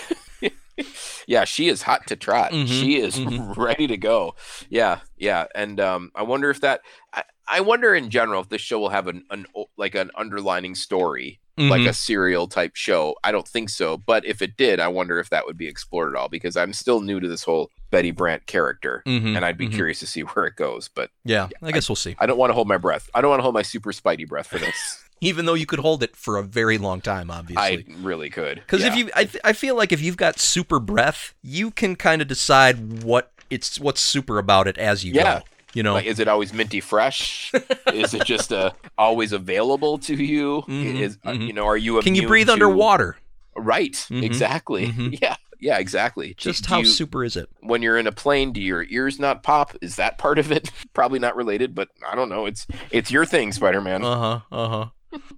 yeah, 1.28 1.46
she 1.46 1.68
is 1.70 1.82
hot 1.82 2.08
to 2.08 2.16
trot. 2.16 2.52
Mhm, 2.52 2.68
She 2.68 2.98
is 3.00 3.16
mhm. 3.18 3.56
ready 3.58 3.88
to 3.88 3.98
go. 3.98 4.36
Yeah, 4.70 5.00
yeah. 5.18 5.46
And 5.56 5.80
um, 5.80 6.12
I 6.16 6.24
wonder 6.24 6.50
if 6.50 6.62
that. 6.62 6.82
I, 7.14 7.24
I 7.48 7.62
wonder 7.62 7.94
in 7.96 8.10
general 8.10 8.42
if 8.42 8.50
this 8.50 8.62
show 8.62 8.80
will 8.80 8.90
have 8.90 9.08
an, 9.08 9.24
an 9.30 9.46
like 9.78 9.96
an 9.96 10.12
underlining 10.16 10.76
story, 10.76 11.40
like 11.58 11.82
Mhm. 11.82 11.90
a 11.90 11.94
serial 11.94 12.48
type 12.48 12.76
show. 12.76 13.16
I 13.24 13.32
don't 13.32 13.48
think 13.48 13.70
so, 13.70 13.98
but 13.98 14.26
if 14.26 14.42
it 14.42 14.58
did, 14.58 14.80
I 14.80 14.88
wonder 14.88 15.20
if 15.20 15.30
that 15.30 15.46
would 15.46 15.58
be 15.58 15.68
explored 15.68 16.14
at 16.14 16.20
all 16.20 16.28
because 16.28 16.58
I'm 16.58 16.74
still 16.74 17.02
new 17.02 17.20
to 17.20 17.28
this 17.28 17.44
whole 17.44 17.70
Betty 17.92 18.12
Brant 18.12 18.46
character, 18.48 19.04
Mhm, 19.06 19.36
and 19.38 19.46
I'd 19.46 19.58
be 19.58 19.70
mhm. 19.70 19.74
curious 19.74 20.00
to 20.00 20.08
see 20.08 20.22
where 20.34 20.46
it 20.46 20.56
goes. 20.56 20.90
But 20.90 21.12
Yeah, 21.24 21.50
I 21.62 21.72
guess 21.72 21.88
we'll 21.88 21.96
see. 21.96 22.16
I 22.20 22.26
don't 22.26 22.38
want 22.38 22.50
to 22.50 22.56
hold 22.56 22.68
my 22.68 22.78
breath. 22.78 23.10
I 23.14 23.22
don't 23.22 23.30
want 23.30 23.40
to 23.40 23.44
hold 23.44 23.54
my 23.56 23.62
super 23.62 23.92
Spidey 23.94 24.28
breath 24.28 24.48
for 24.48 24.58
this. 24.60 25.04
Even 25.22 25.46
though 25.46 25.54
you 25.54 25.66
could 25.66 25.80
hold 25.80 26.04
it 26.04 26.16
for 26.16 26.38
a 26.38 26.44
very 26.44 26.78
long 26.78 27.02
time, 27.02 27.32
obviously. 27.32 27.64
I 27.64 27.86
really 28.02 28.30
could. 28.30 28.56
Because 28.58 28.84
if 28.84 28.96
you, 28.96 29.10
I, 29.16 29.24
th- 29.26 29.42
I 29.44 29.54
feel 29.54 29.76
like 29.76 29.92
if 29.92 30.02
you've 30.02 30.18
got 30.18 30.40
super 30.40 30.80
breath, 30.80 31.34
you 31.42 31.72
can 31.72 31.96
kind 31.96 32.22
of 32.22 32.28
decide 32.28 33.04
what 33.04 33.32
it's 33.50 33.80
what's 33.80 34.02
super 34.02 34.38
about 34.40 34.68
it 34.68 34.78
as 34.78 35.04
you 35.06 35.14
Yeah. 35.14 35.40
go. 35.40 35.46
You 35.74 35.84
know, 35.84 35.94
Like, 35.94 36.06
is 36.06 36.20
it 36.20 36.28
always 36.30 36.54
minty 36.54 36.80
fresh? 36.80 37.52
is 37.94 38.14
it 38.14 38.24
just 38.26 38.54
uh, 38.54 38.72
always 38.98 39.32
available 39.34 39.98
to 40.00 40.16
you? 40.16 40.64
Mhm, 40.68 41.00
Is 41.02 41.18
uh, 41.26 41.32
mhm. 41.32 41.48
you 41.48 41.54
know, 41.54 41.66
are 41.66 41.76
you 41.78 42.02
can 42.02 42.16
you 42.16 42.28
breathe 42.28 42.48
to- 42.48 42.54
underwater? 42.54 43.18
Right, 43.58 43.94
Mhm, 44.10 44.24
exactly. 44.24 44.88
mhm. 44.92 45.18
Yeah, 45.22 45.36
yeah, 45.60 45.78
exactly. 45.78 46.34
Just 46.38 46.64
do 46.66 46.70
how 46.70 46.80
you- 46.80 46.86
super 46.86 47.24
is 47.24 47.36
it? 47.36 47.50
when 47.62 47.82
you're 47.82 47.98
in 47.98 48.08
a 48.08 48.12
plane, 48.12 48.52
do 48.54 48.62
your 48.62 48.86
ears 48.90 49.20
not 49.20 49.44
pop? 49.44 49.76
Is 49.82 49.96
that 49.98 50.18
part 50.18 50.40
of 50.40 50.52
it? 50.52 50.72
Probably 50.94 51.20
not 51.20 51.36
related, 51.36 51.74
but 51.76 51.90
I 52.10 52.16
don't 52.16 52.30
know. 52.30 52.46
It's 52.46 52.68
it's 52.92 53.12
your 53.12 53.26
thing, 53.26 53.52
Spider 53.52 53.82
Man. 53.82 54.04
Uh 54.04 54.18
huh. 54.18 54.40
Uh 54.52 54.68
huh. 54.70 54.86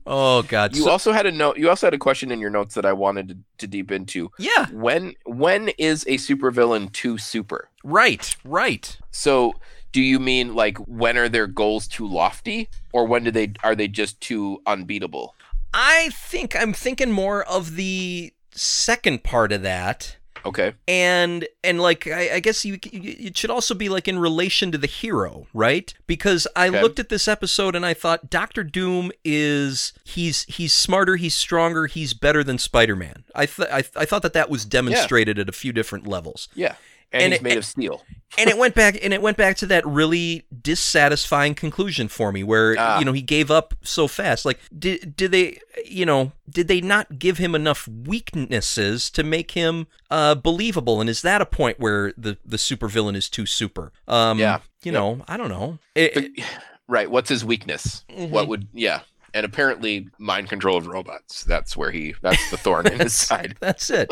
Oh 0.05 0.43
God. 0.43 0.75
you 0.75 0.83
So- 0.83 0.89
also 0.91 1.11
had 1.11 1.25
a 1.25 1.31
note. 1.31 1.57
You 1.57 1.69
also 1.69 1.87
had 1.87 1.93
a 1.93 1.97
question 1.97 2.31
in 2.31 2.39
your 2.39 2.49
notes 2.49 2.75
that 2.75 2.85
I 2.85 2.93
wanted 2.93 3.27
to, 3.29 3.37
to 3.59 3.67
deep 3.67 3.91
into. 3.91 4.31
yeah. 4.39 4.67
When 4.71 5.13
when 5.25 5.69
is 5.77 6.03
a 6.07 6.17
supervillain 6.17 6.91
too 6.91 7.17
super? 7.17 7.69
Right. 7.83 8.35
Right. 8.43 8.97
So 9.11 9.53
do 9.93 10.01
you 10.01 10.19
mean 10.19 10.53
like 10.55 10.77
when 10.79 11.17
are 11.17 11.29
their 11.29 11.47
goals 11.47 11.87
too 11.87 12.07
lofty, 12.07 12.69
or 12.93 13.05
when 13.05 13.23
do 13.23 13.31
they 13.31 13.53
are 13.63 13.75
they 13.75 13.87
just 13.87 14.19
too 14.21 14.61
unbeatable? 14.67 15.33
I 15.73 16.09
think 16.13 16.55
I'm 16.55 16.73
thinking 16.73 17.11
more 17.11 17.43
of 17.43 17.75
the 17.75 18.33
second 18.51 19.23
part 19.23 19.51
of 19.51 19.61
that. 19.61 20.16
Okay. 20.45 20.73
and 20.87 21.47
and 21.63 21.79
like 21.81 22.07
I, 22.07 22.35
I 22.35 22.39
guess 22.39 22.63
you, 22.65 22.77
you 22.91 23.15
it 23.27 23.37
should 23.37 23.49
also 23.49 23.73
be 23.75 23.89
like 23.89 24.07
in 24.07 24.19
relation 24.19 24.71
to 24.71 24.77
the 24.77 24.87
hero, 24.87 25.47
right? 25.53 25.93
Because 26.07 26.47
I 26.55 26.69
Okay. 26.69 26.81
looked 26.81 26.99
at 26.99 27.09
this 27.09 27.27
episode 27.27 27.75
and 27.75 27.85
I 27.85 27.93
thought 27.93 28.29
Doctor 28.29 28.63
Doom 28.63 29.11
is 29.25 29.93
he's 30.03 30.43
he's 30.45 30.73
smarter, 30.73 31.15
he's 31.17 31.35
stronger, 31.35 31.87
he's 31.87 32.13
better 32.13 32.43
than 32.43 32.57
Spider 32.57 32.95
Man. 32.95 33.23
I 33.35 33.45
th- 33.45 33.69
I, 33.71 33.83
I 33.95 34.05
thought 34.05 34.21
that 34.21 34.33
that 34.33 34.49
was 34.49 34.65
demonstrated 34.65 35.37
at 35.39 35.49
a 35.49 35.53
few 35.53 35.71
different 35.73 36.07
levels, 36.07 36.47
Yeah. 36.55 36.75
And, 37.13 37.23
And 37.23 37.33
he's 37.33 37.39
it- 37.39 37.43
made 37.43 37.57
of 37.57 37.65
steel. 37.65 38.03
and 38.37 38.49
it 38.49 38.57
went 38.57 38.75
back 38.75 38.97
and 39.01 39.13
it 39.13 39.21
went 39.21 39.37
back 39.37 39.55
to 39.57 39.65
that 39.67 39.85
really 39.87 40.45
dissatisfying 40.61 41.55
conclusion 41.55 42.09
for 42.09 42.31
me, 42.33 42.43
where 42.43 42.75
Ah. 42.77 42.99
you 42.99 43.05
know 43.05 43.13
he 43.13 43.21
gave 43.21 43.49
up 43.49 43.73
so 43.81 44.07
fast. 44.07 44.43
Like 44.45 44.59
did 44.77 45.15
did 45.15 45.31
they 45.31 45.59
you 45.85 46.05
know 46.05 46.33
did 46.49 46.67
they 46.67 46.81
not 46.81 47.17
give 47.17 47.37
him 47.37 47.55
enough 47.55 47.87
weaknesses 47.87 49.09
to 49.11 49.23
make 49.23 49.51
him 49.51 49.87
uh, 50.11 50.35
believable? 50.35 50.99
And 51.01 51.09
is 51.09 51.21
that 51.21 51.41
a 51.41 51.45
point 51.45 51.79
where 51.79 52.13
the 52.17 52.37
the 52.45 52.57
supervillain 52.57 53.15
is 53.15 53.29
too 53.29 53.45
super? 53.45 53.91
Um, 54.07 54.39
Yeah. 54.39 54.59
you 54.83 54.91
know 54.91 55.23
I 55.27 55.37
don't 55.37 55.49
know. 55.49 55.79
It- 55.95 56.13
But- 56.13 56.45
right. 56.87 57.09
What's 57.09 57.29
his 57.29 57.45
weakness? 57.45 58.03
Mhm. 58.09 58.29
What 58.29 58.47
would 58.47 58.67
yeah. 58.73 59.01
And 59.33 59.45
apparently 59.45 60.07
mind 60.17 60.49
control 60.49 60.77
of 60.77 60.87
robots. 60.87 61.43
That's 61.43 61.77
where 61.77 61.91
he 61.91 62.15
that's 62.21 62.49
the 62.51 62.57
thorn 62.57 62.87
in 62.87 62.99
his 62.99 63.13
side. 63.27 63.55
That's 63.59 63.89
it. 63.89 64.11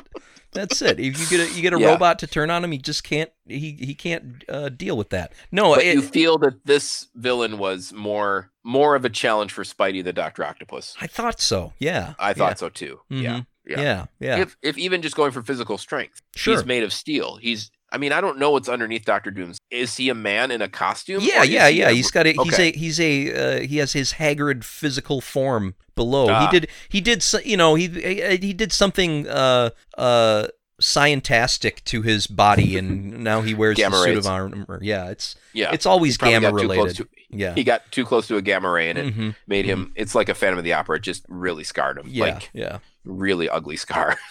That's 0.56 0.82
it. 0.82 1.00
If 1.00 1.20
you 1.20 1.38
get 1.38 1.48
a, 1.48 1.54
you 1.54 1.62
get 1.62 1.74
a 1.74 1.80
Yeah. 1.80 1.92
robot 1.92 2.18
to 2.20 2.28
turn 2.28 2.50
on 2.50 2.64
him, 2.64 2.72
he 2.72 2.80
just 2.80 3.04
can't. 3.04 3.30
He 3.48 3.78
he 3.80 3.94
can't 3.94 4.44
uh, 4.50 4.70
deal 4.70 4.98
with 4.98 5.10
that. 5.12 5.34
No, 5.52 5.76
But 5.76 5.84
it, 5.84 5.94
you 5.96 6.02
feel 6.02 6.38
that 6.40 6.66
this 6.66 7.08
villain 7.14 7.58
was 7.60 7.94
more 7.94 8.52
more 8.64 8.96
of 8.96 9.06
a 9.06 9.10
challenge 9.10 9.52
for 9.54 9.64
Spidey 9.64 10.04
the 10.04 10.14
Doctor 10.14 10.44
Octopus. 10.44 10.96
I 11.00 11.06
thought 11.08 11.40
so. 11.40 11.74
Yeah, 11.78 12.16
I 12.18 12.34
thought 12.34 12.58
so 12.58 12.70
too. 12.70 13.02
Yeah. 13.10 13.36
Mhm. 13.40 13.46
Yeah. 13.68 13.82
Yeah, 13.82 14.06
yeah. 14.20 14.38
If 14.42 14.58
if 14.62 14.78
even 14.78 15.02
just 15.02 15.16
going 15.16 15.32
for 15.32 15.42
physical 15.42 15.78
strength. 15.78 16.22
Sure. 16.36 16.56
He's 16.56 16.66
made 16.66 16.84
of 16.84 16.94
steel. 16.94 17.38
He's 17.38 17.72
I 17.92 17.98
mean, 17.98 18.12
I 18.12 18.20
don't 18.20 18.38
know 18.40 18.52
what's 18.52 18.68
underneath 18.68 19.06
Doctor 19.06 19.32
Doom's. 19.32 19.58
Is 19.72 19.96
he 19.96 20.10
a 20.10 20.16
man 20.16 20.52
in 20.52 20.62
a 20.62 20.68
costume? 20.68 21.22
Yeah, 21.24 21.44
yeah, 21.44 21.70
he 21.70 21.80
yeah. 21.80 21.90
a- 21.90 21.94
He's 21.94 22.12
got 22.12 22.26
a 22.28 22.34
he's 22.34 22.60
a 22.60 22.72
he's 22.72 23.00
a 23.00 23.34
uh, 23.34 23.60
he 23.62 23.78
has 23.78 23.94
his 23.94 24.14
haggard 24.14 24.66
physical 24.66 25.22
form 25.22 25.76
below. 25.96 26.28
Ah. 26.30 26.50
He 26.50 26.60
did 26.60 26.70
he 26.90 27.00
did 27.02 27.24
you 27.46 27.56
know 27.58 27.76
he 27.76 27.88
he 27.88 28.54
did 28.54 28.72
something 28.74 29.28
uh 29.28 29.70
uh 29.98 30.48
scientastic 30.82 31.84
to 31.86 32.02
his 32.02 32.28
body, 32.28 32.78
and 32.78 33.24
now 33.24 33.42
he 33.42 33.54
wears 33.54 33.80
a 33.80 33.92
suit 33.92 34.18
of 34.18 34.28
armor. 34.28 34.80
Yeah, 34.82 35.10
it's 35.10 35.36
Yeah. 35.54 35.72
it's 35.74 35.86
always 35.86 36.18
gamma 36.18 36.52
got 36.52 36.60
too 36.60 36.68
close 36.68 36.78
related. 36.78 36.98
to- 36.98 37.10
yeah, 37.30 37.54
he 37.54 37.64
got 37.64 37.90
too 37.92 38.06
close 38.06 38.28
to 38.28 38.38
a 38.38 38.42
gamma 38.42 38.70
ray 38.70 38.90
and 38.90 39.00
it 39.00 39.16
Mhm. 39.16 39.36
made 39.48 39.66
him 39.66 39.92
it's 39.96 40.16
like 40.16 40.30
a 40.30 40.34
phantom 40.34 40.58
of 40.58 40.64
the 40.64 40.74
opera 40.74 40.98
it 40.98 41.02
just 41.02 41.26
really 41.28 41.64
scarred 41.64 41.98
him 41.98 42.06
yeah, 42.08 42.24
like 42.26 42.50
yeah. 42.54 42.80
Really 43.06 43.48
ugly 43.50 43.78
scar 43.78 44.18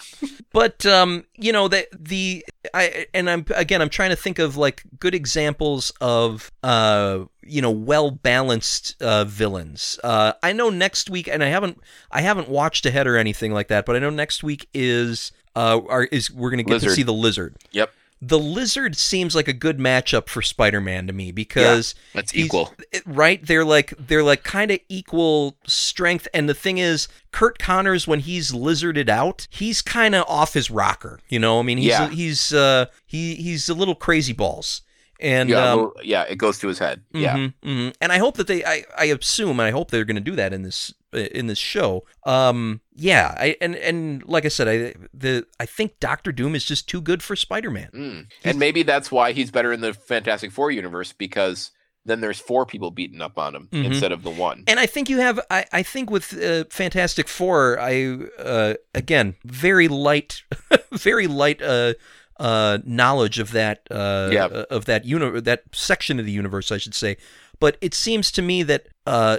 But 0.55 0.85
um, 0.85 1.25
you 1.35 1.51
know 1.51 1.67
the 1.67 1.85
the 1.91 2.45
I 2.73 3.07
and 3.13 3.29
I'm 3.29 3.45
again 3.53 3.81
I'm 3.81 3.89
trying 3.89 4.11
to 4.11 4.15
think 4.15 4.39
of 4.39 4.55
like 4.55 4.83
good 4.99 5.13
examples 5.13 5.91
of 5.99 6.49
uh 6.63 7.25
you 7.43 7.61
know 7.61 7.71
well 7.71 8.09
balanced 8.09 8.95
uh, 9.01 9.25
villains. 9.25 9.99
Uh, 10.01 10.31
I 10.41 10.53
know 10.53 10.69
next 10.69 11.09
week, 11.09 11.27
and 11.27 11.43
I 11.43 11.47
haven't 11.47 11.81
I 12.09 12.21
haven't 12.21 12.47
watched 12.47 12.85
ahead 12.85 13.05
or 13.05 13.17
anything 13.17 13.51
like 13.51 13.67
that, 13.67 13.85
but 13.85 13.97
I 13.97 13.99
know 13.99 14.09
next 14.09 14.43
week 14.43 14.69
is 14.73 15.33
uh 15.57 15.81
are, 15.89 16.05
is 16.05 16.31
we're 16.31 16.51
gonna 16.51 16.63
get 16.63 16.81
to 16.81 16.89
see 16.89 17.03
the 17.03 17.13
lizard. 17.13 17.57
yep 17.71 17.91
The 18.21 18.39
lizard 18.39 18.95
seems 18.95 19.35
like 19.35 19.47
a 19.47 19.53
good 19.53 19.77
matchup 19.77 20.29
for 20.29 20.41
Spider-Man 20.41 21.05
to 21.07 21.13
me 21.13 21.31
because 21.31 21.93
yeah, 21.95 22.11
that's 22.15 22.33
equal. 22.35 22.73
right? 23.05 23.45
They're 23.45 23.65
like 23.65 23.93
they're 23.99 24.23
like 24.23 24.43
kind 24.43 24.71
of 24.71 24.79
equal 24.89 25.57
strength. 25.67 26.27
And 26.33 26.47
the 26.49 26.53
thing 26.53 26.77
is 26.77 27.07
Curt 27.31 27.59
Connors 27.59 28.07
when 28.07 28.21
he's 28.21 28.51
lizarded 28.51 29.09
out 29.09 29.47
he's 29.51 29.81
kind 29.81 30.15
of 30.15 30.23
off 30.27 30.53
his 30.53 30.71
rocker 30.71 31.19
you 31.29 31.39
know? 31.39 31.59
I 31.59 31.63
mean 31.63 31.77
he's 31.77 31.87
Yeah. 31.87 32.09
he's 32.09 32.53
uh 32.53 32.85
he 33.05 33.35
he's 33.35 33.67
a 33.69 33.73
little 33.73 33.95
crazy 33.95 34.33
balls. 34.33 34.81
And 35.19 35.49
yeah 35.49 35.73
um, 35.73 35.91
yeah 36.03 36.23
it 36.23 36.37
goes 36.37 36.57
to 36.59 36.67
his 36.67 36.79
head. 36.79 37.01
Yeah. 37.13 37.35
Mhm, 37.35 37.53
mhm. 37.63 37.95
and 38.01 38.11
i 38.11 38.17
hope 38.17 38.37
that 38.37 38.47
they 38.47 38.63
i 38.65 38.83
i 38.97 39.05
assume 39.05 39.59
and 39.59 39.67
i 39.67 39.71
hope 39.71 39.91
they're 39.91 40.05
going 40.05 40.15
to 40.15 40.21
do 40.21 40.35
that 40.37 40.51
in 40.53 40.63
this 40.63 40.93
in 41.13 41.47
this 41.47 41.59
show 41.59 42.05
um 42.25 42.81
yeah 42.95 43.35
i 43.37 43.55
and 43.61 43.75
and 43.75 44.23
like 44.25 44.45
i 44.45 44.47
said 44.47 44.67
i 44.67 44.93
the 45.13 45.45
i 45.59 45.65
think 45.65 45.99
doctor 45.99 46.31
doom 46.31 46.55
is 46.55 46.63
just 46.65 46.87
too 46.87 47.01
good 47.01 47.21
for 47.21 47.35
spider-man 47.35 47.89
Mm. 47.93 48.27
and 48.43 48.57
maybe 48.59 48.83
that's 48.83 49.11
why 49.11 49.31
he's 49.33 49.51
better 49.51 49.73
in 49.73 49.81
the 49.81 49.93
fantastic 49.93 50.51
four 50.51 50.71
universe 50.71 51.11
because 51.13 51.71
then 52.05 52.21
there's 52.21 52.39
four 52.39 52.65
people 52.65 52.91
beating 52.91 53.19
up 53.21 53.37
on 53.37 53.55
him 53.55 53.67
Mhm. 53.71 53.85
instead 53.85 54.11
of 54.11 54.23
the 54.23 54.29
one 54.29 54.63
And 54.67 54.79
I 54.79 54.85
think 54.85 55.09
you 55.09 55.17
have. 55.19 55.39
I, 55.49 55.65
I 55.73 55.81
think 55.83 56.11
with 56.11 56.33
uh, 56.39 56.65
Fantastic 56.69 57.27
Four, 57.27 57.79
I 57.79 58.19
uh, 58.37 58.75
again 58.93 59.35
very 59.43 59.87
light, 59.87 60.43
very 60.91 61.25
light 61.25 61.63
uh, 61.63 61.95
uh, 62.39 62.77
knowledge 62.85 63.39
of 63.39 63.51
that. 63.53 63.79
Uh, 63.89 64.29
Yeah. 64.31 64.45
Of 64.69 64.85
that 64.85 65.03
uni- 65.05 65.41
that 65.41 65.63
section 65.73 66.19
of 66.19 66.25
the 66.27 66.31
universe, 66.31 66.71
I 66.71 66.77
should 66.77 66.93
say. 66.93 67.17
But 67.59 67.77
it 67.81 67.93
seems 67.93 68.31
to 68.33 68.41
me 68.41 68.63
that 68.63 68.87
uh, 69.05 69.37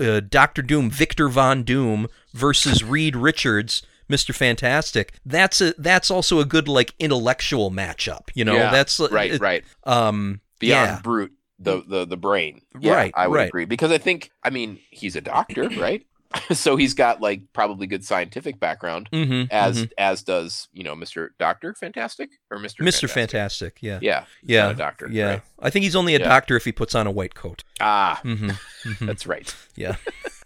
uh, 0.00 0.20
Doctor 0.28 0.62
Doom, 0.62 0.90
Victor 0.90 1.28
Von 1.28 1.62
Doom 1.62 2.08
versus 2.32 2.82
Reed 2.94 3.16
Richards. 3.16 3.82
Mr. 4.08 4.32
Fantastic. 4.32 5.14
That's 5.26 5.60
a 5.60 5.74
that's 5.78 6.12
also 6.12 6.38
a 6.38 6.44
good 6.44 6.68
like 6.68 6.94
intellectual 7.00 7.72
matchup. 7.72 8.28
You 8.34 8.44
know, 8.44 8.54
Yeah, 8.54 8.70
that's 8.70 9.00
right 9.00 9.32
it- 9.32 9.40
right 9.40 9.64
Um, 9.82 10.40
beyond 10.60 10.88
yeah. 10.90 11.00
brute 11.02 11.32
the 11.58 11.82
the 11.88 12.04
the 12.06 12.16
brain 12.16 12.60
yeah, 12.78 12.92
Right, 12.94 13.12
i 13.16 13.26
would 13.26 13.34
right. 13.36 13.48
agree 13.48 13.64
because 13.64 13.90
i 13.90 13.96
think 13.96 14.30
i 14.44 14.50
mean 14.50 14.78
he's 14.90 15.16
a 15.16 15.22
doctor 15.22 15.68
right 15.70 16.04
so 16.52 16.76
he's 16.76 16.94
got 16.94 17.20
like 17.20 17.42
probably 17.52 17.86
good 17.86 18.04
scientific 18.04 18.58
background 18.60 19.08
mhm, 19.12 19.48
as 19.50 19.84
mhm. 19.84 19.90
as 19.98 20.22
does 20.22 20.68
you 20.72 20.82
know 20.84 20.94
mr 20.94 21.28
doctor 21.38 21.74
fantastic 21.74 22.30
or 22.50 22.58
mr 22.58 22.80
Mr. 22.80 23.08
Fantastic. 23.08 23.78
Yeah. 23.80 23.98
yeah 24.02 24.24
Yeah, 24.42 24.70
a 24.70 24.74
doctor 24.74 25.08
Yeah, 25.10 25.26
right? 25.26 25.42
I 25.60 25.70
think 25.70 25.84
he's 25.84 25.96
only 25.96 26.14
a 26.14 26.18
Yeah. 26.18 26.28
doctor 26.28 26.56
if 26.56 26.64
he 26.64 26.72
puts 26.72 26.94
on 26.94 27.06
a 27.06 27.10
white 27.10 27.34
coat. 27.34 27.64
ah 27.80 28.18
hmm 28.22 28.50
that's 29.02 29.26
right 29.26 29.54
Yeah. 29.76 29.96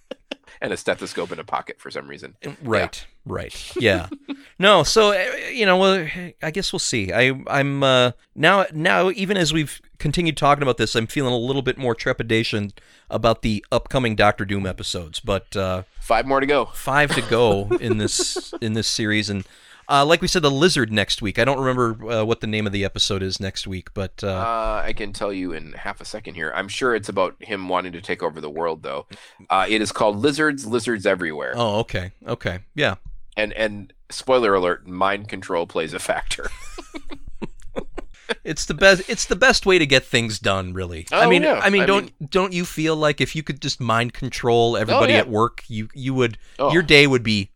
and 0.60 0.72
a 0.72 0.76
stethoscope 0.76 1.32
in 1.32 1.38
a 1.38 1.44
pocket 1.44 1.80
for 1.80 1.90
some 1.90 2.06
reason 2.08 2.36
Right, 2.62 3.06
right. 3.26 3.72
Yeah. 3.76 4.08
no, 4.58 4.82
so 4.82 5.12
uh, 5.12 5.24
you 5.50 5.66
know, 5.66 5.76
well, 5.76 6.06
I 6.42 6.50
guess 6.50 6.72
we'll 6.72 6.78
see. 6.78 7.12
I, 7.12 7.40
I'm 7.46 7.82
uh, 7.82 8.12
now, 8.34 8.66
now, 8.72 9.10
even 9.10 9.36
as 9.36 9.52
we've 9.52 9.80
continued 9.98 10.36
talking 10.36 10.62
about 10.62 10.76
this, 10.76 10.94
I'm 10.94 11.06
feeling 11.06 11.32
a 11.32 11.38
little 11.38 11.62
bit 11.62 11.78
more 11.78 11.94
trepidation 11.94 12.72
about 13.08 13.42
the 13.42 13.64
upcoming 13.70 14.16
Doctor 14.16 14.44
Doom 14.44 14.66
episodes. 14.66 15.20
But 15.20 15.56
uh, 15.56 15.82
five 16.00 16.26
more 16.26 16.40
to 16.40 16.46
go 16.46 16.66
five 16.66 17.14
to 17.14 17.22
go 17.22 17.68
in 17.80 17.98
this 17.98 18.52
in 18.60 18.74
this 18.74 18.88
series, 18.88 19.30
and 19.30 19.44
uh, 19.90 20.04
like 20.04 20.22
we 20.22 20.28
said, 20.28 20.42
the 20.42 20.50
lizard 20.50 20.92
next 20.92 21.20
week. 21.20 21.38
I 21.38 21.44
don't 21.44 21.58
remember 21.58 22.10
uh, 22.10 22.24
what 22.24 22.40
the 22.40 22.46
name 22.46 22.64
of 22.66 22.72
the 22.72 22.84
episode 22.84 23.22
is 23.24 23.40
next 23.40 23.66
week, 23.66 23.92
but 23.92 24.22
uh, 24.22 24.28
uh, 24.28 24.82
I 24.84 24.92
can 24.92 25.12
tell 25.12 25.32
you 25.32 25.52
in 25.52 25.72
half 25.72 26.00
a 26.00 26.04
second 26.04 26.36
here. 26.36 26.52
I'm 26.54 26.68
sure 26.68 26.94
it's 26.94 27.08
about 27.08 27.34
him 27.40 27.68
wanting 27.68 27.92
to 27.92 28.00
take 28.00 28.22
over 28.22 28.40
the 28.40 28.48
world, 28.48 28.84
though. 28.84 29.06
Uh, 29.50 29.66
it 29.68 29.82
is 29.82 29.90
called 29.90 30.16
Lizards, 30.16 30.64
Lizards 30.64 31.06
Everywhere. 31.06 31.54
oh, 31.56 31.80
okay, 31.80 32.12
okay, 32.26 32.60
yeah. 32.74 32.96
And 33.40 33.52
and 33.54 33.92
spoiler 34.10 34.54
alert, 34.54 34.86
mind 34.86 35.28
control 35.28 35.66
plays 35.66 35.94
a 35.94 35.98
factor. 35.98 36.50
It's 38.44 38.64
the 38.66 38.74
best. 38.74 39.02
It's 39.08 39.24
the 39.26 39.34
best 39.34 39.66
way 39.66 39.78
to 39.80 39.86
get 39.86 40.04
things 40.04 40.38
done, 40.38 40.72
really. 40.72 41.04
I 41.10 41.24
Oh, 41.24 41.28
mean, 41.28 41.42
yeah. 41.42 41.60
I 41.62 41.68
mean, 41.68 41.82
I 41.82 41.86
don't 41.86 42.30
don't 42.30 42.52
you 42.52 42.64
feel 42.64 42.94
like 42.94 43.20
if 43.20 43.34
you 43.34 43.42
could 43.42 43.60
just 43.60 43.80
mind 43.80 44.14
control 44.14 44.76
everybody 44.76 45.14
yeah. 45.14 45.18
at 45.20 45.28
work, 45.28 45.64
you 45.66 45.88
you 45.94 46.14
would 46.14 46.38
Oh. 46.58 46.72
your 46.72 46.82
day 46.82 47.08
would 47.08 47.24
be 47.24 47.50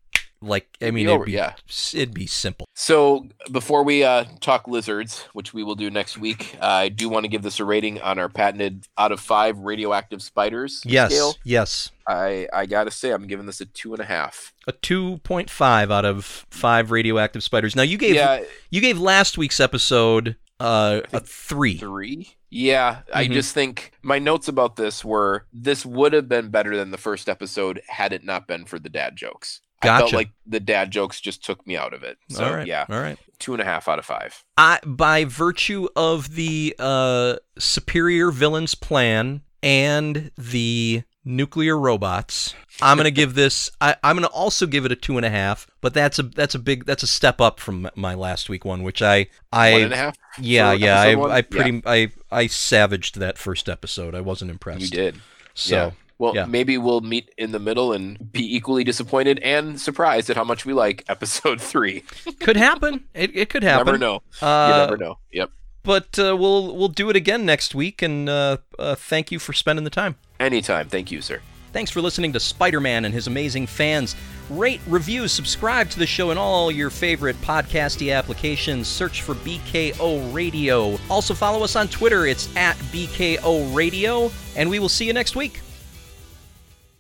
like 0.45 0.67
I 0.83 0.91
mean, 0.91 1.09
it'd 1.09 1.25
be 1.25 1.33
yeah. 1.33 1.55
it'd 1.95 2.15
be 2.15 2.27
simple. 2.27 2.67
So 2.75 3.27
before 3.51 3.83
we 3.83 4.05
uh, 4.05 4.25
talk 4.41 4.69
lizards, 4.69 5.23
which 5.33 5.55
we 5.55 5.63
will 5.63 5.75
do 5.75 5.91
next 5.91 6.19
week, 6.19 6.57
uh, 6.61 6.67
I 6.67 6.89
do 6.89 7.09
want 7.09 7.25
to 7.25 7.29
give 7.29 7.43
this 7.43 7.61
a 7.61 7.65
rating 7.65 8.01
on 8.01 8.19
our 8.19 8.29
patented 8.29 8.87
out 8.99 9.13
of 9.13 9.21
five 9.21 9.59
radioactive 9.59 10.23
spiders 10.23 10.83
Yes, 10.85 11.13
scale. 11.13 11.35
yes. 11.45 11.91
I 12.07 12.49
I 12.53 12.67
gotta 12.67 12.91
say 12.91 13.11
I'm 13.11 13.27
giving 13.27 13.47
this 13.47 13.61
a 13.61 13.67
two 13.67 13.93
and 13.95 14.01
a 14.01 14.05
half. 14.05 14.53
A 14.67 14.73
two 14.73 15.19
point 15.25 15.51
five 15.51 15.91
out 15.91 16.05
of 16.05 16.45
five 16.51 16.91
radioactive 16.91 17.43
spiders. 17.43 17.75
Now 17.75 17.83
you 17.83 17.97
gave 17.99 18.15
yeah, 18.15 18.43
you 18.71 18.81
gave 18.81 18.99
last 18.99 19.39
week's 19.39 19.61
episode 19.61 20.37
uh, 20.61 21.01
a 21.13 21.21
three. 21.21 21.79
three. 21.79 22.29
Yeah, 22.51 23.01
I 23.13 23.25
Mhm. 23.27 23.33
just 23.33 23.53
think 23.53 23.91
my 24.03 24.21
notes 24.21 24.47
about 24.47 24.77
this 24.77 25.05
were 25.05 25.45
this 25.53 25.85
would 25.85 26.13
have 26.13 26.29
been 26.29 26.51
better 26.51 26.77
than 26.77 26.93
the 26.93 26.99
first 26.99 27.29
episode 27.29 27.81
had 27.89 28.13
it 28.13 28.23
not 28.23 28.47
been 28.47 28.65
for 28.65 28.79
the 28.79 28.89
dad 28.89 29.17
jokes. 29.17 29.61
I 29.87 29.99
felt 29.99 30.13
like 30.13 30.31
the 30.47 30.61
dad 30.61 30.91
jokes 30.91 31.21
just 31.21 31.45
took 31.45 31.67
me 31.67 31.77
out 31.77 31.95
of 31.95 32.03
it. 32.03 32.19
So 32.29 32.45
all 32.45 32.55
right, 32.55 32.67
yeah, 32.67 32.87
all 32.89 33.01
right. 33.01 33.19
two 33.39 33.53
and 33.53 33.63
a 33.63 33.65
half 33.65 33.89
out 33.89 33.99
of 33.99 34.05
five. 34.05 34.45
I, 34.57 34.81
by 34.85 35.25
virtue 35.25 35.89
of 35.97 36.35
the 36.35 36.75
uh, 36.79 37.37
superior 37.59 38.31
villain's 38.31 38.75
plan 38.75 39.43
and 39.63 40.31
the 40.37 41.03
nuclear 41.25 41.79
robots, 41.79 42.55
I'm 42.83 42.97
gonna 42.97 43.11
give 43.11 43.35
this. 43.35 43.71
I, 43.81 43.97
I'm 44.03 44.17
gonna 44.17 44.27
also 44.27 44.67
give 44.67 44.85
it 44.85 44.93
a 44.93 44.97
two 44.97 45.17
and 45.17 45.25
a 45.25 45.31
half. 45.31 45.67
But 45.81 45.95
that's 45.95 46.19
a 46.19 46.23
that's 46.25 46.55
a 46.55 46.59
big 46.59 46.85
that's 46.85 47.03
a 47.03 47.07
step 47.07 47.41
up 47.41 47.61
from 47.61 47.89
my 47.95 48.15
last 48.15 48.49
week 48.49 48.65
one, 48.65 48.83
which 48.83 49.01
I 49.03 49.29
I 49.53 49.73
One 49.73 49.83
and 49.83 49.93
a 49.93 49.97
half. 49.97 50.17
yeah 50.39 50.73
yeah 50.73 51.01
I, 51.01 51.15
one? 51.15 51.31
I 51.31 51.43
pretty 51.43 51.83
I 51.87 52.11
I 52.31 52.47
savaged 52.47 53.19
that 53.21 53.39
first 53.39 53.69
episode. 53.69 54.15
I 54.15 54.21
wasn't 54.21 54.51
impressed. 54.51 54.81
You 54.81 54.89
did. 54.89 55.21
So 55.55 55.77
yeah. 55.77 55.91
Well, 56.19 56.35
yeah. 56.35 56.45
maybe 56.47 56.79
we'll 56.79 57.01
meet 57.01 57.31
in 57.37 57.53
the 57.53 57.59
middle 57.59 57.93
and 57.93 58.31
be 58.33 58.55
equally 58.57 58.85
disappointed 58.85 59.39
and 59.41 59.81
surprised 59.81 60.31
at 60.31 60.37
how 60.37 60.45
much 60.45 60.65
we 60.65 60.73
like 60.73 61.05
episode 61.09 61.61
three. 61.61 62.05
could 62.41 62.57
happen. 62.57 63.05
It, 63.15 63.37
it 63.37 63.49
could 63.51 63.63
happen. 63.65 63.87
Never 63.87 63.99
know. 63.99 64.23
You 64.41 64.47
Uh, 64.47 64.77
never 64.87 64.97
know. 64.97 65.19
Yep. 65.33 65.51
But 65.83 66.19
uh, 66.19 66.35
we'll 66.37 66.75
we'll 66.77 66.89
do 66.89 67.11
it 67.11 67.17
again 67.17 67.45
next 67.45 67.75
week, 67.75 68.01
and 68.01 68.27
uh, 68.29 68.57
uh, 68.79 68.95
thank 68.95 69.31
you 69.31 69.39
for 69.39 69.53
spending 69.53 69.85
the 69.85 69.91
time. 69.91 70.17
Anytime. 70.41 70.89
Thank 70.89 71.11
you, 71.11 71.21
sir. 71.21 71.41
Thanks 71.75 71.91
for 71.91 72.01
listening 72.01 72.33
to 72.35 72.41
Spider 72.41 72.81
Man 72.81 73.05
and 73.05 73.13
his 73.13 73.27
amazing 73.27 73.67
fans. 73.67 74.15
Rate, 74.49 74.81
review, 74.87 75.27
subscribe 75.29 75.91
to 75.91 75.99
the 75.99 76.07
show 76.07 76.31
in 76.31 76.39
all 76.39 76.71
your 76.71 76.89
favorite 76.89 77.35
podcasty 77.43 78.17
applications. 78.17 78.87
Search 78.89 79.23
for 79.23 79.35
BKO 79.35 80.33
Radio. 80.33 80.99
Also, 81.11 81.35
follow 81.35 81.65
us 81.65 81.75
on 81.77 81.89
Twitter. 81.89 82.27
It's 82.27 82.49
at 82.57 82.77
BKO 82.93 83.75
Radio, 83.75 84.31
and 84.57 84.71
we 84.71 84.79
will 84.79 84.89
see 84.89 85.05
you 85.05 85.13
next 85.13 85.35
week. 85.37 85.61